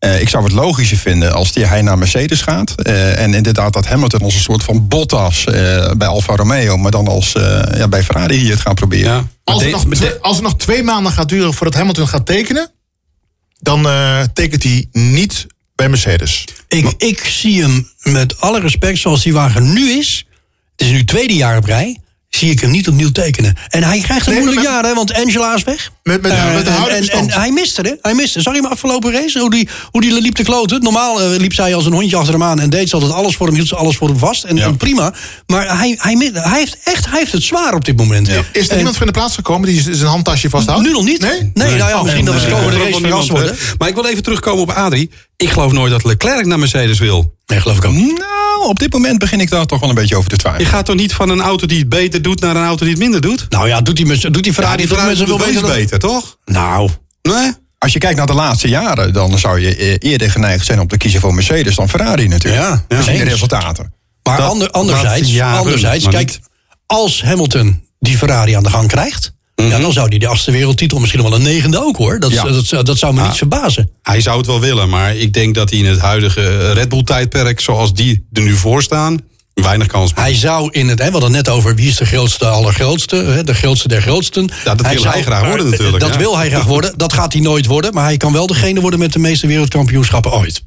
Eh, 0.02 0.22
ik 0.22 0.30
zou 0.30 0.44
het 0.44 0.54
logischer 0.54 0.98
vinden 0.98 1.34
als 1.34 1.52
die, 1.52 1.66
hij 1.66 1.82
naar 1.82 1.98
Mercedes 1.98 2.42
gaat. 2.42 2.76
Eh, 2.76 3.20
en 3.20 3.34
inderdaad 3.34 3.74
dat 3.74 3.86
Hamilton 3.86 4.22
als 4.22 4.36
een 4.36 4.42
soort 4.42 4.64
van 4.64 4.88
Bottas 4.88 5.46
eh, 5.46 5.92
bij 5.92 6.08
Alfa 6.08 6.36
Romeo, 6.36 6.78
maar 6.78 6.92
dan 6.92 7.08
als 7.08 7.34
eh, 7.34 7.78
ja, 7.78 7.88
bij 7.88 8.04
Ferrari 8.04 8.36
hier 8.36 8.52
het 8.52 8.60
gaat 8.60 8.76
proberen. 8.76 9.12
Ja. 9.12 9.28
als, 9.44 9.64
het 9.64 9.72
nog 9.72 10.22
als 10.22 10.36
het 10.36 10.46
nog 10.46 10.56
twee 10.58 10.84
maanden 10.84 11.12
gaat 11.12 11.30
duren 11.30 11.54
voordat 11.54 11.76
Hamilton 11.76 12.08
gaat 12.08 12.26
tekenen... 12.26 12.72
dan 13.60 13.88
eh, 13.88 14.22
tekent 14.34 14.64
hij 14.64 14.88
niet 14.92 15.48
bij 15.76 15.90
Mercedes. 15.90 16.46
Ik, 16.68 16.94
ik 16.98 17.24
zie 17.26 17.62
hem 17.62 17.90
met 18.02 18.40
alle 18.40 18.60
respect 18.60 18.98
zoals 18.98 19.24
die 19.24 19.34
wagen 19.34 19.74
nu 19.74 19.90
is. 19.90 20.26
Het 20.76 20.86
is 20.88 20.92
nu 20.92 21.06
tweede 21.06 21.36
jaar 21.36 21.58
op 21.58 21.66
rij. 21.66 22.01
Zie 22.38 22.52
ik 22.52 22.60
hem 22.60 22.72
niet 22.72 22.88
opnieuw 22.88 23.12
tekenen. 23.12 23.56
En 23.70 23.84
hij 23.84 24.00
krijgt 24.00 24.28
een 24.28 24.34
Nee, 24.34 24.42
moeilijk 24.42 24.66
jaar, 24.66 24.84
hè, 24.84 24.94
want 24.94 25.14
Angela 25.14 25.56
is 25.56 25.64
weg. 25.64 25.92
Met, 26.04 26.22
met, 26.22 26.32
Eh, 26.32 26.54
met 26.54 26.66
de 26.66 27.12
en, 27.12 27.32
hij 27.32 27.52
miste, 27.52 27.82
hè? 27.82 27.92
Hij 28.02 28.14
miste. 28.14 28.42
Zag 28.42 28.56
je 28.56 28.62
hem 28.62 28.72
afgelopen 28.72 29.12
race? 29.12 29.40
Hoe 29.40 29.50
die, 29.50 29.70
hoe 29.92 30.02
die 30.02 30.22
liep 30.22 30.36
te 30.36 30.44
kloten. 30.44 30.84
Normaal 30.84 31.22
eh, 31.22 31.40
liep 31.40 31.54
zij 31.54 31.76
als 31.76 31.86
een 31.86 31.94
hondje 31.94 32.16
achter 32.16 32.34
hem 32.34 32.44
aan 32.44 32.60
en 32.60 32.70
deed 32.70 32.90
ze 32.90 32.96
altijd 32.96 33.14
alles 33.14 33.36
voor 33.36 33.48
hem, 33.48 33.56
hield 33.56 33.68
ze 33.68 33.76
alles 33.76 33.96
voor 33.96 34.08
hem 34.08 34.18
vast. 34.18 34.44
En, 34.44 34.58
en 34.60 34.78
prima. 34.78 35.14
Maar 35.48 35.78
hij, 35.78 35.96
hij, 35.98 36.32
hij, 36.34 36.60
heeft 36.60 36.78
echt, 36.84 37.06
hij 37.10 37.20
heeft 37.20 37.32
het 37.32 37.44
zwaar 37.44 37.74
op 37.74 37.86
dit 37.86 37.98
moment. 37.98 38.28
is 38.52 38.66
er 38.66 38.72
En 38.72 38.78
iemand 38.78 38.98
voor 38.98 39.06
in 39.08 39.14
de 39.14 39.20
plaats 39.20 39.36
gekomen 39.36 39.68
die 39.68 39.82
zijn 39.82 40.10
handtasje 40.10 40.50
vasthoudt? 40.50 40.84
nu 40.86 40.92
nog 40.92 41.04
niet? 41.04 41.22
Nee? 41.22 41.52
nou 41.54 41.76
ja, 41.76 41.96
Oh, 41.96 42.04
misschien 42.04 42.28
en, 42.28 42.34
dat 42.34 42.44
we 42.44 42.50
komende 42.52 42.80
Er 42.80 42.86
race 42.86 43.00
verrast 43.00 43.30
worden. 43.30 43.56
Maar 43.78 43.88
ik 43.88 43.96
wil 43.96 44.06
even 44.06 44.24
terugkomen 44.24 44.62
op 44.62 44.70
Adrie. 44.72 45.10
Ik 45.38 45.50
geloof 45.50 45.72
nooit 45.72 45.92
dat 45.92 46.04
Leclerc 46.04 46.46
naar 46.46 46.60
Mercedes 46.60 47.00
wil. 47.00 47.36
Nee, 47.46 47.60
geloof 47.60 47.78
ik 47.78 47.86
ook 47.86 47.94
niet. 47.94 48.18
Nou, 48.18 48.41
Nou, 48.62 48.74
op 48.74 48.80
dit 48.80 48.94
moment 48.94 49.20
begin 49.20 49.40
ik 49.40 49.50
daar 49.50 49.66
toch 49.66 49.80
wel 49.80 49.90
een 49.90 49.96
beetje 49.96 50.16
over 50.16 50.30
te 50.30 50.36
Je 50.36 50.42
twijfelen. 50.42 50.68
gaat 50.70 50.86
toch 50.86 50.96
niet 50.96 51.14
van 51.14 51.30
een 51.30 51.42
auto 51.42 51.66
die 51.68 51.80
het 51.80 51.90
beter 51.90 52.22
doet 52.22 52.40
naar 52.42 52.56
een 52.56 52.64
auto 52.66 52.84
die 52.86 52.94
het 52.94 53.04
minder 53.04 53.22
doet? 53.22 53.46
Nou 53.50 53.68
ja, 53.68 53.82
doet 53.82 53.96
die, 53.96 54.32
doet 54.32 54.44
die 54.44 54.54
Ferrari 54.54 54.78
die 54.78 54.88
zoveel 54.88 55.08
het 55.08 55.18
wel 55.28 55.38
beter? 55.38 55.52
iets 55.52 55.62
dan- 55.62 55.72
beter, 55.72 56.00
toch? 56.00 56.38
Nou, 56.46 56.90
Nee? 57.22 57.52
Als 57.78 57.94
je 57.94 58.00
kijkt 58.00 58.18
naar 58.18 58.26
de 58.28 58.34
laatste 58.34 58.68
jaren, 58.70 59.14
dan 59.14 59.40
zou 59.40 59.60
je 59.60 59.76
eh, 59.76 60.12
eerder 60.12 60.32
geneigd 60.32 60.66
zijn 60.66 60.80
om 60.80 60.88
te 60.88 60.98
kiezen 60.98 61.20
voor 61.22 61.34
Mercedes 61.34 61.76
dan 61.76 61.90
Ferrari 61.90 62.28
natuurlijk. 62.28 62.64
Ja, 62.64 62.86
ja. 62.88 62.98
Gezien 62.98 63.18
de 63.18 63.24
resultaten. 63.24 63.94
maar 64.24 64.38
Dat 64.38 64.50
ander, 64.50 64.70
anderzijds, 64.70 65.32
jaren, 65.32 65.60
anderzijds 65.60 66.04
maar 66.04 66.14
kijk, 66.14 66.40
als 66.86 67.24
Hamilton 67.24 67.84
die 68.00 68.18
Ferrari 68.18 68.54
aan 68.54 68.64
de 68.64 68.70
gang 68.70 68.88
krijgt... 68.88 69.34
Ja, 69.70 69.80
dan 69.80 69.94
zou 69.94 70.08
hij 70.08 70.18
de 70.18 70.28
achtste 70.28 70.52
wereldtitel 70.52 71.00
misschien 71.00 71.22
wel 71.22 71.34
een 71.34 71.42
negende 71.42 71.84
ook 71.84 71.98
hoor. 71.98 72.20
Dat, 72.20 72.32
Ja. 72.32 72.44
dat, 72.44 72.70
dat, 72.70 72.86
dat 72.86 72.98
zou 72.98 73.14
me 73.14 73.22
niet 73.22 73.36
verbazen. 73.38 73.90
Hij 74.02 74.22
zou 74.22 74.38
het 74.38 74.46
wel 74.46 74.60
willen, 74.60 74.90
maar 74.90 75.16
ik 75.16 75.34
denk 75.34 75.56
dat 75.56 75.70
hij 75.70 75.80
in 75.80 75.86
het 75.86 76.00
huidige 76.00 76.72
Red 76.72 76.90
Bull-tijdperk, 76.90 77.60
zoals 77.60 77.94
die 77.94 78.26
er 78.34 78.42
nu 78.42 78.56
voor 78.56 78.82
staan, 78.84 79.20
weinig 79.54 79.88
kans 79.88 80.14
maakt. 80.14 80.28
Hij 80.28 80.36
zou 80.38 80.70
in 80.72 80.88
het, 80.88 81.00
hè, 81.00 81.06
we 81.06 81.12
hadden 81.12 81.34
het 81.34 81.46
net 81.46 81.56
over 81.56 81.76
wie 81.76 81.88
is 81.88 81.96
de 81.96 82.06
grootste, 82.06 82.46
allergrootste, 82.46 83.16
hè, 83.16 83.44
de 83.44 83.54
grootste 83.54 83.88
der 83.88 84.02
grootsten. 84.02 84.50
Ja, 84.64 84.76
dat 84.76 84.94
wil 84.94 85.04
hij 85.04 85.22
graag 85.22 85.46
worden 85.48 85.70
natuurlijk, 85.70 86.00
Dat 86.00 86.14
ja. 86.14 86.18
wil 86.20 86.38
hij 86.38 86.50
graag 86.50 86.66
worden. 86.66 86.94
Dat 86.98 87.14
gaat 87.14 87.34
hij 87.34 87.42
nooit 87.42 87.66
worden, 87.66 87.94
maar 87.94 88.04
hij 88.04 88.18
kan 88.18 88.34
wel 88.34 88.48
degene 88.48 88.82
worden 88.82 89.00
met 89.00 89.14
de 89.14 89.20
meeste 89.20 89.48
wereldkampioenschappen 89.48 90.32
ooit. 90.32 90.64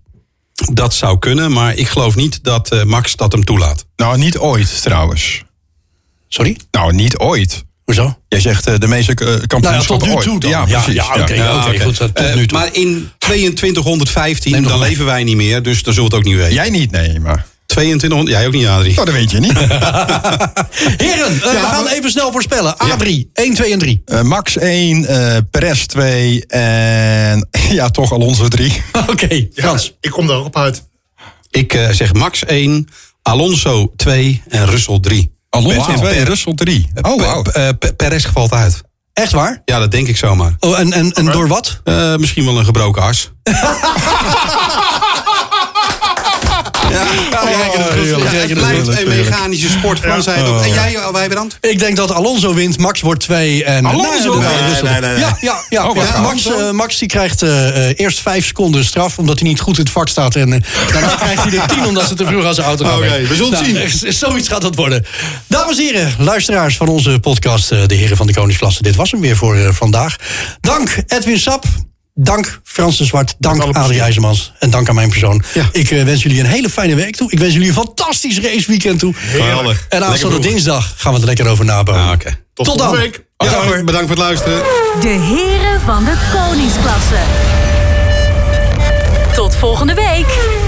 Dat 0.73 0.95
zou 0.95 1.19
kunnen, 1.19 1.53
maar 1.53 1.75
ik 1.75 1.89
geloof 1.89 2.17
niet 2.17 2.39
dat 2.43 2.71
eh, 2.71 2.83
Max 2.83 3.17
dat 3.17 3.33
hem 3.33 3.45
toelaat. 3.45 3.87
Nou, 3.97 4.19
niet 4.19 4.39
ooit 4.39 4.83
trouwens. 4.83 5.43
Sorry? 6.29 6.57
Nou, 6.71 6.93
niet 6.95 7.19
ooit. 7.19 7.65
Hoezo? 7.85 8.19
Jij 8.29 8.41
zegt 8.41 8.67
eh, 8.67 8.75
de 8.79 8.87
meeste 8.87 9.13
eh, 9.15 9.27
Nou 9.27 9.41
ja, 9.41 9.47
kampioenschappen 9.47 9.99
tot 9.99 10.09
nu 10.09 10.15
ooit. 10.15 10.25
toe 10.25 10.41
dan. 10.41 10.51
Ja, 10.51 10.65
Ja, 10.67 10.81
precies. 10.83 10.95
ja, 10.95 11.27
ja. 11.35 11.79
goed, 11.85 11.97
tot 11.97 12.13
Eh, 12.13 12.35
nu 12.35 12.47
toe. 12.47 12.59
maar 12.59 12.69
in 12.73 13.11
2215, 13.19 14.53
Neem 14.53 14.61
nog 14.63 14.71
dan 14.71 14.81
mee. 14.81 14.89
leven 14.89 15.05
wij 15.05 15.25
niet 15.25 15.37
meer, 15.37 15.63
dus 15.63 15.83
dan 15.83 15.95
zullen 15.95 16.11
we 16.11 16.17
het 16.17 16.25
ook 16.27 16.31
niet 16.33 16.41
weten. 16.41 16.55
Jij 16.55 16.71
niet, 16.71 16.91
nee, 16.91 17.21
maar... 17.21 17.47
2200, 17.67 18.37
jij 18.37 18.47
ook 18.47 18.53
niet, 18.53 18.67
Adrie. 18.67 18.95
Nou, 18.95 19.07
dat 19.07 19.15
weet 19.15 19.31
je 19.31 19.41
niet. 19.41 19.53
Heren, 21.05 21.33
we 21.41 21.61
gaan 21.65 21.87
even 21.89 22.11
snel 22.11 22.33
voorspellen. 22.33 22.75
A3, 22.85 23.07
1, 23.33 23.55
2 23.55 23.73
en 23.73 23.79
3. 23.79 24.03
Eh, 24.05 24.23
Max 24.23 24.57
1, 24.57 25.07
eh 25.07 25.37
Perez 25.51 25.85
2 25.87 26.47
en 26.47 27.49
ja, 27.71 27.91
toch 27.91 28.13
Alonso 28.13 28.49
3. 28.49 28.83
Oké, 29.11 29.49
Frans. 29.55 29.95
Ik 30.01 30.11
kom 30.11 30.27
daar 30.27 30.37
ook 30.37 30.47
op 30.47 30.57
uit. 30.57 30.83
Ik 31.51 31.79
zeg 31.91 32.13
Max 32.13 32.45
1, 32.45 32.89
Alonso 33.23 33.93
2 33.97 34.43
en 34.49 34.67
Russell 34.67 34.99
3. 35.01 35.34
Alonso 35.55 35.87
Wauw. 35.87 35.97
2 35.97 36.13
en 36.19 36.25
Russell 36.25 36.55
3. 36.55 36.89
Oh, 37.01 37.21
wauw. 37.21 37.43
Eh, 37.43 37.69
Pe- 37.79 37.93
Perez 37.95 38.27
valt 38.33 38.53
uit. 38.53 38.83
Echt 39.13 39.33
waar? 39.33 39.63
Ja, 39.65 39.79
dat 39.79 39.91
denk 39.91 40.07
ik 40.09 40.17
zomaar. 40.17 40.55
Oh, 40.61 40.79
en, 40.79 40.93
en, 40.93 41.13
en 41.13 41.25
door 41.25 41.49
wat? 41.49 41.81
Eh, 41.85 42.17
misschien 42.17 42.45
wel 42.45 42.59
een 42.59 42.65
gebroken 42.65 43.03
as. 43.03 43.31
het 46.99 48.31
heerlijk, 48.31 48.55
blijft 48.55 48.87
een 48.87 49.09
mechanische 49.09 49.69
sport. 49.69 49.99
Frans 49.99 50.25
zei 50.25 50.39
het 50.39 50.49
ook. 50.49 50.61
En 50.63 50.73
jij, 50.73 50.93
uh, 50.95 51.09
Wijbrand? 51.13 51.57
Ik 51.61 51.79
denk 51.79 51.97
dat 51.97 52.13
Alonso 52.13 52.55
wint, 52.55 52.79
Max 52.79 53.01
wordt 53.01 53.21
2 53.21 53.65
en... 53.65 53.87
Alonso? 53.87 54.39
Nee, 54.39 54.49
Nee, 54.49 54.69
Russell. 54.69 54.91
nee, 54.91 55.01
nee, 55.01 55.11
nee. 55.11 55.19
Ja, 55.19 55.37
ja, 55.41 55.65
ja. 55.69 55.89
Oh. 55.89 56.23
Max, 56.23 56.47
eh, 56.47 56.71
Max 56.71 56.99
die 56.99 57.09
krijgt 57.09 57.43
eh, 57.43 57.89
eh, 57.89 57.95
eerst 57.97 58.21
5 58.21 58.47
seconden 58.47 58.85
straf, 58.85 59.19
omdat 59.19 59.39
hij 59.39 59.49
niet 59.49 59.61
goed 59.61 59.77
in 59.79 59.83
het 59.83 59.93
vak 59.93 60.09
staat. 60.09 60.37
En 60.37 60.53
eh, 60.53 60.61
daarna 60.93 61.15
krijgt 61.25 61.45
hij 61.45 61.59
er 61.59 61.67
10 61.69 61.87
omdat 61.87 62.09
ze 62.09 62.15
te 62.15 62.27
vroeg 62.27 62.45
aan 62.45 62.55
zijn 62.55 62.67
auto 62.67 62.85
gaan. 62.85 62.97
Oké, 62.97 63.27
we 63.27 63.35
zullen 63.35 63.55
het 63.55 63.65
zien. 63.65 63.77
eh, 64.09 64.13
Zoiets 64.13 64.49
gaat 64.49 64.63
dat 64.63 64.75
worden. 64.75 65.05
Dames 65.47 65.79
en 65.79 65.85
heren, 65.85 66.15
luisteraars 66.19 66.77
van 66.77 66.89
onze 66.89 67.19
podcast, 67.21 67.73
eh, 67.73 67.79
de 67.87 67.95
Heren 67.95 68.17
van 68.17 68.27
de 68.27 68.35
Koningsklasse. 68.35 68.83
Dit 68.83 68.97
was 68.97 69.11
hem 69.11 69.21
weer 69.21 69.37
voor 69.37 69.57
eh, 69.57 69.69
vandaag. 69.73 70.17
Dank 70.61 70.97
Edwin 71.07 71.39
Sap. 71.39 71.65
Dank 72.17 72.61
Frans 72.65 72.99
de 72.99 73.05
Zwart. 73.05 73.35
Dank 73.39 73.63
Adrie. 73.63 74.01
IJzermans. 74.01 74.53
En 74.59 74.71
dank 74.71 74.89
aan 74.89 74.95
mijn 74.95 75.09
persoon. 75.09 75.43
Ja. 75.55 75.69
Ik 75.73 75.91
eh, 75.91 76.05
wens 76.05 76.23
jullie 76.23 76.41
een 76.41 76.47
hele 76.47 76.71
fijne 76.71 76.95
week 76.95 77.17
toe. 77.17 77.31
Ik 77.31 77.39
wens 77.39 77.53
jullie 77.53 77.69
een 77.69 77.75
fantastisch 77.75 78.41
raceweekend 78.41 78.99
toe. 78.99 79.15
Geweldig. 79.15 79.87
En 79.89 80.05
aanstaande 80.05 80.39
dinsdag 80.39 80.95
gaan 80.97 81.13
we 81.13 81.19
het 81.19 81.29
er 81.29 81.35
lekker 81.35 81.47
over 81.53 81.65
nabouwen. 81.65 82.07
Ah, 82.07 82.13
oké. 82.13 82.25
Tot, 82.55 82.67
Tot 82.67 82.67
volgende 82.67 82.93
dan. 82.93 83.01
week. 83.03 83.25
Ja, 83.77 83.83
bedankt 83.85 84.07
voor 84.09 84.17
het 84.17 84.19
luisteren. 84.19 84.59
De 85.01 85.09
heren 85.09 85.81
van 85.81 86.05
de 86.05 86.15
koningsklasse. 86.33 87.19
Tot 89.35 89.57
volgende 89.57 89.95
week. 89.95 90.63